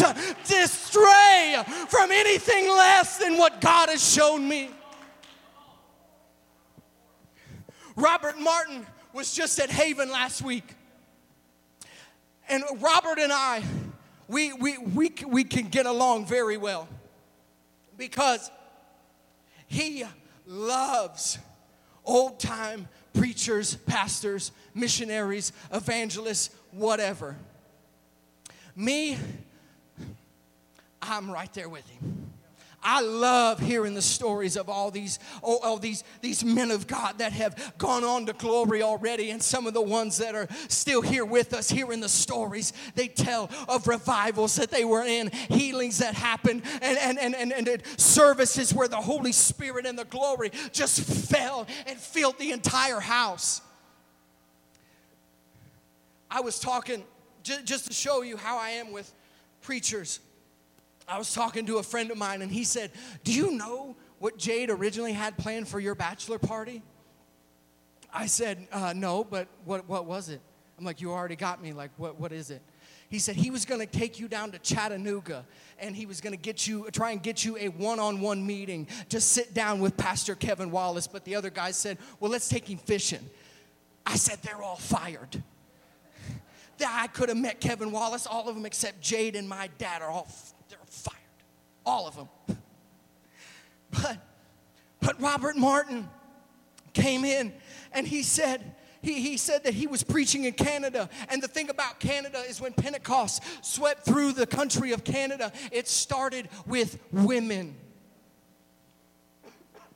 distray 0.45 1.86
from 1.89 2.11
anything 2.11 2.69
less 2.69 3.19
than 3.19 3.37
what 3.37 3.61
God 3.61 3.89
has 3.89 4.07
shown 4.07 4.49
me. 4.49 4.71
Robert 7.97 8.39
Martin 8.39 8.87
was 9.13 9.35
just 9.35 9.59
at 9.59 9.71
Haven 9.71 10.11
last 10.11 10.43
week. 10.43 10.75
And 12.49 12.63
Robert 12.81 13.19
and 13.19 13.33
I, 13.33 13.63
we, 14.29 14.53
we, 14.53 14.79
we, 14.79 15.13
we 15.27 15.45
can 15.45 15.69
get 15.69 15.87
along 15.87 16.27
very 16.27 16.57
well 16.57 16.89
because 17.97 18.51
he 19.67 20.05
loves 20.47 21.39
old 22.05 22.39
time 22.39 22.89
preachers, 23.15 23.77
pastors, 23.87 24.53
missionaries, 24.75 25.53
evangelists, 25.73 26.51
whatever. 26.71 27.37
Me, 28.75 29.17
I'm 31.09 31.31
right 31.31 31.53
there 31.55 31.69
with 31.69 31.89
him. 31.89 32.27
I 32.89 33.01
love 33.01 33.59
hearing 33.59 33.95
the 33.95 34.03
stories 34.03 34.57
of 34.57 34.69
all 34.69 34.93
these, 34.93 35.19
all, 35.43 35.59
all, 35.65 35.79
these, 35.79 36.05
these 36.21 36.45
men 36.45 36.71
of 36.71 36.87
God 36.87 37.19
that 37.19 37.33
have 37.33 37.75
gone 37.79 38.05
on 38.05 38.27
to 38.27 38.33
glory 38.33 38.81
already, 38.81 39.31
and 39.31 39.43
some 39.43 39.67
of 39.67 39.75
the 39.75 39.83
ones 39.83 40.19
that 40.19 40.37
are 40.37 40.47
still 40.69 41.03
here 41.03 41.25
with 41.25 41.53
us, 41.53 41.69
hearing 41.69 42.01
the 42.01 42.09
stories 42.09 42.73
they 42.95 43.09
tell 43.09 43.51
of 43.69 43.89
revivals 43.89 44.55
that 44.57 44.71
they 44.71 44.85
were 44.85 45.03
in, 45.03 45.33
healings 45.49 45.99
that 45.99 46.15
happened, 46.15 46.63
and, 46.81 46.97
and, 46.99 47.19
and, 47.19 47.35
and, 47.53 47.69
and 47.69 47.83
services 47.97 48.73
where 48.73 48.89
the 48.89 48.97
Holy 48.97 49.33
Spirit 49.33 49.85
and 49.85 49.99
the 49.99 50.05
glory 50.05 50.53
just 50.71 51.01
fell 51.01 51.67
and 51.89 51.99
filled 51.99 52.39
the 52.39 52.53
entire 52.53 53.01
house. 53.01 53.63
I 56.31 56.41
was 56.41 56.61
talking, 56.61 57.03
just 57.43 57.89
to 57.89 57.93
show 57.93 58.23
you 58.23 58.37
how 58.37 58.59
I 58.59 58.71
am 58.71 58.93
with 58.93 59.13
preachers. 59.63 60.21
I 61.09 61.19
was 61.19 61.33
talking 61.33 61.67
to 61.67 61.79
a 61.79 61.83
friend 61.83 62.11
of 62.11 62.19
mine 62.19 62.43
and 62.43 62.51
he 62.51 62.65
said, 62.65 62.91
Do 63.25 63.33
you 63.33 63.53
know 63.53 63.97
what 64.19 64.39
Jade 64.39 64.71
originally 64.71 65.13
had 65.13 65.37
planned 65.37 65.69
for 65.69 65.79
your 65.79 65.95
bachelor 65.95 66.39
party? 66.39 66.83
I 68.13 68.27
said, 68.27 68.67
uh, 68.73 68.93
No, 68.97 69.23
but 69.25 69.49
what, 69.65 69.89
what 69.89 70.07
was 70.07 70.29
it? 70.29 70.41
I'm 70.79 70.85
like, 70.85 71.01
You 71.01 71.13
already 71.13 71.37
got 71.37 71.63
me. 71.63 71.73
Like, 71.73 71.91
what, 71.97 72.19
what 72.19 72.33
is 72.33 72.51
it? 72.51 72.63
He 73.09 73.21
said 73.21 73.37
he 73.37 73.51
was 73.51 73.65
going 73.65 73.81
to 73.81 73.87
take 73.87 74.19
you 74.19 74.27
down 74.27 74.51
to 74.51 74.59
Chattanooga 74.59 75.47
and 75.79 75.95
he 75.95 76.07
was 76.07 76.21
going 76.21 76.33
to 76.33 76.39
get 76.39 76.67
you, 76.67 76.89
try 76.93 77.13
and 77.13 77.23
get 77.23 77.45
you 77.45 77.57
a 77.57 77.69
one 77.69 78.01
on 78.01 78.21
one 78.21 78.45
meeting 78.45 78.89
to 79.11 79.21
sit 79.21 79.55
down 79.55 79.81
with 79.81 79.97
Pastor 79.97 80.35
Kevin 80.35 80.73
Wallace. 80.73 81.07
But 81.07 81.25
the 81.25 81.37
other 81.37 81.51
guy 81.51 81.71
said, 81.71 81.99
Well, 82.19 82.31
let's 82.31 82.49
take 82.49 82.69
him 82.69 82.79
fishing. 82.79 83.25
I 84.05 84.17
said, 84.17 84.41
They're 84.43 84.63
all 84.63 84.77
fired. 84.77 85.43
That 86.79 87.01
I 87.05 87.07
could 87.07 87.31
have 87.31 87.39
met 87.39 87.59
Kevin 87.59 87.91
Wallace, 87.91 88.27
all 88.27 88.51
of 88.51 88.55
them 88.55 88.67
except 88.67 89.01
Jade 89.01 89.35
and 89.35 89.49
my 89.49 89.71
dad 89.79 90.03
are 90.03 90.11
all. 90.11 90.29
All 91.87 92.07
of 92.07 92.17
them. 92.17 92.29
But, 93.91 94.19
but 95.01 95.21
Robert 95.23 95.57
Martin 95.57 96.09
came 96.93 97.25
in 97.25 97.53
and 97.93 98.07
he 98.07 98.23
said, 98.23 98.75
he, 99.01 99.21
he 99.21 99.37
said 99.37 99.63
that 99.65 99.75
he 99.75 99.87
was 99.87 100.03
preaching 100.03 100.45
in 100.45 100.53
Canada. 100.55 101.09
And 101.29 101.41
the 101.41 101.49
thing 101.49 101.71
about 101.71 102.01
Canada 102.01 102.39
is 102.39 102.61
when 102.61 102.73
Pentecost 102.73 103.43
swept 103.65 104.05
through 104.05 104.33
the 104.33 104.47
country 104.47 104.91
of 104.91 105.05
Canada, 105.05 105.53
it 105.71 105.87
started 105.87 106.49
with 106.67 106.99
women. 107.13 107.77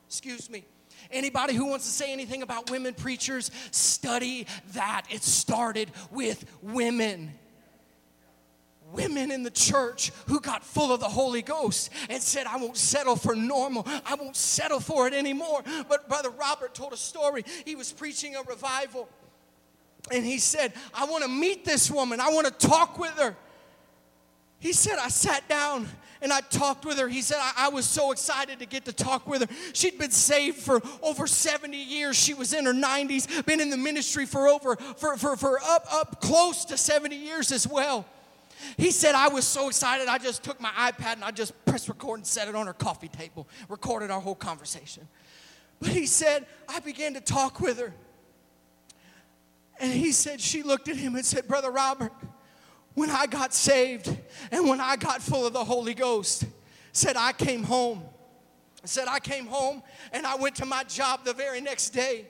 Excuse 0.07 0.49
me. 0.49 0.63
Anybody 1.11 1.55
who 1.55 1.65
wants 1.65 1.85
to 1.85 1.91
say 1.91 2.13
anything 2.13 2.41
about 2.41 2.71
women 2.71 2.93
preachers, 2.93 3.51
study 3.71 4.47
that. 4.73 5.03
It 5.09 5.23
started 5.23 5.91
with 6.09 6.45
women. 6.61 7.33
Women 8.93 9.31
in 9.31 9.43
the 9.43 9.51
church 9.51 10.11
who 10.27 10.39
got 10.39 10.63
full 10.63 10.93
of 10.93 10.99
the 10.99 11.07
Holy 11.07 11.41
Ghost 11.41 11.89
and 12.09 12.21
said, 12.21 12.45
I 12.47 12.57
won't 12.57 12.77
settle 12.77 13.15
for 13.15 13.35
normal. 13.35 13.87
I 14.05 14.15
won't 14.15 14.35
settle 14.35 14.79
for 14.79 15.07
it 15.07 15.13
anymore. 15.13 15.63
But 15.87 16.09
Brother 16.09 16.29
Robert 16.29 16.73
told 16.73 16.93
a 16.93 16.97
story. 16.97 17.43
He 17.65 17.75
was 17.75 17.91
preaching 17.91 18.35
a 18.35 18.41
revival. 18.43 19.07
And 20.11 20.25
he 20.25 20.39
said, 20.39 20.73
I 20.93 21.05
want 21.05 21.23
to 21.23 21.29
meet 21.29 21.63
this 21.63 21.91
woman. 21.91 22.19
I 22.19 22.29
want 22.29 22.47
to 22.47 22.67
talk 22.67 22.97
with 22.97 23.17
her. 23.19 23.35
He 24.59 24.73
said, 24.73 24.97
I 24.99 25.09
sat 25.09 25.47
down 25.47 25.87
and 26.21 26.31
I 26.31 26.41
talked 26.41 26.85
with 26.85 26.99
her. 26.99 27.07
He 27.07 27.21
said, 27.21 27.37
I, 27.39 27.65
I, 27.65 27.69
was 27.69 27.85
so 27.85 28.11
excited 28.11 28.59
to 28.59 28.67
get 28.67 28.85
to 28.85 28.93
talk 28.93 29.27
with 29.27 29.41
her. 29.41 29.55
She'd 29.73 29.97
been 29.97 30.11
saved 30.11 30.57
for 30.57 30.81
over 31.01 31.25
70 31.25 31.75
years. 31.75 32.15
She 32.15 32.35
was 32.35 32.53
in 32.53 32.65
her 32.65 32.73
90s, 32.73 33.43
been 33.45 33.59
in 33.59 33.71
the 33.71 33.77
ministry 33.77 34.27
for 34.27 34.47
over, 34.47 34.75
for, 34.75 35.17
for, 35.17 35.35
for 35.35 35.59
up, 35.63 35.87
up 35.91 36.21
close 36.21 36.65
to 36.65 36.77
70 36.77 37.15
years 37.15 37.51
as 37.51 37.67
well. 37.67 38.05
He 38.77 38.91
said, 38.91 39.15
I 39.15 39.27
was 39.29 39.45
so 39.45 39.67
excited, 39.67 40.07
I 40.07 40.17
just 40.17 40.43
took 40.43 40.59
my 40.59 40.69
iPad 40.69 41.13
and 41.13 41.23
I 41.23 41.31
just 41.31 41.53
pressed 41.65 41.89
record 41.89 42.19
and 42.19 42.27
set 42.27 42.47
it 42.47 42.55
on 42.55 42.67
her 42.67 42.73
coffee 42.73 43.07
table, 43.07 43.47
recorded 43.69 44.11
our 44.11 44.19
whole 44.19 44.35
conversation. 44.35 45.07
But 45.79 45.89
he 45.89 46.05
said, 46.05 46.45
I 46.69 46.79
began 46.79 47.13
to 47.15 47.21
talk 47.21 47.59
with 47.59 47.79
her. 47.79 47.93
And 49.79 49.91
he 49.91 50.11
said, 50.11 50.39
she 50.39 50.61
looked 50.61 50.87
at 50.89 50.95
him 50.95 51.15
and 51.15 51.25
said, 51.25 51.47
Brother 51.47 51.71
Robert, 51.71 52.13
when 52.93 53.09
I 53.09 53.25
got 53.25 53.53
saved 53.53 54.15
and 54.51 54.67
when 54.67 54.79
I 54.79 54.95
got 54.95 55.21
full 55.21 55.45
of 55.45 55.53
the 55.53 55.63
Holy 55.63 55.93
Ghost, 55.93 56.45
said 56.91 57.15
I 57.17 57.33
came 57.33 57.63
home. 57.63 58.03
Said 58.83 59.07
I 59.07 59.19
came 59.19 59.45
home 59.45 59.83
and 60.11 60.25
I 60.25 60.35
went 60.35 60.55
to 60.55 60.65
my 60.65 60.83
job 60.83 61.23
the 61.23 61.33
very 61.33 61.61
next 61.61 61.91
day 61.91 62.25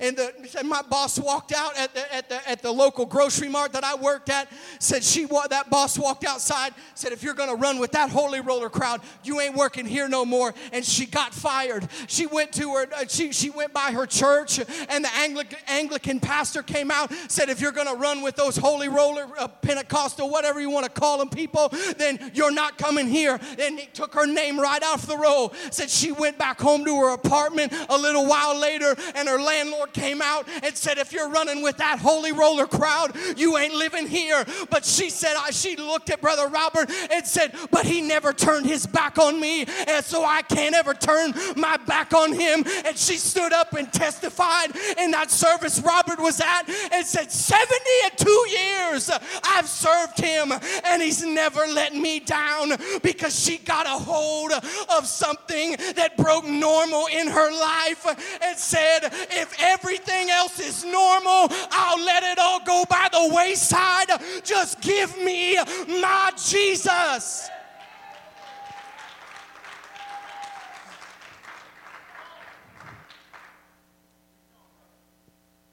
and, 0.00 0.16
the, 0.16 0.32
and 0.58 0.68
my 0.68 0.82
boss 0.82 1.18
walked 1.18 1.52
out 1.52 1.76
at 1.78 1.94
the, 1.94 2.14
at, 2.14 2.28
the, 2.28 2.48
at 2.48 2.62
the 2.62 2.72
local 2.72 3.06
grocery 3.06 3.48
mart 3.48 3.72
that 3.72 3.84
I 3.84 3.94
worked 3.94 4.30
at. 4.30 4.48
Said 4.78 5.02
she 5.02 5.26
that 5.50 5.70
boss 5.70 5.98
walked 5.98 6.24
outside. 6.24 6.74
Said 6.94 7.12
if 7.12 7.22
you're 7.22 7.34
gonna 7.34 7.54
run 7.54 7.78
with 7.78 7.92
that 7.92 8.10
holy 8.10 8.40
roller 8.40 8.70
crowd, 8.70 9.00
you 9.22 9.40
ain't 9.40 9.54
working 9.54 9.86
here 9.86 10.08
no 10.08 10.24
more. 10.24 10.54
And 10.72 10.84
she 10.84 11.06
got 11.06 11.34
fired. 11.34 11.88
She 12.06 12.26
went 12.26 12.52
to 12.52 12.74
her. 12.74 12.86
Uh, 12.94 13.04
she 13.08 13.32
she 13.32 13.50
went 13.50 13.72
by 13.72 13.92
her 13.92 14.06
church, 14.06 14.58
and 14.88 15.04
the 15.04 15.14
Anglican 15.16 15.58
Anglican 15.68 16.20
pastor 16.20 16.62
came 16.62 16.90
out. 16.90 17.12
Said 17.28 17.48
if 17.48 17.60
you're 17.60 17.72
gonna 17.72 17.94
run 17.94 18.22
with 18.22 18.36
those 18.36 18.56
holy 18.56 18.88
roller 18.88 19.26
uh, 19.38 19.48
Pentecostal 19.48 20.30
whatever 20.30 20.60
you 20.60 20.70
want 20.70 20.84
to 20.84 21.00
call 21.00 21.18
them 21.18 21.28
people, 21.28 21.72
then 21.96 22.30
you're 22.34 22.52
not 22.52 22.78
coming 22.78 23.06
here. 23.06 23.38
And 23.58 23.78
he 23.78 23.86
took 23.86 24.14
her 24.14 24.26
name 24.26 24.58
right 24.58 24.82
off 24.82 25.06
the 25.06 25.16
roll. 25.16 25.52
Said 25.70 25.90
she 25.90 26.12
went 26.12 26.38
back 26.38 26.60
home 26.60 26.84
to 26.84 26.96
her 27.00 27.14
apartment 27.14 27.72
a 27.88 27.96
little 27.96 28.26
while 28.26 28.58
later, 28.58 28.96
and 29.14 29.28
her 29.28 29.40
landlord 29.40 29.75
Lord 29.76 29.92
came 29.92 30.22
out 30.22 30.48
and 30.62 30.76
said, 30.76 30.98
If 30.98 31.12
you're 31.12 31.28
running 31.28 31.62
with 31.62 31.76
that 31.78 31.98
holy 31.98 32.32
roller 32.32 32.66
crowd, 32.66 33.16
you 33.36 33.56
ain't 33.56 33.74
living 33.74 34.06
here. 34.06 34.44
But 34.70 34.84
she 34.84 35.10
said, 35.10 35.36
She 35.52 35.76
looked 35.76 36.10
at 36.10 36.20
Brother 36.20 36.48
Robert 36.48 36.90
and 37.10 37.26
said, 37.26 37.54
But 37.70 37.86
he 37.86 38.00
never 38.00 38.32
turned 38.32 38.66
his 38.66 38.86
back 38.86 39.18
on 39.18 39.40
me. 39.40 39.64
And 39.86 40.04
so 40.04 40.24
I 40.24 40.42
can't 40.42 40.74
ever 40.74 40.94
turn 40.94 41.34
my 41.56 41.76
back 41.76 42.12
on 42.12 42.32
him. 42.32 42.64
And 42.84 42.96
she 42.96 43.16
stood 43.16 43.52
up 43.52 43.72
and 43.74 43.92
testified 43.92 44.74
in 44.98 45.10
that 45.12 45.30
service 45.30 45.80
Robert 45.80 46.18
was 46.18 46.40
at 46.40 46.68
and 46.92 47.06
said, 47.06 47.30
72 47.30 48.30
years 48.50 49.10
I've 49.44 49.68
served 49.68 50.20
him 50.20 50.52
and 50.84 51.02
he's 51.02 51.24
never 51.24 51.60
let 51.60 51.94
me 51.94 52.20
down 52.20 52.72
because 53.02 53.38
she 53.38 53.58
got 53.58 53.86
a 53.86 53.90
hold 53.90 54.52
of 54.52 55.06
something 55.06 55.76
that 55.94 56.16
broke 56.16 56.46
normal 56.46 57.06
in 57.06 57.28
her 57.28 57.50
life 57.52 58.06
and 58.42 58.58
said, 58.58 59.00
If 59.30 59.54
everything 59.66 60.30
else 60.30 60.58
is 60.60 60.84
normal, 60.84 61.48
I'll 61.70 62.04
let 62.04 62.22
it 62.22 62.38
all 62.38 62.64
go 62.64 62.84
by 62.88 63.08
the 63.12 63.34
wayside. 63.34 64.08
Just 64.44 64.80
give 64.80 65.16
me 65.18 65.56
my 65.56 66.32
Jesus. 66.36 67.48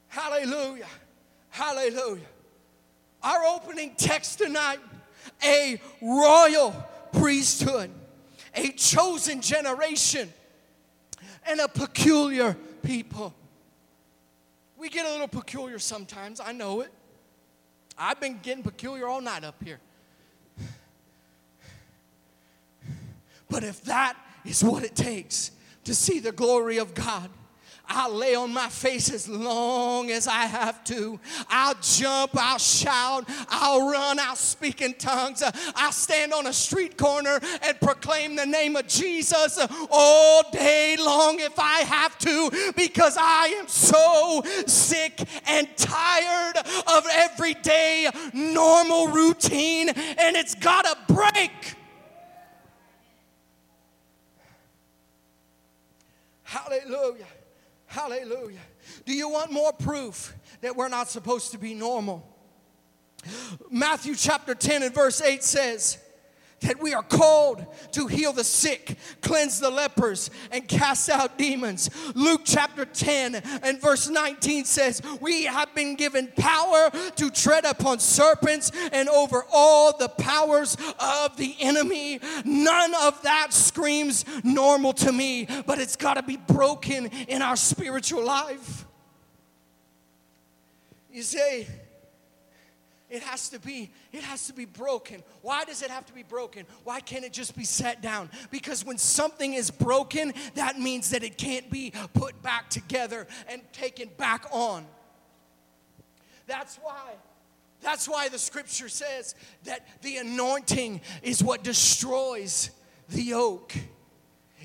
Hallelujah. 0.08 0.88
Hallelujah. 1.50 2.26
Our 3.24 3.46
opening 3.46 3.96
text 3.98 4.40
tonight 4.40 4.80
a 5.44 5.80
royal 6.02 6.76
priesthood, 7.12 7.90
a 8.56 8.70
chosen 8.72 9.42
generation, 9.42 10.32
and 11.48 11.60
a 11.60 11.68
peculiar 11.68 12.56
people. 12.82 13.34
We 14.84 14.89
get 14.89 15.06
a 15.06 15.10
little 15.10 15.30
peculiar 15.30 15.80
sometimes. 15.80 16.41
I 16.41 16.52
know 16.52 16.82
it. 16.82 16.91
I've 17.98 18.19
been 18.19 18.39
getting 18.43 18.63
peculiar 18.63 19.08
all 19.08 19.22
night 19.22 19.46
up 19.46 19.63
here. 19.63 19.80
But 23.50 23.63
if 23.63 23.82
that 23.86 24.17
is 24.43 24.62
what 24.62 24.84
it 24.84 24.93
takes 24.93 25.52
to 25.86 25.96
see 25.96 26.19
the 26.19 26.34
glory 26.34 26.80
of 26.80 26.93
God, 26.93 27.30
I'll 27.94 28.14
lay 28.14 28.36
on 28.36 28.54
my 28.54 28.70
face 28.70 29.12
as 29.12 29.30
long 29.30 30.10
as 30.10 30.28
I 30.28 30.46
have 30.46 30.84
to. 30.86 31.20
I'll 31.48 31.76
jump, 31.82 32.32
I'll 32.36 32.58
shout, 32.58 33.30
I'll 33.50 33.90
run, 33.90 34.20
I'll 34.20 34.36
speak 34.36 34.82
in 34.82 34.96
tongues. 34.96 35.44
I'll 35.76 35.92
stand 35.92 36.34
on 36.34 36.48
a 36.48 36.54
street 36.54 36.98
corner 36.98 37.40
and 37.62 37.80
proclaim 37.80 38.36
the 38.36 38.46
name 38.46 38.76
of 38.76 38.88
Jesus 38.88 39.60
all 39.92 40.50
day 40.52 40.98
long 41.00 41.40
if 41.40 41.60
I 41.60 41.80
have 41.82 42.18
to 42.20 42.74
because 42.76 43.16
I 43.20 43.48
am 43.60 43.68
so 43.68 44.42
sick 44.66 45.22
and 45.48 45.68
tired 45.78 46.58
of 46.58 47.06
everyday 47.12 48.10
normal 48.34 49.08
routine 49.08 49.90
and 49.90 50.36
it's 50.36 50.56
got 50.56 50.86
to 50.86 51.14
break. 51.14 51.76
Hallelujah. 56.44 57.26
Hallelujah. 57.94 58.58
Do 59.06 59.14
you 59.14 59.30
want 59.30 59.52
more 59.52 59.72
proof 59.72 60.34
that 60.62 60.76
we're 60.76 60.88
not 60.88 61.10
supposed 61.10 61.52
to 61.52 61.60
be 61.60 61.76
normal? 61.76 62.28
Matthew 63.70 64.16
chapter 64.16 64.56
10 64.56 64.82
and 64.82 64.96
verse 64.96 65.22
8 65.22 65.44
says, 65.44 66.00
that 66.63 66.82
we 66.82 66.93
are 66.93 67.04
called 67.04 67.65
to 67.91 68.08
heal 68.08 68.34
the 68.34 68.43
sick, 68.43 68.97
cleanse 69.21 69.60
the 69.60 69.69
lepers, 69.69 70.30
and 70.52 70.67
cast 70.67 71.10
out 71.10 71.38
demons. 71.38 71.89
Luke 72.15 72.41
chapter 72.43 72.86
10 72.86 73.36
and 73.36 73.82
verse 73.82 74.10
19 74.10 74.65
says, 74.65 75.02
We 75.21 75.43
have 75.45 75.73
been 75.76 75.95
given 75.95 76.32
power 76.36 76.89
to 77.15 77.30
tread 77.30 77.65
upon 77.65 77.99
serpents 77.99 78.71
and 78.91 79.08
over 79.10 79.45
all 79.52 79.95
the 79.97 80.10
powers 80.10 80.78
of 80.99 81.38
the 81.38 81.56
enemy. 81.60 82.19
None 82.45 82.93
of 83.04 83.21
that 83.23 83.54
screams 83.54 84.26
normal 84.43 84.93
to 84.93 85.12
me, 85.12 85.47
but 85.65 85.80
it's 85.80 85.95
got 85.95 86.15
to 86.15 86.23
be 86.23 86.38
broken 86.38 87.08
in 87.28 87.41
our 87.41 87.56
spiritual 87.56 88.26
life. 88.26 88.86
You 91.12 91.21
say, 91.21 91.67
it 93.13 93.21
has 93.21 93.49
to 93.49 93.60
be 93.60 93.91
it 94.12 94.23
has 94.23 94.47
to 94.47 94.54
be 94.54 94.65
broken. 94.65 95.21
Why 95.43 95.65
does 95.65 95.84
it 95.84 95.91
have 95.91 96.06
to 96.08 96.13
be 96.13 96.23
broken? 96.23 96.65
Why 96.84 96.99
can't 96.99 97.23
it 97.23 97.32
just 97.32 97.56
be 97.56 97.63
set 97.63 98.02
down? 98.02 98.30
Because 98.49 98.84
when 98.84 98.97
something 98.97 99.54
is 99.54 99.69
broken 99.69 100.34
that 100.56 100.80
means 100.80 101.12
that 101.12 101.23
it 101.23 101.38
can't 101.38 101.69
be 101.69 101.93
put 102.13 102.41
back 102.41 102.71
together 102.71 103.28
and 103.47 103.62
taken 103.71 104.10
back 104.17 104.45
on. 104.52 104.86
That's 106.47 106.78
why 106.78 107.13
that's 107.82 108.10
why 108.10 108.30
the 108.30 108.39
scripture 108.39 108.89
says 108.89 109.36
that 109.65 109.86
the 110.02 110.17
anointing 110.17 111.02
is 111.21 111.43
what 111.43 111.63
destroys 111.63 112.71
the 113.10 113.21
yoke 113.21 113.76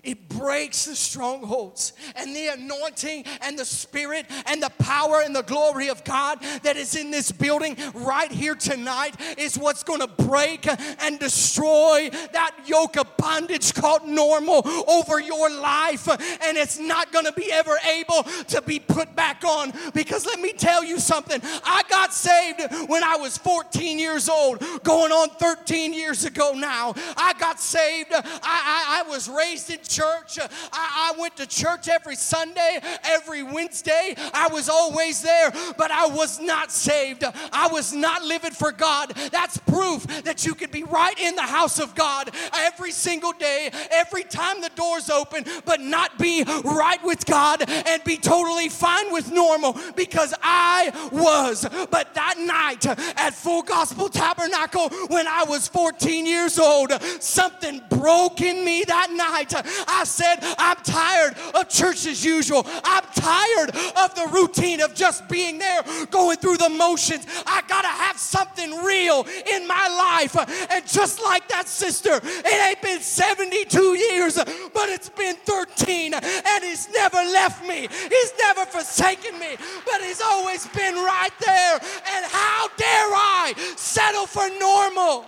it 0.02 0.28
breaks 0.28 0.84
the 0.84 0.96
strongholds 0.96 1.92
and 2.16 2.34
the 2.34 2.48
anointing 2.48 3.24
and 3.42 3.58
the 3.58 3.64
spirit 3.64 4.26
and 4.46 4.62
the 4.62 4.70
power 4.78 5.22
and 5.24 5.34
the 5.34 5.42
glory 5.42 5.88
of 5.88 6.04
God 6.04 6.40
that 6.62 6.76
is 6.76 6.94
in 6.96 7.11
this 7.11 7.32
building 7.32 7.76
right 7.94 8.30
here 8.30 8.54
tonight 8.54 9.16
is 9.38 9.58
what's 9.58 9.82
going 9.82 10.00
to 10.00 10.08
break 10.24 10.66
and 11.02 11.18
destroy 11.18 12.11
that 12.32 12.54
yoke 12.66 12.96
of 12.96 13.16
bondage 13.16 13.74
called 13.74 14.06
normal 14.06 14.62
over 14.88 15.20
your 15.20 15.50
life. 15.50 16.08
And 16.08 16.56
it's 16.56 16.78
not 16.78 17.12
going 17.12 17.24
to 17.24 17.32
be 17.32 17.50
ever 17.52 17.76
able 17.90 18.22
to 18.48 18.62
be 18.62 18.78
put 18.78 19.14
back 19.14 19.44
on. 19.44 19.72
Because 19.94 20.26
let 20.26 20.40
me 20.40 20.52
tell 20.52 20.84
you 20.84 20.98
something. 20.98 21.40
I 21.64 21.82
got 21.88 22.12
saved 22.12 22.61
when 22.88 23.02
I 23.02 23.16
was 23.16 23.38
14 23.38 23.98
years 23.98 24.28
old 24.28 24.62
going 24.82 25.12
on 25.12 25.30
13 25.30 25.92
years 25.92 26.24
ago 26.24 26.52
now. 26.54 26.94
I 27.16 27.34
got 27.38 27.61
saved. 27.61 28.12
I, 28.12 28.22
I, 28.42 29.00
I 29.04 29.08
was 29.08 29.28
raised 29.28 29.70
in 29.70 29.78
church. 29.88 30.38
I, 30.72 31.12
I 31.12 31.18
went 31.18 31.37
to 31.37 31.46
church 31.46 31.88
every 31.88 32.16
Sunday, 32.16 32.81
every 33.05 33.42
Wednesday. 33.42 34.14
I 34.35 34.48
was 34.53 34.68
always 34.68 35.22
there, 35.22 35.51
but 35.77 35.90
I 35.90 36.07
was 36.07 36.38
not 36.40 36.70
saved. 36.70 37.24
I 37.53 37.68
was 37.68 37.92
not 37.92 38.22
living 38.22 38.53
for 38.53 38.72
God. 38.72 39.14
That's 39.33 39.59
proof 39.59 40.07
that 40.24 40.44
you 40.46 40.55
could 40.55 40.70
be 40.70 40.85
right 40.85 41.18
in 41.18 41.35
the 41.35 41.42
house 41.42 41.79
of 41.79 41.94
God 41.94 42.31
every 42.55 42.92
single 42.92 43.33
day, 43.33 43.70
every 43.90 44.24
time 44.24 44.61
the 44.61 44.70
doors 44.74 45.11
open, 45.11 45.44
but 45.64 45.81
not 45.81 46.18
be 46.18 46.44
right 46.64 47.03
with 47.03 47.24
God 47.27 47.68
and 47.68 48.03
be 48.05 48.16
totally 48.16 48.68
fine 48.68 49.12
with 49.12 49.31
normal 49.33 49.77
because 49.96 50.35
I 50.42 50.92
was. 51.12 51.66
But 51.90 52.14
that 52.14 52.37
night 52.38 52.87
at 52.87 53.35
Full 53.35 53.62
Gospel 53.62 54.09
Tabernacle, 54.09 54.88
when 55.09 55.27
I 55.27 55.44
was 55.44 55.68
14 55.68 56.27
years 56.27 56.59
old, 56.59 56.92
something 57.20 57.81
broke 57.90 58.40
in 58.40 58.64
me 58.64 58.85
that 58.85 59.11
night. 59.12 59.55
I 59.87 60.05
said, 60.05 60.37
I'm 60.59 60.77
tired 60.83 61.37
of 61.55 61.69
church 61.69 62.07
as 62.07 62.25
usual. 62.25 62.67
I'm 62.85 63.05
tired 63.14 63.71
of 63.71 64.14
the 64.14 64.29
routine 64.33 64.81
of 64.81 64.95
just 64.95 65.29
being 65.29 65.59
there, 65.59 65.83
going 66.11 66.38
through 66.38 66.57
the 66.57 66.69
motions. 66.69 67.27
I 67.47 67.62
gotta 67.69 67.88
have 67.88 68.19
something 68.19 68.83
real 68.83 69.27
in 69.53 69.67
my 69.67 69.88
life. 69.88 70.37
And 70.71 70.87
just 70.87 71.23
like 71.23 71.49
that 71.49 71.69
sister, 71.69 72.21
it 72.23 72.69
ain't 72.69 72.83
been 72.83 73.01
72 73.01 73.95
years, 73.95 74.37
but 74.37 74.88
it's 74.88 75.09
been 75.09 75.37
13, 75.45 76.14
and 76.14 76.64
he's 76.64 76.88
never 76.93 77.17
left 77.17 77.67
me. 77.67 77.88
He's 77.88 78.33
never 78.38 78.64
forsaken 78.67 79.38
me, 79.38 79.57
but 79.85 80.03
he's 80.03 80.21
always 80.21 80.67
been 80.69 80.95
right 80.95 81.33
there. 81.45 81.75
And 81.75 82.27
how 82.27 82.69
dare 82.77 82.87
I 83.14 83.55
settle 83.77 84.27
for 84.27 84.49
normal 84.59 85.27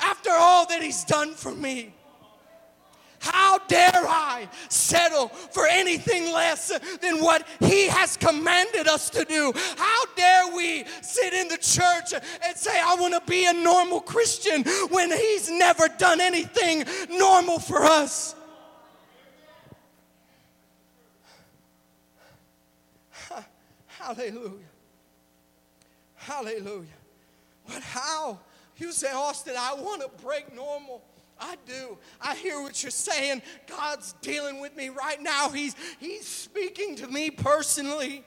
after 0.00 0.30
all 0.30 0.66
that 0.66 0.82
he's 0.82 1.04
done 1.04 1.34
for 1.34 1.52
me? 1.52 1.92
How 3.32 3.58
dare 3.66 3.90
I 3.94 4.48
settle 4.68 5.28
for 5.28 5.66
anything 5.66 6.32
less 6.32 6.68
than 7.00 7.20
what 7.20 7.46
He 7.60 7.88
has 7.88 8.16
commanded 8.16 8.86
us 8.86 9.10
to 9.10 9.24
do? 9.24 9.52
How 9.76 10.04
dare 10.16 10.54
we 10.54 10.84
sit 11.02 11.32
in 11.32 11.48
the 11.48 11.58
church 11.58 12.12
and 12.12 12.56
say, 12.56 12.78
I 12.78 12.96
want 13.00 13.14
to 13.14 13.22
be 13.30 13.46
a 13.46 13.52
normal 13.52 14.00
Christian 14.00 14.62
when 14.90 15.10
He's 15.10 15.50
never 15.50 15.88
done 15.88 16.20
anything 16.20 16.84
normal 17.10 17.58
for 17.58 17.84
us? 17.84 18.34
Hallelujah. 24.06 24.70
Hallelujah. 26.14 26.86
But 27.66 27.82
how? 27.82 28.38
You 28.76 28.92
say, 28.92 29.10
Austin, 29.10 29.54
I 29.58 29.74
want 29.74 30.02
to 30.02 30.22
break 30.22 30.54
normal. 30.54 31.02
I 31.38 31.56
do. 31.66 31.98
I 32.20 32.34
hear 32.34 32.60
what 32.62 32.82
you're 32.82 32.90
saying. 32.90 33.42
God's 33.66 34.14
dealing 34.22 34.60
with 34.60 34.74
me 34.76 34.88
right 34.88 35.20
now. 35.20 35.50
He's, 35.50 35.74
he's 35.98 36.26
speaking 36.26 36.96
to 36.96 37.08
me 37.08 37.30
personally. 37.30 38.24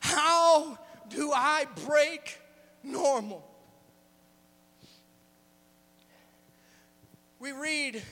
How 0.00 0.78
do 1.08 1.32
I 1.32 1.66
break 1.86 2.40
normal? 2.82 3.44
We 7.38 7.52
read 7.52 8.02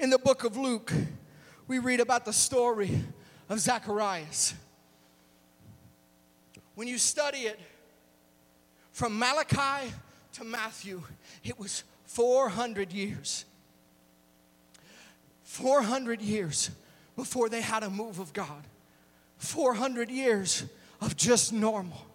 in 0.00 0.10
the 0.10 0.18
book 0.18 0.44
of 0.44 0.56
Luke, 0.56 0.92
we 1.66 1.78
read 1.78 2.00
about 2.00 2.24
the 2.24 2.32
story 2.32 3.02
of 3.48 3.60
Zacharias. 3.60 4.54
When 6.74 6.88
you 6.88 6.98
study 6.98 7.40
it 7.40 7.60
from 8.92 9.18
Malachi 9.18 9.92
to 10.32 10.44
Matthew, 10.44 11.02
it 11.44 11.58
was 11.58 11.84
400 12.14 12.92
years. 12.92 13.44
400 15.42 16.22
years 16.22 16.70
before 17.16 17.48
they 17.48 17.60
had 17.60 17.82
a 17.82 17.90
move 17.90 18.20
of 18.20 18.32
God. 18.32 18.62
400 19.38 20.12
years 20.12 20.64
of 21.00 21.16
just 21.16 21.52
normal. 21.52 22.06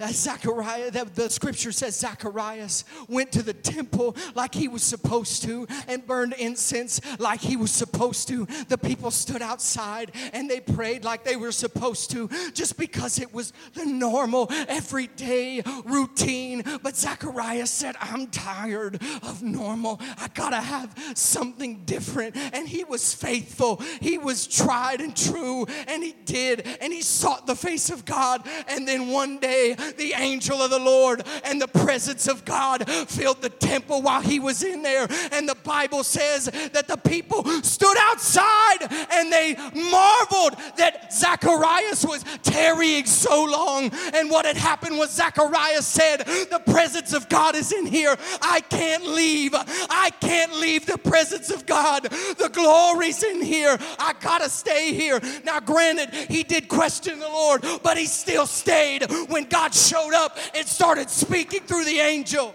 Uh, 0.00 0.06
that 0.06 0.14
Zachariah, 0.14 0.90
that 0.90 1.14
the 1.14 1.30
scripture 1.30 1.72
says 1.72 1.98
Zacharias 1.98 2.84
went 3.08 3.32
to 3.32 3.42
the 3.42 3.52
temple 3.52 4.16
like 4.34 4.54
he 4.54 4.68
was 4.68 4.82
supposed 4.82 5.42
to 5.44 5.66
and 5.88 6.06
burned 6.06 6.34
incense 6.34 7.00
like 7.18 7.40
he 7.40 7.56
was 7.56 7.70
supposed 7.70 8.28
to. 8.28 8.46
The 8.68 8.78
people 8.78 9.10
stood 9.10 9.42
outside 9.42 10.12
and 10.32 10.50
they 10.50 10.60
prayed 10.60 11.04
like 11.04 11.24
they 11.24 11.36
were 11.36 11.52
supposed 11.52 12.10
to 12.10 12.28
just 12.52 12.76
because 12.76 13.18
it 13.18 13.32
was 13.32 13.52
the 13.74 13.86
normal, 13.86 14.48
everyday 14.68 15.62
routine. 15.84 16.62
But 16.82 16.96
Zacharias 16.96 17.70
said, 17.70 17.96
I'm 18.00 18.26
tired 18.28 19.00
of 19.22 19.42
normal. 19.42 20.00
I 20.18 20.28
gotta 20.34 20.60
have 20.60 20.94
something 21.14 21.84
different. 21.84 22.36
And 22.36 22.68
he 22.68 22.84
was 22.84 23.14
faithful, 23.14 23.80
he 24.00 24.18
was 24.18 24.46
tried 24.46 25.00
and 25.00 25.16
true, 25.16 25.66
and 25.86 26.02
he 26.02 26.14
did, 26.24 26.66
and 26.80 26.92
he 26.92 27.02
sought 27.02 27.46
the 27.46 27.56
face 27.56 27.90
of 27.90 28.04
God. 28.04 28.46
And 28.68 28.86
then 28.86 29.08
one 29.08 29.38
day, 29.38 29.76
the 29.96 30.12
angel 30.14 30.62
of 30.62 30.70
the 30.70 30.78
Lord 30.78 31.22
and 31.44 31.60
the 31.60 31.68
presence 31.68 32.28
of 32.28 32.44
God 32.44 32.88
filled 32.88 33.42
the 33.42 33.48
temple 33.48 34.02
while 34.02 34.20
he 34.20 34.38
was 34.38 34.62
in 34.62 34.82
there. 34.82 35.06
And 35.32 35.48
the 35.48 35.56
Bible 35.62 36.04
says 36.04 36.46
that 36.46 36.88
the 36.88 36.96
people 36.96 37.44
stood 37.62 37.96
outside 37.98 38.78
and 39.10 39.32
they 39.32 39.54
marveled 39.74 40.56
that 40.76 41.12
Zacharias 41.12 42.04
was 42.04 42.24
tarrying 42.42 43.06
so 43.06 43.44
long. 43.44 43.90
And 44.14 44.30
what 44.30 44.44
had 44.44 44.56
happened 44.56 44.98
was 44.98 45.10
Zacharias 45.10 45.86
said, 45.86 46.18
The 46.18 46.62
presence 46.66 47.12
of 47.12 47.28
God 47.28 47.54
is 47.54 47.72
in 47.72 47.86
here. 47.86 48.16
I 48.40 48.60
can't 48.60 49.06
leave. 49.06 49.54
I 49.54 50.10
can't 50.20 50.54
leave 50.56 50.86
the 50.86 50.98
presence 50.98 51.50
of 51.50 51.66
God. 51.66 52.04
The 52.04 52.50
glory's 52.52 53.22
in 53.22 53.42
here. 53.42 53.78
I 53.98 54.14
gotta 54.20 54.48
stay 54.48 54.94
here. 54.94 55.20
Now, 55.44 55.60
granted, 55.60 56.10
he 56.28 56.42
did 56.42 56.68
question 56.68 57.18
the 57.18 57.28
Lord, 57.28 57.64
but 57.82 57.96
he 57.96 58.06
still 58.06 58.46
stayed 58.46 59.10
when 59.28 59.44
God 59.44 59.71
showed 59.74 60.14
up 60.14 60.36
and 60.54 60.66
started 60.66 61.10
speaking 61.10 61.60
through 61.60 61.84
the 61.84 61.98
angel. 61.98 62.54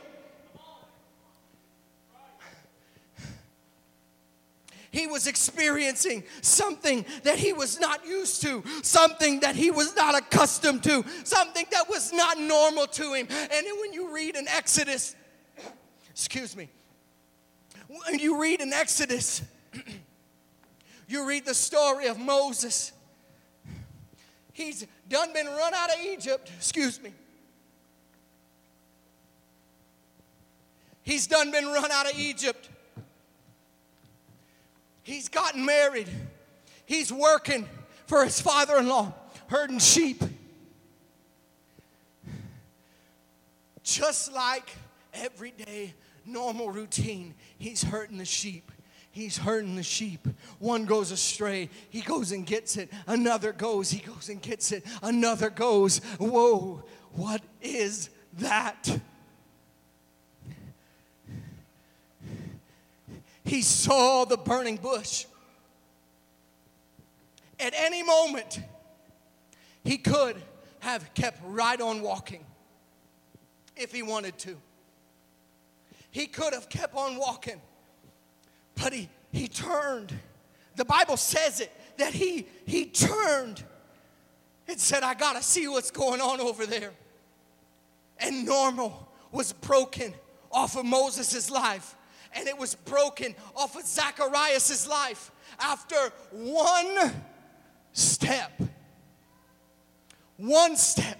He 4.98 5.06
was 5.06 5.28
experiencing 5.28 6.24
something 6.42 7.06
that 7.22 7.38
he 7.38 7.54
was 7.54 7.80
not 7.80 8.08
used 8.08 8.42
to, 8.42 8.64
something 8.82 9.42
that 9.42 9.56
he 9.56 9.70
was 9.70 9.96
not 9.96 10.16
accustomed 10.16 10.84
to, 10.86 11.06
something 11.24 11.66
that 11.72 11.88
was 11.88 12.12
not 12.12 12.40
normal 12.40 12.88
to 12.88 13.14
him. 13.14 13.28
And 13.30 13.68
when 13.80 13.94
you 13.94 14.12
read 14.12 14.36
in 14.36 14.48
Exodus, 14.48 15.16
excuse 16.10 16.56
me, 16.56 16.70
when 17.88 18.18
you 18.18 18.42
read 18.42 18.60
in 18.60 18.74
Exodus, 18.74 19.44
you 21.08 21.28
read 21.28 21.46
the 21.46 21.54
story 21.54 22.08
of 22.08 22.18
Moses. 22.18 22.92
He's 24.58 24.88
done 25.08 25.34
been 25.34 25.46
run 25.46 25.72
out 25.76 25.94
of 25.94 26.04
Egypt, 26.04 26.52
excuse 26.58 27.00
me. 27.00 27.14
He's 31.04 31.28
done 31.28 31.52
been 31.52 31.68
run 31.68 31.92
out 31.92 32.12
of 32.12 32.18
Egypt. 32.18 32.68
He's 35.04 35.30
gotten 35.30 35.64
married. 35.64 36.08
He's 36.88 37.14
working 37.14 37.70
for 38.08 38.26
his 38.26 38.42
father 38.42 38.78
in 38.78 38.88
law, 38.88 39.14
herding 39.46 39.78
sheep. 39.78 40.24
Just 43.84 44.34
like 44.34 44.72
everyday 45.14 45.94
normal 46.26 46.72
routine, 46.72 47.36
he's 47.60 47.84
hurting 47.84 48.18
the 48.18 48.26
sheep. 48.26 48.72
He's 49.18 49.40
herding 49.40 49.76
the 49.76 49.82
sheep. 49.82 50.28
One 50.60 50.86
goes 50.86 51.10
astray, 51.10 51.70
he 51.90 52.02
goes 52.02 52.32
and 52.32 52.46
gets 52.46 52.78
it. 52.78 52.92
Another 53.08 53.52
goes, 53.52 53.90
he 53.90 53.98
goes 53.98 54.30
and 54.30 54.40
gets 54.40 54.72
it. 54.72 54.86
Another 55.02 55.50
goes. 55.50 55.98
Whoa, 56.20 56.84
what 57.14 57.42
is 57.60 58.12
that? 58.34 59.02
he 63.44 63.64
saw 63.64 64.24
the 64.26 64.38
burning 64.38 64.78
bush. 64.78 65.26
At 67.60 67.74
any 67.76 68.04
moment, 68.04 68.60
he 69.84 69.98
could 69.98 70.36
have 70.82 71.12
kept 71.16 71.42
right 71.44 71.82
on 71.82 72.04
walking 72.04 72.46
if 73.76 73.92
he 73.92 74.04
wanted 74.04 74.38
to. 74.38 74.58
He 76.12 76.28
could 76.28 76.54
have 76.54 76.70
kept 76.70 76.96
on 76.96 77.16
walking, 77.16 77.60
but 78.82 78.94
he, 78.94 79.10
he 79.32 79.48
turned. 79.48 80.14
The 80.76 80.86
Bible 80.86 81.18
says 81.18 81.60
it 81.60 81.72
that 81.98 82.14
he, 82.14 82.48
he 82.66 82.86
turned 82.86 83.64
and 84.68 84.80
said, 84.80 85.04
I 85.04 85.14
gotta 85.14 85.42
see 85.42 85.68
what's 85.68 85.92
going 85.92 86.22
on 86.22 86.40
over 86.40 86.66
there. 86.66 86.92
And 88.20 88.46
normal 88.46 89.12
was 89.32 89.54
broken 89.54 90.14
off 90.52 90.76
of 90.78 90.86
Moses' 90.86 91.50
life 91.50 91.96
and 92.34 92.48
it 92.48 92.58
was 92.58 92.76
broken 92.76 93.36
off 93.56 93.76
of 93.76 93.86
Zacharias' 93.86 94.88
life 94.88 95.32
after 95.60 95.96
one 96.32 97.14
step. 97.94 98.62
One 100.38 100.76
step. 100.76 101.18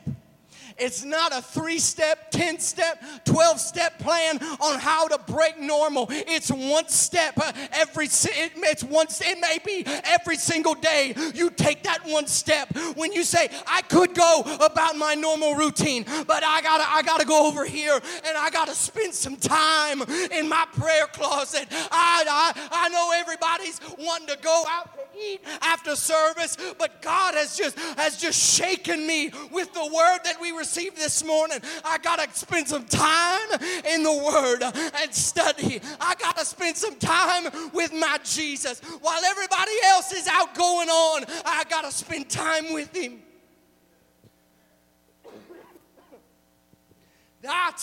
It's 0.78 1.04
not 1.04 1.36
a 1.36 1.42
three 1.42 1.80
step, 1.80 2.32
10 2.32 2.60
step, 2.60 3.04
12 3.26 3.60
step 3.60 4.00
plan 4.00 4.40
on 4.60 4.80
how 4.80 5.08
to 5.08 5.20
break 5.32 5.60
normal. 5.60 6.08
It's 6.10 6.52
one 6.52 6.88
step 6.88 7.34
uh, 7.38 7.52
every, 7.72 8.06
it's 8.06 8.84
one, 8.84 9.08
it 9.10 9.40
may 9.40 9.58
be 9.66 9.84
every 10.04 10.36
single 10.36 10.76
day 10.76 11.14
you 11.34 11.50
take 11.50 11.84
that 11.84 12.06
one 12.06 12.28
step. 12.28 12.76
When 12.96 13.12
you 13.12 13.24
say, 13.24 13.50
I 13.66 13.82
could 13.84 14.14
go 14.14 14.44
about 14.60 14.98
my 14.98 15.16
normal 15.16 15.56
routine, 15.56 16.06
but 16.28 16.44
I 16.44 16.62
gotta, 16.62 16.86
I 16.88 17.02
gotta 17.02 17.26
go 17.26 17.48
over 17.48 17.66
here 17.66 18.00
and 18.26 18.38
I 18.38 18.50
gotta 18.50 18.76
spend 18.76 19.14
some 19.14 19.36
time 19.36 20.02
in 20.32 20.48
my 20.48 20.66
prayer 20.74 21.08
closet. 21.08 21.68
I, 21.72 22.24
I, 22.28 22.70
I 22.72 22.90
know 22.90 23.12
everybody's 23.16 23.80
wanting 23.98 24.28
to 24.28 24.38
go 24.42 24.64
out 24.70 24.94
to 24.94 25.02
eat 25.20 25.42
after 25.62 25.96
service, 25.96 26.58
but 26.78 27.02
God 27.02 27.34
has 27.34 27.58
just, 27.58 27.78
has 27.98 28.18
just 28.18 28.40
shaken 28.40 29.06
me 29.08 29.32
with 29.52 29.74
the 29.74 29.86
word 29.86 30.20
that 30.24 30.40
we 30.40 30.52
received 30.68 30.98
this 30.98 31.24
morning. 31.24 31.60
I 31.86 31.98
gotta 32.00 32.28
spend 32.34 32.68
some 32.68 32.84
time 32.86 33.48
in 33.90 34.04
the 34.04 34.14
word 34.14 34.64
and 35.02 35.14
study. 35.14 35.80
I 36.00 36.14
gotta 36.20 36.44
spend 36.44 36.76
some 36.76 36.98
time 36.98 37.46
with 37.74 37.94
my 37.94 38.20
Jesus. 38.26 38.82
While 39.00 39.24
everybody 39.24 39.72
else 39.86 40.12
is 40.12 40.28
out 40.28 40.54
going 40.56 40.90
on, 40.90 41.24
I 41.46 41.64
gotta 41.70 41.92
spend 41.92 42.30
time 42.30 42.74
with 42.74 42.94
him. 42.94 43.22
That 47.42 47.82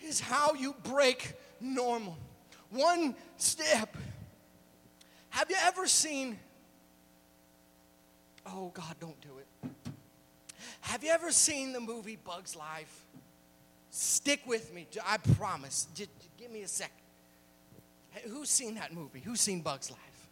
is 0.00 0.20
how 0.20 0.54
you 0.54 0.76
break 0.84 1.32
normal. 1.60 2.16
One 2.70 3.16
step. 3.36 3.96
Have 5.30 5.50
you 5.50 5.56
ever 5.60 5.88
seen? 5.88 6.38
Oh, 8.46 8.70
God, 8.72 8.94
don't 9.00 9.20
do. 9.20 9.31
Have 10.82 11.02
you 11.04 11.10
ever 11.10 11.30
seen 11.30 11.72
the 11.72 11.80
movie 11.80 12.16
Bugs 12.16 12.54
Life? 12.54 13.06
Stick 13.90 14.40
with 14.46 14.74
me, 14.74 14.86
I 15.06 15.16
promise. 15.16 15.86
Just, 15.94 16.10
give 16.38 16.50
me 16.50 16.62
a 16.62 16.68
second. 16.68 16.96
Who's 18.28 18.50
seen 18.50 18.74
that 18.74 18.92
movie? 18.92 19.20
Who's 19.20 19.40
seen 19.40 19.60
Bugs 19.62 19.90
Life? 19.90 20.28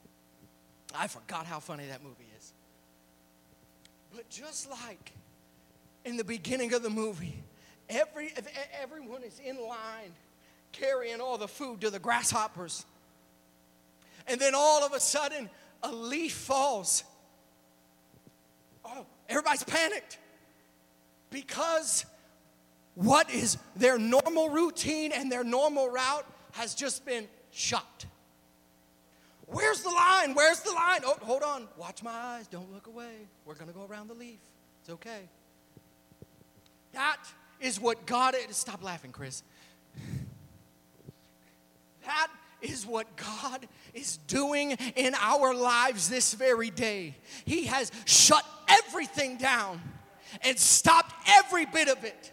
I 0.94 1.06
forgot 1.06 1.46
how 1.46 1.60
funny 1.60 1.86
that 1.86 2.02
movie 2.02 2.26
is. 2.36 2.52
But 4.14 4.28
just 4.28 4.68
like 4.70 5.12
in 6.04 6.16
the 6.16 6.24
beginning 6.24 6.74
of 6.74 6.82
the 6.82 6.90
movie, 6.90 7.42
every, 7.88 8.32
everyone 8.80 9.22
is 9.22 9.40
in 9.44 9.56
line 9.56 10.12
carrying 10.72 11.20
all 11.20 11.38
the 11.38 11.48
food 11.48 11.80
to 11.82 11.90
the 11.90 11.98
grasshoppers. 11.98 12.84
And 14.26 14.40
then 14.40 14.54
all 14.54 14.84
of 14.84 14.92
a 14.92 15.00
sudden, 15.00 15.48
a 15.82 15.92
leaf 15.92 16.34
falls. 16.34 17.04
Oh, 18.84 19.06
everybody's 19.28 19.64
panicked 19.64 20.18
because 21.30 22.04
what 22.94 23.30
is 23.30 23.56
their 23.76 23.98
normal 23.98 24.50
routine 24.50 25.12
and 25.12 25.30
their 25.30 25.44
normal 25.44 25.88
route 25.88 26.26
has 26.52 26.74
just 26.74 27.04
been 27.04 27.26
shot. 27.50 28.04
Where's 29.46 29.82
the 29.82 29.90
line? 29.90 30.34
Where's 30.34 30.60
the 30.60 30.72
line? 30.72 31.00
Oh, 31.04 31.16
hold 31.22 31.42
on. 31.42 31.66
Watch 31.76 32.02
my 32.02 32.12
eyes. 32.12 32.46
Don't 32.46 32.72
look 32.72 32.86
away. 32.86 33.26
We're 33.44 33.54
going 33.54 33.68
to 33.68 33.74
go 33.74 33.84
around 33.84 34.08
the 34.08 34.14
leaf. 34.14 34.38
It's 34.80 34.90
okay. 34.90 35.28
That 36.92 37.18
is 37.60 37.80
what 37.80 38.06
God 38.06 38.34
is. 38.48 38.56
Stop 38.56 38.82
laughing, 38.82 39.12
Chris. 39.12 39.42
That 42.04 42.28
is 42.62 42.86
what 42.86 43.06
God 43.16 43.66
is 43.94 44.18
doing 44.28 44.72
in 44.94 45.14
our 45.14 45.54
lives 45.54 46.08
this 46.08 46.34
very 46.34 46.70
day. 46.70 47.16
He 47.44 47.66
has 47.66 47.90
shut 48.04 48.44
everything 48.68 49.36
down 49.36 49.80
and 50.42 50.58
stopped 50.58 51.14
every 51.28 51.66
bit 51.66 51.88
of 51.88 52.04
it 52.04 52.32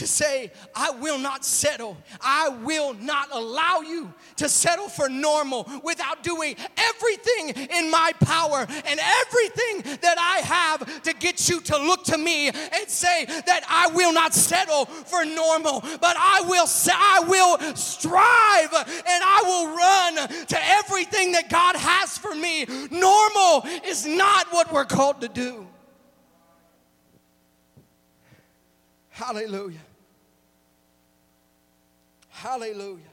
to 0.00 0.06
say, 0.06 0.50
I 0.74 0.90
will 0.92 1.18
not 1.18 1.44
settle. 1.44 1.96
I 2.22 2.48
will 2.48 2.94
not 2.94 3.28
allow 3.32 3.80
you 3.80 4.12
to 4.36 4.48
settle 4.48 4.88
for 4.88 5.10
normal 5.10 5.70
without 5.84 6.22
doing 6.22 6.56
everything 6.76 7.66
in 7.70 7.90
my 7.90 8.12
power 8.20 8.66
and 8.68 9.00
everything 9.00 9.98
that 10.00 10.16
I 10.18 10.38
have 10.46 11.02
to 11.02 11.12
get 11.12 11.48
you 11.48 11.60
to 11.60 11.76
look 11.76 12.04
to 12.04 12.16
me 12.16 12.48
and 12.48 12.88
say 12.88 13.26
that 13.26 13.62
I 13.68 13.88
will 13.94 14.12
not 14.12 14.32
settle 14.32 14.86
for 14.86 15.24
normal, 15.24 15.80
but 15.80 16.16
I 16.18 16.44
will 16.46 16.66
I 16.92 17.24
will 17.28 17.76
strive 17.76 18.72
and 18.72 19.22
I 19.22 19.42
will 19.44 19.76
run 19.76 20.46
to 20.46 20.58
everything 20.78 21.32
that 21.32 21.50
God 21.50 21.76
has 21.76 22.16
for 22.16 22.34
me. 22.34 22.64
Normal 22.90 23.64
is 23.84 24.06
not 24.06 24.46
what 24.50 24.72
we're 24.72 24.84
called 24.86 25.20
to 25.20 25.28
do. 25.28 25.66
Hallelujah. 29.20 29.76
Hallelujah. 32.30 33.04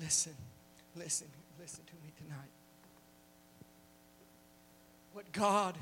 Listen, 0.00 0.32
listen, 0.96 1.26
listen 1.60 1.84
to 1.84 1.92
me 2.02 2.12
tonight. 2.16 2.48
What 5.12 5.30
God 5.32 5.74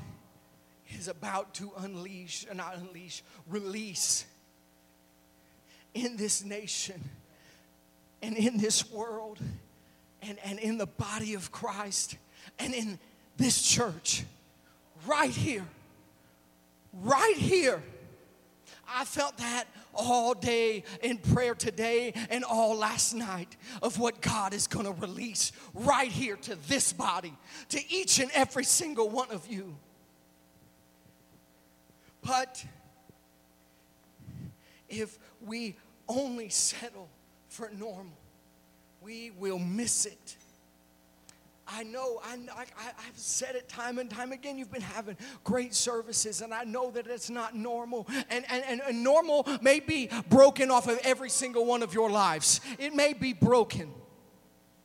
is 0.89 1.07
about 1.07 1.53
to 1.53 1.71
unleash, 1.77 2.45
uh, 2.51 2.53
not 2.53 2.75
unleash, 2.75 3.23
release 3.47 4.25
in 5.93 6.17
this 6.17 6.43
nation 6.43 7.01
and 8.21 8.35
in 8.35 8.57
this 8.57 8.91
world 8.91 9.39
and, 10.21 10.37
and 10.43 10.59
in 10.59 10.77
the 10.77 10.87
body 10.87 11.35
of 11.35 11.53
Christ 11.53 12.17
and 12.59 12.73
in 12.73 12.99
this 13.37 13.61
church 13.61 14.25
right 15.07 15.31
here 15.31 15.65
right 17.01 17.37
here. 17.37 17.81
I 18.87 19.05
felt 19.05 19.37
that 19.37 19.65
all 19.93 20.33
day 20.33 20.83
in 21.01 21.17
prayer 21.17 21.55
today 21.55 22.13
and 22.29 22.43
all 22.43 22.75
last 22.75 23.13
night 23.13 23.55
of 23.81 23.99
what 23.99 24.21
God 24.21 24.53
is 24.53 24.67
going 24.67 24.85
to 24.85 24.91
release 24.91 25.51
right 25.73 26.11
here 26.11 26.35
to 26.37 26.55
this 26.67 26.93
body, 26.93 27.33
to 27.69 27.81
each 27.89 28.19
and 28.19 28.29
every 28.33 28.63
single 28.63 29.09
one 29.09 29.31
of 29.31 29.47
you. 29.47 29.75
But 32.21 32.65
if 34.89 35.17
we 35.41 35.75
only 36.07 36.49
settle 36.49 37.09
for 37.47 37.69
normal, 37.77 38.17
we 39.01 39.31
will 39.31 39.59
miss 39.59 40.05
it. 40.05 40.37
I 41.67 41.83
know, 41.83 42.21
I, 42.23 42.37
I, 42.55 42.91
I've 43.07 43.17
said 43.17 43.55
it 43.55 43.67
time 43.67 43.97
and 43.97 44.09
time 44.09 44.31
again. 44.31 44.57
You've 44.57 44.71
been 44.71 44.81
having 44.81 45.17
great 45.43 45.73
services, 45.73 46.41
and 46.41 46.53
I 46.53 46.63
know 46.63 46.91
that 46.91 47.07
it's 47.07 47.29
not 47.29 47.55
normal. 47.55 48.07
And, 48.29 48.45
and, 48.49 48.81
and, 48.81 49.03
normal 49.03 49.47
may 49.61 49.79
be 49.79 50.09
broken 50.29 50.69
off 50.69 50.87
of 50.87 50.99
every 51.03 51.29
single 51.29 51.65
one 51.65 51.81
of 51.81 51.93
your 51.93 52.09
lives, 52.09 52.61
it 52.77 52.93
may 52.93 53.13
be 53.13 53.33
broken. 53.33 53.91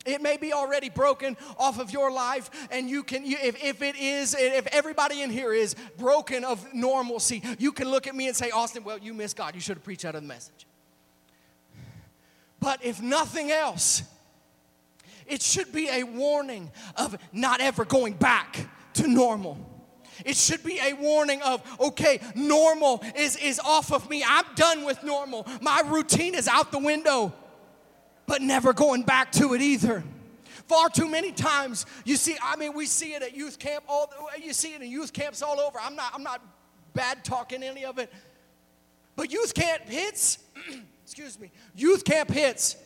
It 0.07 0.23
may 0.23 0.39
be 0.39 0.55
already 0.55 0.89
broken 0.89 1.37
off 1.59 1.79
of 1.79 1.91
your 1.91 2.11
life, 2.11 2.51
and 2.71 2.89
you 2.89 3.03
can, 3.03 3.27
you, 3.27 3.37
if, 3.43 3.63
if 3.63 3.83
it 3.83 3.97
is, 3.97 4.35
if 4.35 4.67
everybody 4.69 5.21
in 5.21 5.29
here 5.29 5.53
is 5.53 5.77
broken 5.99 6.43
of 6.43 6.67
normalcy, 6.73 7.43
you 7.59 7.71
can 7.73 7.91
look 7.91 8.07
at 8.07 8.15
me 8.15 8.27
and 8.27 8.35
say, 8.35 8.51
Austin, 8.51 8.83
well, 8.83 8.97
you 8.97 9.13
missed 9.13 9.37
God. 9.37 9.55
You 9.55 9.61
should 9.61 9.77
have 9.77 9.85
preached 9.85 10.07
out 10.07 10.15
of 10.15 10.23
the 10.23 10.29
message. 10.29 10.67
But 12.61 12.83
if 12.83 13.03
nothing 13.03 13.51
else, 13.51 14.03
it 15.31 15.43
should 15.43 15.73
be 15.73 15.89
a 15.89 16.03
warning 16.03 16.71
of 16.97 17.17
not 17.33 17.61
ever 17.61 17.85
going 17.85 18.15
back 18.15 18.69
to 18.95 19.07
normal. 19.07 19.59
It 20.25 20.37
should 20.37 20.63
be 20.63 20.79
a 20.81 20.93
warning 20.95 21.41
of, 21.43 21.63
okay, 21.81 22.21
normal 22.35 23.03
is, 23.17 23.37
is 23.37 23.59
off 23.61 23.93
of 23.93 24.11
me. 24.11 24.23
I'm 24.27 24.45
done 24.55 24.85
with 24.85 25.03
normal. 25.03 25.47
My 25.63 25.83
routine 25.87 26.35
is 26.35 26.49
out 26.49 26.73
the 26.73 26.79
window, 26.79 27.33
but 28.27 28.43
never 28.43 28.73
going 28.73 29.03
back 29.03 29.33
to 29.33 29.55
it 29.55 29.63
either. 29.63 30.03
Far 30.67 30.89
too 30.89 31.09
many 31.09 31.33
times, 31.33 31.87
you 32.05 32.17
see, 32.17 32.37
I 32.43 32.57
mean, 32.57 32.75
we 32.75 32.87
see 32.87 33.15
it 33.15 33.23
at 33.23 33.37
youth 33.37 33.59
camp, 33.59 33.85
all 33.89 34.13
you 34.41 34.53
see 34.53 34.75
it 34.75 34.83
in 34.83 34.91
youth 34.91 35.13
camps 35.13 35.43
all 35.43 35.59
over. 35.59 35.79
I'm 35.81 35.97
not, 35.97 36.13
I'm 36.15 36.23
not 36.23 36.43
bad 36.93 37.25
talking 37.25 37.63
any 37.63 37.85
of 37.85 37.99
it. 37.99 38.13
But 39.17 39.33
youth 39.33 39.55
camp 39.55 39.89
hits, 39.89 40.39
excuse 41.05 41.41
me, 41.41 41.51
youth 41.75 42.05
camp 42.05 42.31
hits 42.31 42.77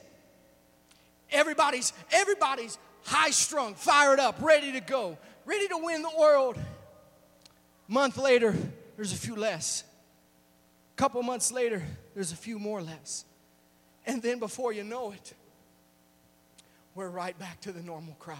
Everybody's, 1.31 1.93
everybody's 2.12 2.79
high 3.05 3.31
strung, 3.31 3.75
fired 3.75 4.18
up, 4.18 4.37
ready 4.41 4.72
to 4.72 4.81
go, 4.81 5.18
ready 5.45 5.68
to 5.68 5.79
win 5.79 6.03
the 6.03 6.12
world. 6.18 6.59
Month 7.89 8.16
later, 8.16 8.55
there's 8.97 9.12
a 9.12 9.16
few 9.16 9.37
less. 9.37 9.85
Couple 10.97 11.22
months 11.22 11.51
later, 11.51 11.83
there's 12.14 12.33
a 12.33 12.37
few 12.37 12.59
more 12.59 12.81
less. 12.81 13.25
And 14.07 14.22
then 14.22 14.39
before 14.39 14.72
you 14.72 14.85
know 14.85 15.11
it, 15.12 15.35
we're 16.95 17.09
right 17.09 17.37
back 17.39 17.61
to 17.62 17.72
the 17.72 17.83
normal 17.83 18.14
crowd. 18.14 18.39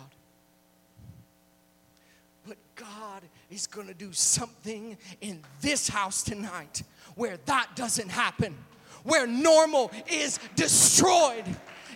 But 2.47 2.57
God 2.76 3.22
is 3.51 3.66
going 3.66 3.89
to 3.89 3.95
do 3.95 4.12
something 4.12 4.97
in 5.20 5.43
this 5.61 5.89
house 5.89 6.22
tonight 6.22 6.82
where 7.16 7.39
that 7.47 7.70
doesn't 7.74 8.11
happen, 8.11 8.55
where 9.03 9.26
normal 9.26 9.91
is 10.11 10.39
destroyed 10.55 11.45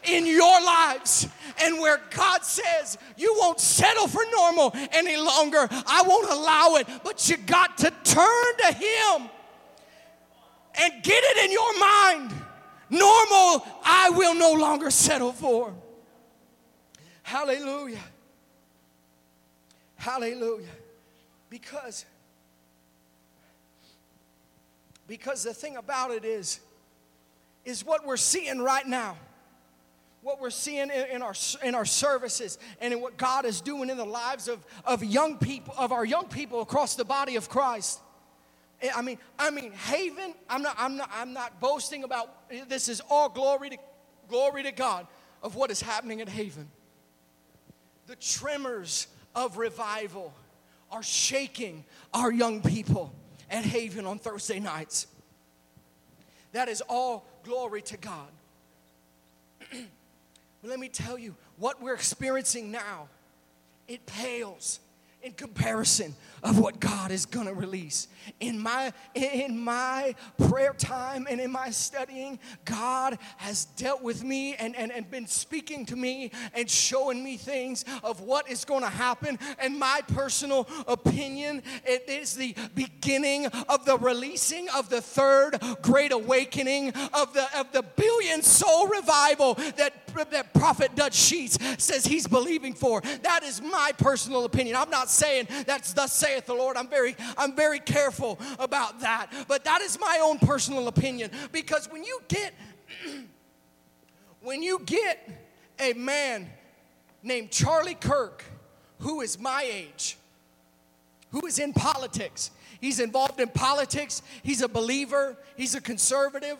in 0.04 0.26
your 0.26 0.62
lives 0.62 1.28
and 1.62 1.78
where 1.78 2.00
God 2.10 2.44
says 2.44 2.98
you 3.16 3.34
won't 3.38 3.60
settle 3.60 4.08
for 4.08 4.22
normal 4.32 4.72
any 4.92 5.16
longer. 5.16 5.66
I 5.70 6.02
won't 6.06 6.30
allow 6.30 6.76
it, 6.76 6.86
but 7.04 7.28
you 7.28 7.36
got 7.36 7.78
to 7.78 7.90
turn 8.04 8.56
to 8.58 8.72
Him 8.74 9.28
and 10.80 11.02
get 11.02 11.22
it 11.24 11.44
in 11.44 11.52
your 11.52 11.78
mind. 11.78 12.32
Normal, 12.90 13.66
I 13.84 14.10
will 14.14 14.34
no 14.34 14.52
longer 14.52 14.90
settle 14.90 15.32
for. 15.32 15.74
Hallelujah. 17.22 18.00
Hallelujah. 19.96 20.66
Because 21.50 22.06
because 25.06 25.42
the 25.42 25.54
thing 25.54 25.76
about 25.76 26.10
it 26.10 26.24
is 26.24 26.60
is 27.64 27.84
what 27.84 28.06
we're 28.06 28.16
seeing 28.16 28.60
right 28.60 28.86
now. 28.86 29.16
What 30.20 30.40
we're 30.40 30.50
seeing 30.50 30.90
in, 30.90 31.22
our, 31.22 31.34
in 31.62 31.74
our 31.74 31.84
services 31.84 32.58
and 32.80 32.92
in 32.92 33.00
what 33.00 33.16
God 33.16 33.44
is 33.44 33.60
doing 33.60 33.88
in 33.88 33.96
the 33.96 34.04
lives 34.04 34.48
of, 34.48 34.64
of 34.84 35.04
young 35.04 35.38
people, 35.38 35.74
of 35.78 35.92
our 35.92 36.04
young 36.04 36.26
people 36.26 36.60
across 36.60 36.96
the 36.96 37.04
body 37.04 37.36
of 37.36 37.48
Christ. 37.48 38.00
Eh, 38.82 38.90
I 38.94 39.02
mean, 39.02 39.18
I 39.38 39.50
mean, 39.50 39.72
Haven, 39.72 40.34
I'm 40.48 40.62
not, 40.62 40.74
I'm 40.78 40.96
not, 40.96 41.10
I'm 41.14 41.32
not 41.32 41.60
boasting 41.60 42.04
about 42.04 42.34
eh, 42.50 42.64
this 42.68 42.88
is 42.88 43.00
all 43.08 43.28
glory 43.28 43.70
to 43.70 43.78
glory 44.28 44.62
to 44.64 44.72
God 44.72 45.06
of 45.42 45.54
what 45.54 45.70
is 45.70 45.80
happening 45.80 46.20
at 46.20 46.28
Haven. 46.28 46.68
The 48.06 48.16
tremors 48.16 49.06
of 49.34 49.56
revival 49.56 50.32
are 50.90 51.02
shaking 51.02 51.84
our 52.12 52.32
young 52.32 52.60
people 52.62 53.12
at 53.50 53.64
Haven 53.64 54.06
on 54.06 54.18
Thursday 54.18 54.60
nights. 54.60 55.06
That 56.52 56.68
is 56.68 56.82
all 56.88 57.26
glory 57.44 57.82
to 57.82 57.96
God. 57.96 58.28
But 60.60 60.70
let 60.70 60.80
me 60.80 60.88
tell 60.88 61.18
you, 61.18 61.34
what 61.56 61.82
we're 61.82 61.94
experiencing 61.94 62.70
now, 62.70 63.08
it 63.86 64.04
pales 64.06 64.80
in 65.22 65.32
comparison 65.32 66.14
of 66.42 66.58
what 66.58 66.80
God 66.80 67.10
is 67.10 67.26
going 67.26 67.46
to 67.46 67.54
release. 67.54 68.08
In 68.40 68.58
my 68.58 68.92
in 69.14 69.58
my 69.58 70.14
prayer 70.48 70.74
time 70.74 71.26
and 71.30 71.40
in 71.40 71.50
my 71.50 71.70
studying, 71.70 72.38
God 72.64 73.18
has 73.38 73.64
dealt 73.64 74.02
with 74.02 74.22
me 74.22 74.54
and, 74.54 74.76
and, 74.76 74.92
and 74.92 75.10
been 75.10 75.26
speaking 75.26 75.86
to 75.86 75.96
me 75.96 76.30
and 76.54 76.68
showing 76.68 77.22
me 77.24 77.36
things 77.36 77.84
of 78.02 78.20
what 78.20 78.50
is 78.50 78.64
going 78.64 78.82
to 78.82 78.88
happen. 78.88 79.38
And 79.58 79.78
my 79.78 80.02
personal 80.08 80.68
opinion, 80.86 81.62
it 81.84 82.08
is 82.08 82.34
the 82.34 82.54
beginning 82.74 83.46
of 83.46 83.84
the 83.84 83.96
releasing 83.98 84.68
of 84.70 84.88
the 84.88 85.00
third 85.00 85.58
great 85.82 86.12
awakening 86.12 86.92
of 87.14 87.32
the 87.32 87.46
of 87.58 87.72
the 87.72 87.82
billion 87.82 88.42
soul 88.42 88.88
revival 88.88 89.54
that 89.76 89.94
that 90.30 90.52
prophet 90.54 90.94
Dutch 90.94 91.14
Sheets 91.14 91.58
says 91.78 92.04
he's 92.04 92.26
believing 92.26 92.74
for. 92.74 93.00
That 93.22 93.42
is 93.44 93.62
my 93.62 93.92
personal 93.98 94.44
opinion. 94.44 94.76
I'm 94.76 94.90
not 94.90 95.10
saying 95.10 95.48
that's 95.66 95.92
thus 95.92 96.12
saith 96.28 96.46
the 96.46 96.54
Lord. 96.54 96.76
I'm 96.76 96.88
very, 96.88 97.16
I'm 97.36 97.54
very 97.54 97.80
careful 97.80 98.38
about 98.58 99.00
that. 99.00 99.30
But 99.46 99.64
that 99.64 99.80
is 99.80 99.98
my 99.98 100.20
own 100.22 100.38
personal 100.38 100.88
opinion. 100.88 101.30
Because 101.52 101.90
when 101.90 102.04
you 102.04 102.20
get 102.28 102.54
when 104.42 104.62
you 104.62 104.80
get 104.84 105.28
a 105.78 105.92
man 105.94 106.48
named 107.22 107.50
Charlie 107.50 107.94
Kirk, 107.94 108.44
who 109.00 109.20
is 109.20 109.38
my 109.38 109.62
age, 109.62 110.16
who 111.30 111.46
is 111.46 111.58
in 111.58 111.72
politics. 111.72 112.50
He's 112.80 113.00
involved 113.00 113.40
in 113.40 113.48
politics. 113.48 114.22
He's 114.42 114.62
a 114.62 114.68
believer. 114.68 115.36
He's 115.56 115.74
a 115.74 115.80
conservative. 115.80 116.56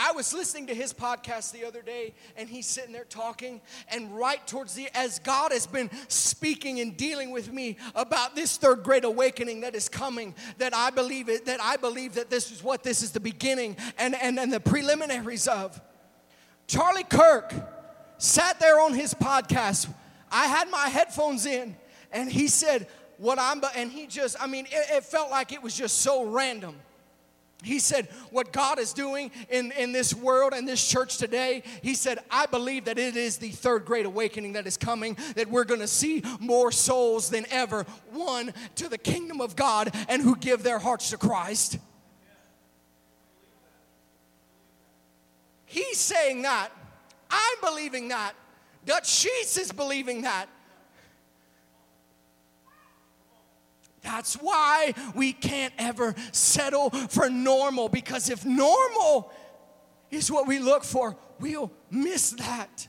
I 0.00 0.12
was 0.12 0.32
listening 0.32 0.68
to 0.68 0.74
his 0.74 0.92
podcast 0.92 1.50
the 1.50 1.64
other 1.64 1.82
day, 1.82 2.14
and 2.36 2.48
he's 2.48 2.66
sitting 2.66 2.92
there 2.92 3.04
talking, 3.04 3.60
and 3.90 4.16
right 4.16 4.46
towards 4.46 4.74
the 4.74 4.88
as 4.94 5.18
God 5.18 5.50
has 5.50 5.66
been 5.66 5.90
speaking 6.06 6.78
and 6.78 6.96
dealing 6.96 7.32
with 7.32 7.52
me 7.52 7.76
about 7.96 8.36
this 8.36 8.56
third 8.56 8.84
great 8.84 9.04
awakening 9.04 9.62
that 9.62 9.74
is 9.74 9.88
coming, 9.88 10.36
that 10.58 10.72
I 10.72 10.90
believe 10.90 11.28
it, 11.28 11.46
that 11.46 11.60
I 11.60 11.76
believe 11.76 12.14
that 12.14 12.30
this 12.30 12.52
is 12.52 12.62
what 12.62 12.84
this 12.84 13.02
is 13.02 13.10
the 13.10 13.18
beginning 13.18 13.76
and, 13.98 14.14
and, 14.14 14.38
and 14.38 14.52
the 14.52 14.60
preliminaries 14.60 15.48
of. 15.48 15.80
Charlie 16.68 17.02
Kirk 17.02 17.52
sat 18.18 18.60
there 18.60 18.80
on 18.80 18.94
his 18.94 19.14
podcast. 19.14 19.92
I 20.30 20.46
had 20.46 20.70
my 20.70 20.88
headphones 20.88 21.44
in, 21.44 21.76
and 22.12 22.30
he 22.30 22.46
said, 22.46 22.86
What 23.16 23.40
I'm, 23.40 23.60
and 23.74 23.90
he 23.90 24.06
just, 24.06 24.36
I 24.40 24.46
mean, 24.46 24.66
it, 24.66 24.90
it 24.90 25.04
felt 25.04 25.28
like 25.28 25.52
it 25.52 25.60
was 25.60 25.76
just 25.76 26.02
so 26.02 26.24
random. 26.24 26.76
He 27.64 27.80
said, 27.80 28.06
What 28.30 28.52
God 28.52 28.78
is 28.78 28.92
doing 28.92 29.32
in, 29.50 29.72
in 29.72 29.90
this 29.90 30.14
world 30.14 30.52
and 30.54 30.66
this 30.66 30.86
church 30.86 31.18
today, 31.18 31.64
he 31.82 31.94
said, 31.94 32.20
I 32.30 32.46
believe 32.46 32.84
that 32.84 32.98
it 32.98 33.16
is 33.16 33.38
the 33.38 33.50
third 33.50 33.84
great 33.84 34.06
awakening 34.06 34.52
that 34.52 34.66
is 34.66 34.76
coming, 34.76 35.16
that 35.34 35.50
we're 35.50 35.64
gonna 35.64 35.88
see 35.88 36.22
more 36.38 36.70
souls 36.70 37.30
than 37.30 37.46
ever 37.50 37.84
won 38.12 38.52
to 38.76 38.88
the 38.88 38.98
kingdom 38.98 39.40
of 39.40 39.56
God 39.56 39.94
and 40.08 40.22
who 40.22 40.36
give 40.36 40.62
their 40.62 40.78
hearts 40.78 41.10
to 41.10 41.16
Christ. 41.16 41.78
He's 45.66 45.98
saying 45.98 46.42
that. 46.42 46.70
I'm 47.30 47.60
believing 47.60 48.08
that. 48.08 48.32
Dutch 48.86 49.08
Sheets 49.10 49.58
is 49.58 49.72
believing 49.72 50.22
that. 50.22 50.48
That's 54.02 54.34
why 54.34 54.94
we 55.14 55.32
can't 55.32 55.74
ever 55.78 56.14
settle 56.32 56.90
for 56.90 57.28
normal 57.28 57.88
because 57.88 58.30
if 58.30 58.44
normal 58.44 59.32
is 60.10 60.30
what 60.30 60.46
we 60.46 60.58
look 60.58 60.84
for, 60.84 61.16
we'll 61.40 61.72
miss 61.90 62.30
that. 62.32 62.88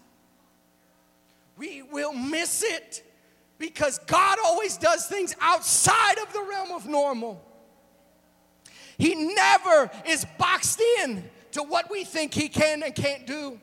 We 1.58 1.82
will 1.82 2.14
miss 2.14 2.64
it 2.64 3.04
because 3.58 4.00
God 4.00 4.38
always 4.44 4.78
does 4.78 5.06
things 5.08 5.36
outside 5.42 6.18
of 6.20 6.32
the 6.32 6.42
realm 6.50 6.72
of 6.72 6.88
normal. 6.88 7.46
He 8.98 9.16
never 9.34 9.90
is 10.06 10.26
boxed 10.38 10.82
in 11.02 11.30
to 11.52 11.64
what 11.64 11.90
we 11.90 12.04
think 12.04 12.34
He 12.34 12.48
can 12.50 12.84
and 12.84 12.96
can't 12.96 13.26
do. 13.28 13.60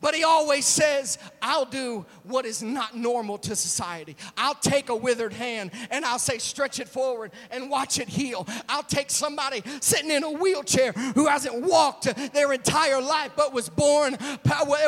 But 0.00 0.14
he 0.14 0.24
always 0.24 0.66
says, 0.66 1.18
I'll 1.40 1.64
do 1.64 2.04
what 2.24 2.44
is 2.44 2.62
not 2.62 2.96
normal 2.96 3.38
to 3.38 3.56
society. 3.56 4.16
I'll 4.36 4.54
take 4.54 4.88
a 4.88 4.96
withered 4.96 5.32
hand 5.32 5.70
and 5.90 6.04
I'll 6.04 6.18
say, 6.18 6.38
stretch 6.38 6.80
it 6.80 6.88
forward 6.88 7.32
and 7.50 7.70
watch 7.70 7.98
it 7.98 8.08
heal. 8.08 8.46
I'll 8.68 8.82
take 8.82 9.10
somebody 9.10 9.62
sitting 9.80 10.10
in 10.10 10.24
a 10.24 10.30
wheelchair 10.30 10.92
who 10.92 11.26
hasn't 11.26 11.62
walked 11.62 12.14
their 12.32 12.52
entire 12.52 13.00
life 13.00 13.32
but 13.36 13.52
was 13.52 13.68
born, 13.68 14.16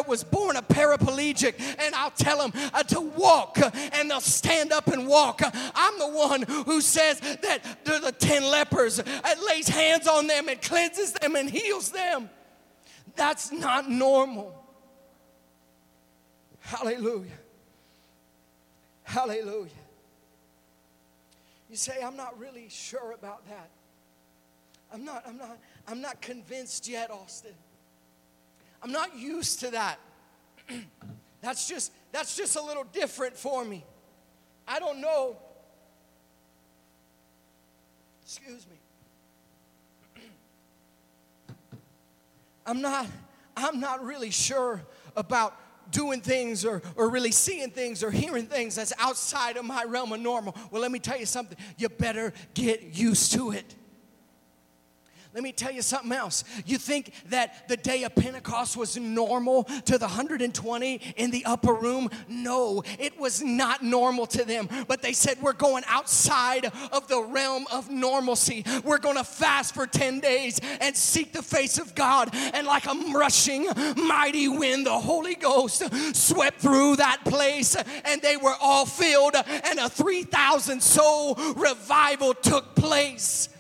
was 0.07 0.25
born 0.25 0.57
a 0.57 0.63
paraplegic, 0.63 1.55
and 1.79 1.95
I'll 1.95 2.11
tell 2.11 2.39
them 2.39 2.53
uh, 2.75 2.83
to 2.85 3.01
walk 3.01 3.59
and 3.93 4.11
they'll 4.11 4.21
stand 4.21 4.73
up 4.73 4.89
and 4.89 5.07
walk. 5.07 5.41
I'm 5.75 5.99
the 5.99 6.09
one 6.09 6.43
who 6.43 6.81
says 6.81 7.21
that 7.21 7.61
the 7.85 8.13
10 8.13 8.45
lepers, 8.45 8.99
uh, 9.01 9.05
lays 9.49 9.69
hands 9.69 10.07
on 10.07 10.27
them 10.27 10.49
and 10.49 10.61
cleanses 10.61 11.13
them 11.13 11.37
and 11.37 11.49
heals 11.49 11.91
them. 11.91 12.31
That's 13.15 13.51
not 13.53 13.91
normal. 13.91 14.56
Hallelujah. 16.67 17.31
Hallelujah. 19.05 19.71
You 21.71 21.77
say, 21.77 22.03
I'm 22.03 22.17
not 22.17 22.37
really 22.41 22.67
sure 22.69 23.13
about 23.13 23.47
that. 23.47 23.71
I'm 24.93 25.05
not, 25.05 25.23
I'm 25.29 25.39
not, 25.39 25.59
I'm 25.87 26.01
not 26.01 26.21
convinced 26.21 26.89
yet, 26.89 27.13
Austin. 27.13 27.53
I'm 28.83 28.91
not 28.91 29.17
used 29.17 29.61
to 29.61 29.71
that. 29.71 30.01
that's 31.41 31.69
just 31.69 31.93
that's 32.11 32.37
just 32.37 32.57
a 32.57 32.63
little 32.63 32.85
different 32.93 33.37
for 33.37 33.65
me. 33.65 33.85
I 34.67 34.81
don't 34.81 35.01
know. 35.01 35.37
Excuse 38.25 38.67
me. 40.17 40.23
I'm 42.67 42.81
not 42.81 43.07
I'm 43.57 43.79
not 43.79 44.05
really 44.05 44.31
sure 44.31 44.83
about 45.17 45.57
doing 45.91 46.21
things 46.21 46.65
or, 46.65 46.83
or 46.97 47.09
really 47.09 47.33
seeing 47.33 47.71
things 47.71 48.03
or 48.03 48.11
hearing 48.11 48.47
things 48.47 48.75
that's 48.77 48.93
outside 48.99 49.57
of 49.57 49.65
my 49.65 49.85
realm 49.85 50.13
of 50.13 50.21
normal. 50.21 50.57
Well, 50.71 50.83
let 50.83 50.91
me 50.91 50.99
tell 50.99 51.19
you 51.19 51.27
something. 51.27 51.59
You 51.77 51.89
better 51.89 52.33
get 52.55 52.83
used 52.83 53.33
to 53.33 53.53
it. 53.53 53.75
Let 55.37 55.43
me 55.43 55.53
tell 55.53 55.71
you 55.71 55.83
something 55.83 56.13
else. 56.13 56.45
You 56.65 56.79
think 56.79 57.13
that 57.29 57.69
the 57.69 57.77
day 57.77 58.05
of 58.05 58.15
Pentecost 58.15 58.75
was 58.75 58.97
normal 58.97 59.65
to 59.85 59.99
the 59.99 60.07
120 60.07 61.01
in 61.19 61.31
the 61.31 61.45
upper 61.45 61.75
room? 61.75 62.09
No, 62.27 62.83
it 62.99 63.21
was 63.21 63.43
not 63.43 63.83
normal 63.83 64.25
to 64.29 64.47
them. 64.47 64.67
But 64.89 65.03
they 65.03 65.13
said, 65.13 65.37
We're 65.43 65.53
going 65.53 65.85
outside 65.89 66.73
of 66.91 67.07
the 67.09 67.23
realm 67.23 67.67
of 67.71 67.91
normalcy. 67.91 68.65
We're 68.83 68.97
going 68.97 69.19
to 69.19 69.25
fast 69.25 69.75
for 69.75 69.87
10 69.87 70.21
days 70.21 70.59
and 70.81 70.97
seek 70.97 71.35
the 71.35 71.43
face 71.43 71.77
of 71.77 71.95
God. 71.95 72.31
And 72.33 72.67
like 72.67 72.87
a 72.87 72.95
rushing, 73.13 73.67
mighty 73.95 74.49
wind, 74.49 74.87
the 74.87 74.99
Holy 74.99 75.35
Ghost 75.35 75.83
swept 76.17 76.61
through 76.61 76.97
that 76.97 77.27
place 77.27 77.77
and 78.07 78.23
they 78.23 78.39
were 78.39 78.55
all 78.59 78.87
filled, 78.87 79.35
and 79.37 79.79
a 79.79 79.91
3,000 79.91 80.83
soul 80.83 81.35
revival 81.35 82.33
took 82.33 82.75
place 82.75 83.51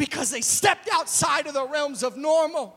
because 0.00 0.30
they 0.30 0.40
stepped 0.40 0.88
outside 0.94 1.46
of 1.46 1.52
the 1.52 1.68
realms 1.68 2.02
of 2.02 2.16
normal. 2.16 2.74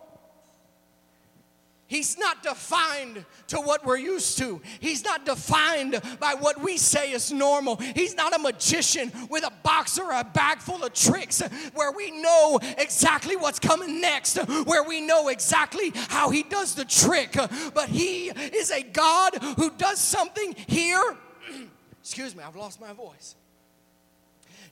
He's 1.87 2.17
not 2.17 2.43
defined 2.43 3.23
to 3.47 3.61
what 3.61 3.85
we're 3.85 3.97
used 3.97 4.37
to. 4.39 4.61
He's 4.81 5.05
not 5.05 5.25
defined 5.25 6.01
by 6.19 6.33
what 6.33 6.59
we 6.59 6.75
say 6.75 7.13
is 7.13 7.31
normal. 7.31 7.77
He's 7.77 8.13
not 8.13 8.35
a 8.35 8.39
magician 8.39 9.09
with 9.29 9.45
a 9.45 9.53
box 9.63 9.97
or 9.97 10.11
a 10.11 10.25
bag 10.25 10.57
full 10.57 10.83
of 10.83 10.93
tricks 10.93 11.41
where 11.73 11.93
we 11.93 12.11
know 12.11 12.59
exactly 12.77 13.37
what's 13.37 13.59
coming 13.59 14.01
next, 14.01 14.35
where 14.65 14.83
we 14.83 14.99
know 14.99 15.29
exactly 15.29 15.93
how 16.09 16.29
he 16.29 16.43
does 16.43 16.75
the 16.75 16.83
trick. 16.83 17.37
But 17.73 17.87
he 17.87 18.31
is 18.31 18.69
a 18.69 18.83
God 18.83 19.35
who 19.55 19.71
does 19.71 19.99
something 19.99 20.55
here. 20.67 21.15
Excuse 22.01 22.35
me, 22.35 22.43
I've 22.43 22.57
lost 22.57 22.81
my 22.81 22.91
voice. 22.91 23.35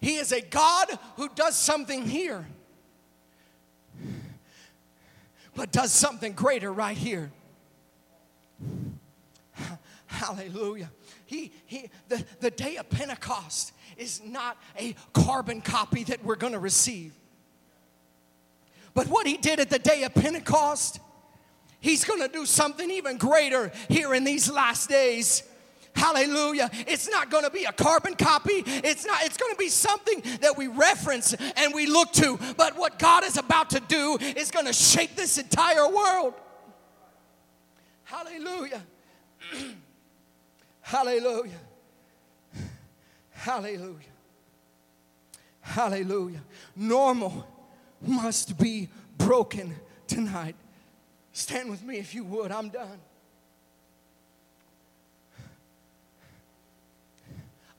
He 0.02 0.16
is 0.16 0.32
a 0.32 0.42
God 0.42 0.88
who 1.16 1.30
does 1.30 1.56
something 1.56 2.06
here 2.06 2.46
but 5.56 5.72
does 5.72 5.92
something 5.92 6.34
greater 6.34 6.72
right 6.72 6.98
here. 6.98 7.32
Hallelujah. 10.06 10.92
He, 11.26 11.52
he, 11.66 11.90
the, 12.08 12.24
the 12.40 12.52
day 12.52 12.78
of 12.78 12.90
Pentecost 12.90 13.74
is 13.98 14.22
not 14.24 14.58
a 14.78 14.96
carbon 15.14 15.62
copy 15.62 16.04
that 16.06 16.24
we're 16.24 16.36
going 16.36 16.54
to 16.54 16.60
receive. 16.60 17.14
But 18.94 19.08
what 19.08 19.26
he 19.26 19.38
did 19.38 19.60
at 19.60 19.70
the 19.70 19.80
day 19.80 20.04
of 20.04 20.14
Pentecost, 20.14 21.00
he's 21.80 22.04
going 22.04 22.22
to 22.22 22.28
do 22.28 22.46
something 22.46 22.90
even 22.92 23.18
greater 23.18 23.72
here 23.88 24.14
in 24.14 24.24
these 24.24 24.52
last 24.52 24.90
days. 24.90 25.44
Hallelujah. 25.96 26.70
It's 26.88 27.10
not 27.10 27.30
going 27.30 27.44
to 27.44 27.50
be 27.50 27.66
a 27.66 27.72
carbon 27.72 28.16
copy. 28.16 28.64
It's 28.66 29.06
not 29.06 29.24
it's 29.24 29.38
going 29.38 29.52
to 29.54 29.58
be 29.58 29.70
something 29.70 30.22
that 30.42 30.58
we 30.58 30.68
reference 30.68 31.34
and 31.34 31.74
we 31.74 31.86
look 31.86 32.12
to. 32.14 32.40
But 32.58 32.78
what 32.78 32.98
God 32.98 33.24
is 33.24 33.38
about 33.38 33.72
to 33.72 33.80
do 33.80 34.18
is 34.20 34.52
going 34.52 34.66
to 34.66 34.74
shake 34.74 35.16
this 35.16 35.38
entire 35.38 35.88
world. 35.88 36.34
Hallelujah. 38.04 38.82
Hallelujah. 40.82 41.60
Hallelujah. 43.32 43.96
Hallelujah. 45.62 46.42
Normal 46.76 47.48
must 48.02 48.58
be 48.58 48.90
broken 49.18 49.76
tonight. 50.08 50.56
Stand 51.32 51.70
with 51.70 51.84
me 51.84 51.98
if 51.98 52.14
you 52.14 52.24
would. 52.26 52.52
I'm 52.52 52.70
done. 52.70 53.00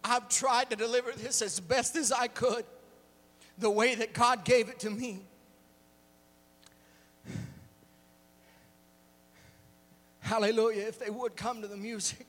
I've 0.04 0.28
tried 0.28 0.70
to 0.70 0.76
deliver 0.76 1.12
this 1.12 1.42
as 1.42 1.60
best 1.60 1.96
as 1.96 2.10
I 2.10 2.28
could, 2.28 2.64
the 3.58 3.70
way 3.70 3.94
that 3.94 4.12
God 4.12 4.44
gave 4.44 4.68
it 4.68 4.80
to 4.80 4.90
me. 4.90 5.22
Hallelujah. 10.20 10.82
If 10.82 10.98
they 10.98 11.10
would 11.10 11.36
come 11.36 11.62
to 11.62 11.68
the 11.68 11.76
music. 11.76 12.26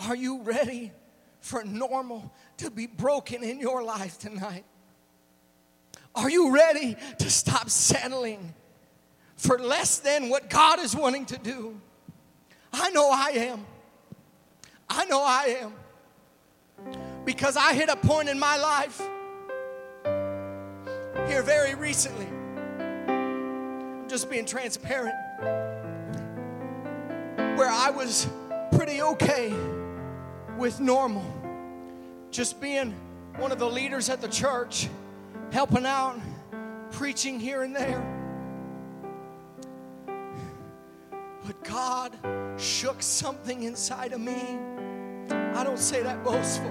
Are 0.00 0.16
you 0.16 0.42
ready 0.42 0.92
for 1.40 1.64
normal 1.64 2.32
to 2.58 2.70
be 2.70 2.86
broken 2.86 3.42
in 3.42 3.60
your 3.60 3.82
life 3.82 4.18
tonight? 4.18 4.64
Are 6.14 6.30
you 6.30 6.52
ready 6.54 6.96
to 7.18 7.30
stop 7.30 7.68
settling 7.68 8.54
for 9.36 9.58
less 9.58 9.98
than 9.98 10.28
what 10.28 10.50
God 10.50 10.80
is 10.80 10.96
wanting 10.96 11.26
to 11.26 11.38
do? 11.38 11.80
I 12.72 12.90
know 12.90 13.10
I 13.10 13.30
am. 13.34 13.66
I 14.88 15.04
know 15.06 15.22
I 15.22 15.58
am. 15.60 15.72
Because 17.24 17.56
I 17.56 17.74
hit 17.74 17.88
a 17.88 17.96
point 17.96 18.28
in 18.28 18.38
my 18.38 18.56
life 18.56 19.00
here 21.28 21.42
very 21.42 21.74
recently. 21.74 22.26
I'm 23.08 24.08
just 24.08 24.30
being 24.30 24.46
transparent. 24.46 25.14
Where 27.58 27.68
I 27.68 27.90
was 27.90 28.28
pretty 28.72 29.02
okay 29.02 29.52
with 30.56 30.80
normal. 30.80 31.24
Just 32.30 32.60
being 32.60 32.94
one 33.36 33.52
of 33.52 33.58
the 33.58 33.68
leaders 33.68 34.08
at 34.08 34.20
the 34.20 34.28
church, 34.28 34.88
helping 35.52 35.84
out, 35.84 36.18
preaching 36.90 37.38
here 37.38 37.62
and 37.62 37.74
there. 37.74 38.17
But 41.48 41.64
God 41.64 42.12
shook 42.58 43.02
something 43.02 43.62
inside 43.62 44.12
of 44.12 44.20
me. 44.20 44.58
I 45.30 45.64
don't 45.64 45.78
say 45.78 46.02
that 46.02 46.22
boastful, 46.22 46.70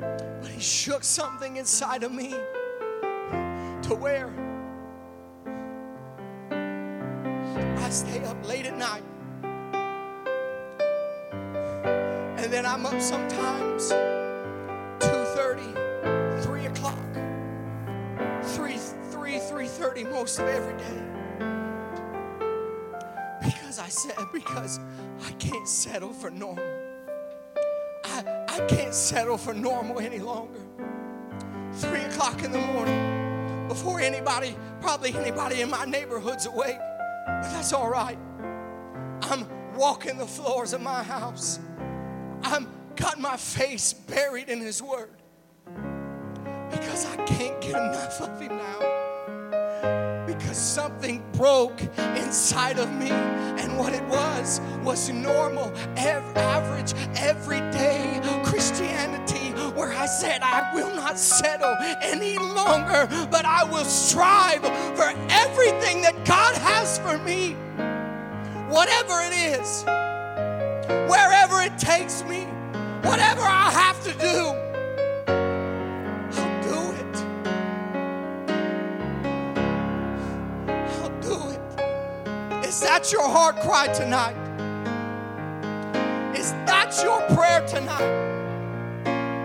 but 0.00 0.48
He 0.48 0.60
shook 0.60 1.02
something 1.02 1.56
inside 1.56 2.04
of 2.04 2.12
me 2.12 2.30
to 2.30 3.96
where 3.98 4.32
I 7.78 7.90
stay 7.90 8.22
up 8.22 8.46
late 8.46 8.66
at 8.66 8.78
night. 8.78 9.02
And 12.38 12.52
then 12.52 12.64
I'm 12.64 12.86
up 12.86 13.00
sometimes 13.00 13.90
2.30, 15.00 16.44
3 16.44 16.66
o'clock, 16.66 16.94
3, 18.54 18.76
3, 19.10 19.32
3.30 19.40 20.10
most 20.12 20.38
of 20.38 20.46
every 20.46 20.78
day. 20.78 21.15
I 23.78 23.88
said, 23.88 24.16
because 24.32 24.80
I 25.24 25.32
can't 25.32 25.68
settle 25.68 26.12
for 26.12 26.30
normal. 26.30 26.64
I, 28.04 28.44
I 28.48 28.66
can't 28.68 28.94
settle 28.94 29.38
for 29.38 29.54
normal 29.54 29.98
any 30.00 30.18
longer. 30.18 30.60
Three 31.74 32.00
o'clock 32.00 32.42
in 32.42 32.52
the 32.52 32.58
morning, 32.58 33.68
before 33.68 34.00
anybody, 34.00 34.56
probably 34.80 35.14
anybody 35.14 35.60
in 35.60 35.70
my 35.70 35.84
neighborhood's 35.84 36.46
awake, 36.46 36.78
but 37.26 37.42
that's 37.42 37.72
all 37.72 37.90
right. 37.90 38.18
I'm 39.22 39.46
walking 39.76 40.16
the 40.16 40.26
floors 40.26 40.72
of 40.72 40.80
my 40.80 41.02
house. 41.02 41.58
I'm 42.42 42.68
got 42.94 43.20
my 43.20 43.36
face 43.36 43.92
buried 43.92 44.48
in 44.48 44.60
His 44.60 44.82
Word 44.82 45.10
because 46.70 47.04
I 47.06 47.16
can't 47.26 47.60
get 47.60 47.70
enough 47.70 48.20
of 48.22 48.40
Him 48.40 48.56
now 48.56 48.95
because 50.26 50.56
something 50.56 51.22
broke 51.32 51.80
inside 52.16 52.78
of 52.78 52.92
me. 52.92 53.10
And 53.10 53.78
what 53.78 53.92
it 53.92 54.04
was 54.04 54.60
was 54.82 55.08
normal, 55.10 55.72
average, 55.96 56.94
everyday 57.16 58.20
Christianity 58.44 59.50
where 59.76 59.92
I 59.92 60.06
said, 60.06 60.40
I 60.42 60.74
will 60.74 60.94
not 60.94 61.18
settle 61.18 61.76
any 62.02 62.38
longer, 62.38 63.06
but 63.30 63.44
I 63.44 63.64
will 63.64 63.84
strive 63.84 64.62
for 64.96 65.12
everything 65.28 66.00
that 66.02 66.24
God 66.24 66.56
has 66.56 66.98
for 66.98 67.18
me. 67.18 67.52
Whatever 68.70 69.20
it 69.20 69.34
is, 69.34 69.84
wherever 71.10 71.60
it 71.60 71.78
takes 71.78 72.24
me, 72.24 72.44
whatever 73.02 73.42
I 73.42 73.70
have 73.70 74.02
to 74.04 74.12
do. 74.18 74.65
That 82.80 83.12
your 83.12 83.28
heart 83.28 83.60
cry 83.60 83.86
tonight? 83.88 84.36
Is 86.36 86.52
that 86.66 86.98
your 87.02 87.20
prayer 87.36 87.66
tonight? 87.66 88.24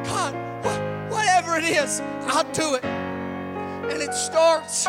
God, 0.06 0.34
wh- 0.64 1.12
whatever 1.12 1.58
it 1.58 1.64
is, 1.64 2.02
I'll 2.28 2.52
do 2.52 2.76
it. 2.76 2.84
And 2.84 4.02
it 4.02 4.14
starts 4.14 4.88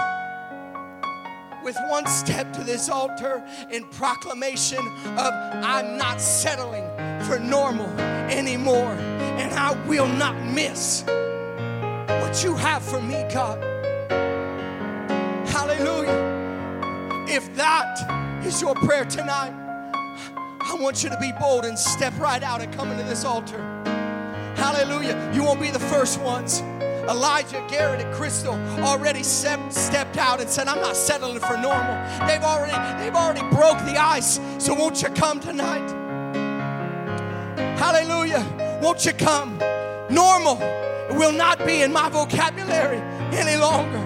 with 1.62 1.76
one 1.88 2.06
step 2.06 2.52
to 2.54 2.64
this 2.64 2.88
altar 2.88 3.42
in 3.70 3.84
proclamation 3.90 4.78
of 4.78 5.32
I'm 5.62 5.96
not 5.96 6.20
settling 6.20 6.84
for 7.26 7.38
normal 7.38 7.88
anymore, 8.30 8.92
and 9.38 9.52
I 9.54 9.72
will 9.86 10.08
not 10.08 10.34
miss 10.42 11.04
what 11.06 12.42
you 12.42 12.54
have 12.56 12.82
for 12.82 13.00
me, 13.00 13.24
God. 13.32 13.62
Hallelujah. 15.46 16.30
If 17.28 17.54
that 17.56 18.21
is 18.44 18.60
your 18.60 18.74
prayer 18.74 19.04
tonight, 19.04 19.52
I 20.60 20.76
want 20.80 21.02
you 21.02 21.10
to 21.10 21.18
be 21.20 21.32
bold 21.40 21.64
and 21.64 21.78
step 21.78 22.12
right 22.18 22.42
out 22.42 22.60
and 22.60 22.72
come 22.72 22.90
into 22.90 23.04
this 23.04 23.24
altar. 23.24 23.58
Hallelujah. 24.56 25.30
You 25.34 25.42
won't 25.42 25.60
be 25.60 25.70
the 25.70 25.78
first 25.78 26.20
ones. 26.20 26.60
Elijah, 27.08 27.64
Garrett, 27.68 28.00
and 28.00 28.14
Crystal 28.14 28.54
already 28.80 29.22
stepped 29.22 30.16
out 30.16 30.40
and 30.40 30.48
said, 30.48 30.68
I'm 30.68 30.80
not 30.80 30.96
settling 30.96 31.40
for 31.40 31.56
normal. 31.56 32.26
They've 32.26 32.42
already, 32.42 33.02
they've 33.02 33.14
already 33.14 33.40
broke 33.54 33.78
the 33.84 33.96
ice. 33.96 34.40
So 34.58 34.72
won't 34.72 35.02
you 35.02 35.08
come 35.10 35.40
tonight? 35.40 35.88
Hallelujah. 37.78 38.46
Won't 38.80 39.04
you 39.04 39.12
come? 39.12 39.58
Normal 40.10 40.56
will 41.16 41.32
not 41.32 41.64
be 41.66 41.82
in 41.82 41.92
my 41.92 42.08
vocabulary 42.08 42.98
any 43.36 43.60
longer. 43.60 43.98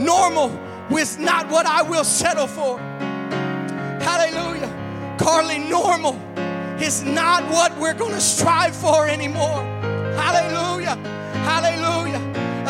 Normal 0.00 0.48
with 0.94 1.18
not 1.18 1.50
what 1.50 1.66
I 1.66 1.82
will 1.82 2.04
settle 2.04 2.46
for. 2.46 2.78
Hallelujah. 3.98 4.70
Carly, 5.18 5.58
normal 5.58 6.14
is 6.80 7.02
not 7.02 7.42
what 7.50 7.76
we're 7.78 7.94
going 7.94 8.14
to 8.14 8.20
strive 8.20 8.76
for 8.76 9.08
anymore. 9.08 9.60
Hallelujah. 10.14 10.94
Hallelujah. 11.42 12.20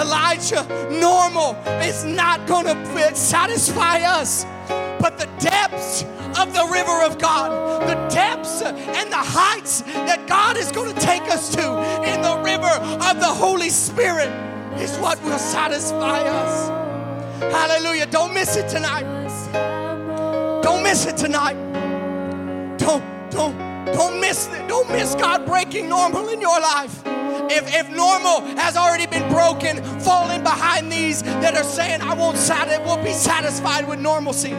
Elijah, 0.01 0.65
normal 0.91 1.55
is 1.83 2.05
not 2.05 2.47
going 2.47 2.65
to 2.65 3.15
satisfy 3.15 3.99
us. 3.99 4.45
But 4.99 5.19
the 5.19 5.29
depths 5.39 6.05
of 6.39 6.55
the 6.55 6.67
river 6.73 7.03
of 7.03 7.19
God, 7.19 7.83
the 7.83 8.15
depths 8.15 8.63
and 8.63 9.13
the 9.13 9.17
heights 9.17 9.83
that 9.83 10.27
God 10.27 10.57
is 10.57 10.73
going 10.73 10.95
to 10.95 11.01
take 11.01 11.23
us 11.25 11.55
to 11.55 11.63
in 12.03 12.23
the 12.23 12.41
river 12.43 12.73
of 13.05 13.21
the 13.21 13.27
Holy 13.27 13.69
Spirit 13.69 14.31
is 14.81 14.97
what 14.97 15.23
will 15.25 15.39
satisfy 15.39 16.21
us. 16.21 16.94
Hallelujah. 17.41 18.07
Don't 18.07 18.35
miss 18.35 18.57
it 18.57 18.69
tonight. 18.69 19.05
Don't 20.63 20.83
miss 20.83 21.07
it 21.07 21.17
tonight. 21.17 21.55
Don't, 22.79 23.05
don't, 23.31 23.57
don't 23.87 24.21
miss 24.21 24.49
it. 24.49 24.69
Don't 24.69 24.89
miss 24.91 25.15
God 25.15 25.47
breaking 25.47 25.89
normal 25.89 26.29
in 26.29 26.41
your 26.41 26.61
life. 26.61 27.03
If, 27.51 27.75
if 27.75 27.91
normal 27.91 28.41
has 28.57 28.77
already 28.77 29.07
been 29.07 29.29
broken, 29.31 29.83
falling 30.01 30.43
behind 30.43 30.91
these 30.91 31.23
that 31.23 31.55
are 31.55 31.65
saying, 31.65 32.01
I 32.01 32.15
won't, 32.15 32.37
sat- 32.37 32.85
won't 32.85 33.05
be 33.05 33.13
satisfied 33.13 33.87
with 33.87 34.01
normalcy. 34.01 34.55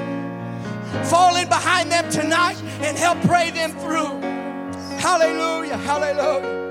Fall 1.06 1.36
in 1.36 1.48
behind 1.50 1.92
them 1.92 2.10
tonight 2.10 2.62
and 2.82 2.98
help 2.98 3.20
pray 3.22 3.50
them 3.52 3.72
through. 3.72 4.22
Hallelujah, 5.00 5.78
hallelujah. 5.78 6.65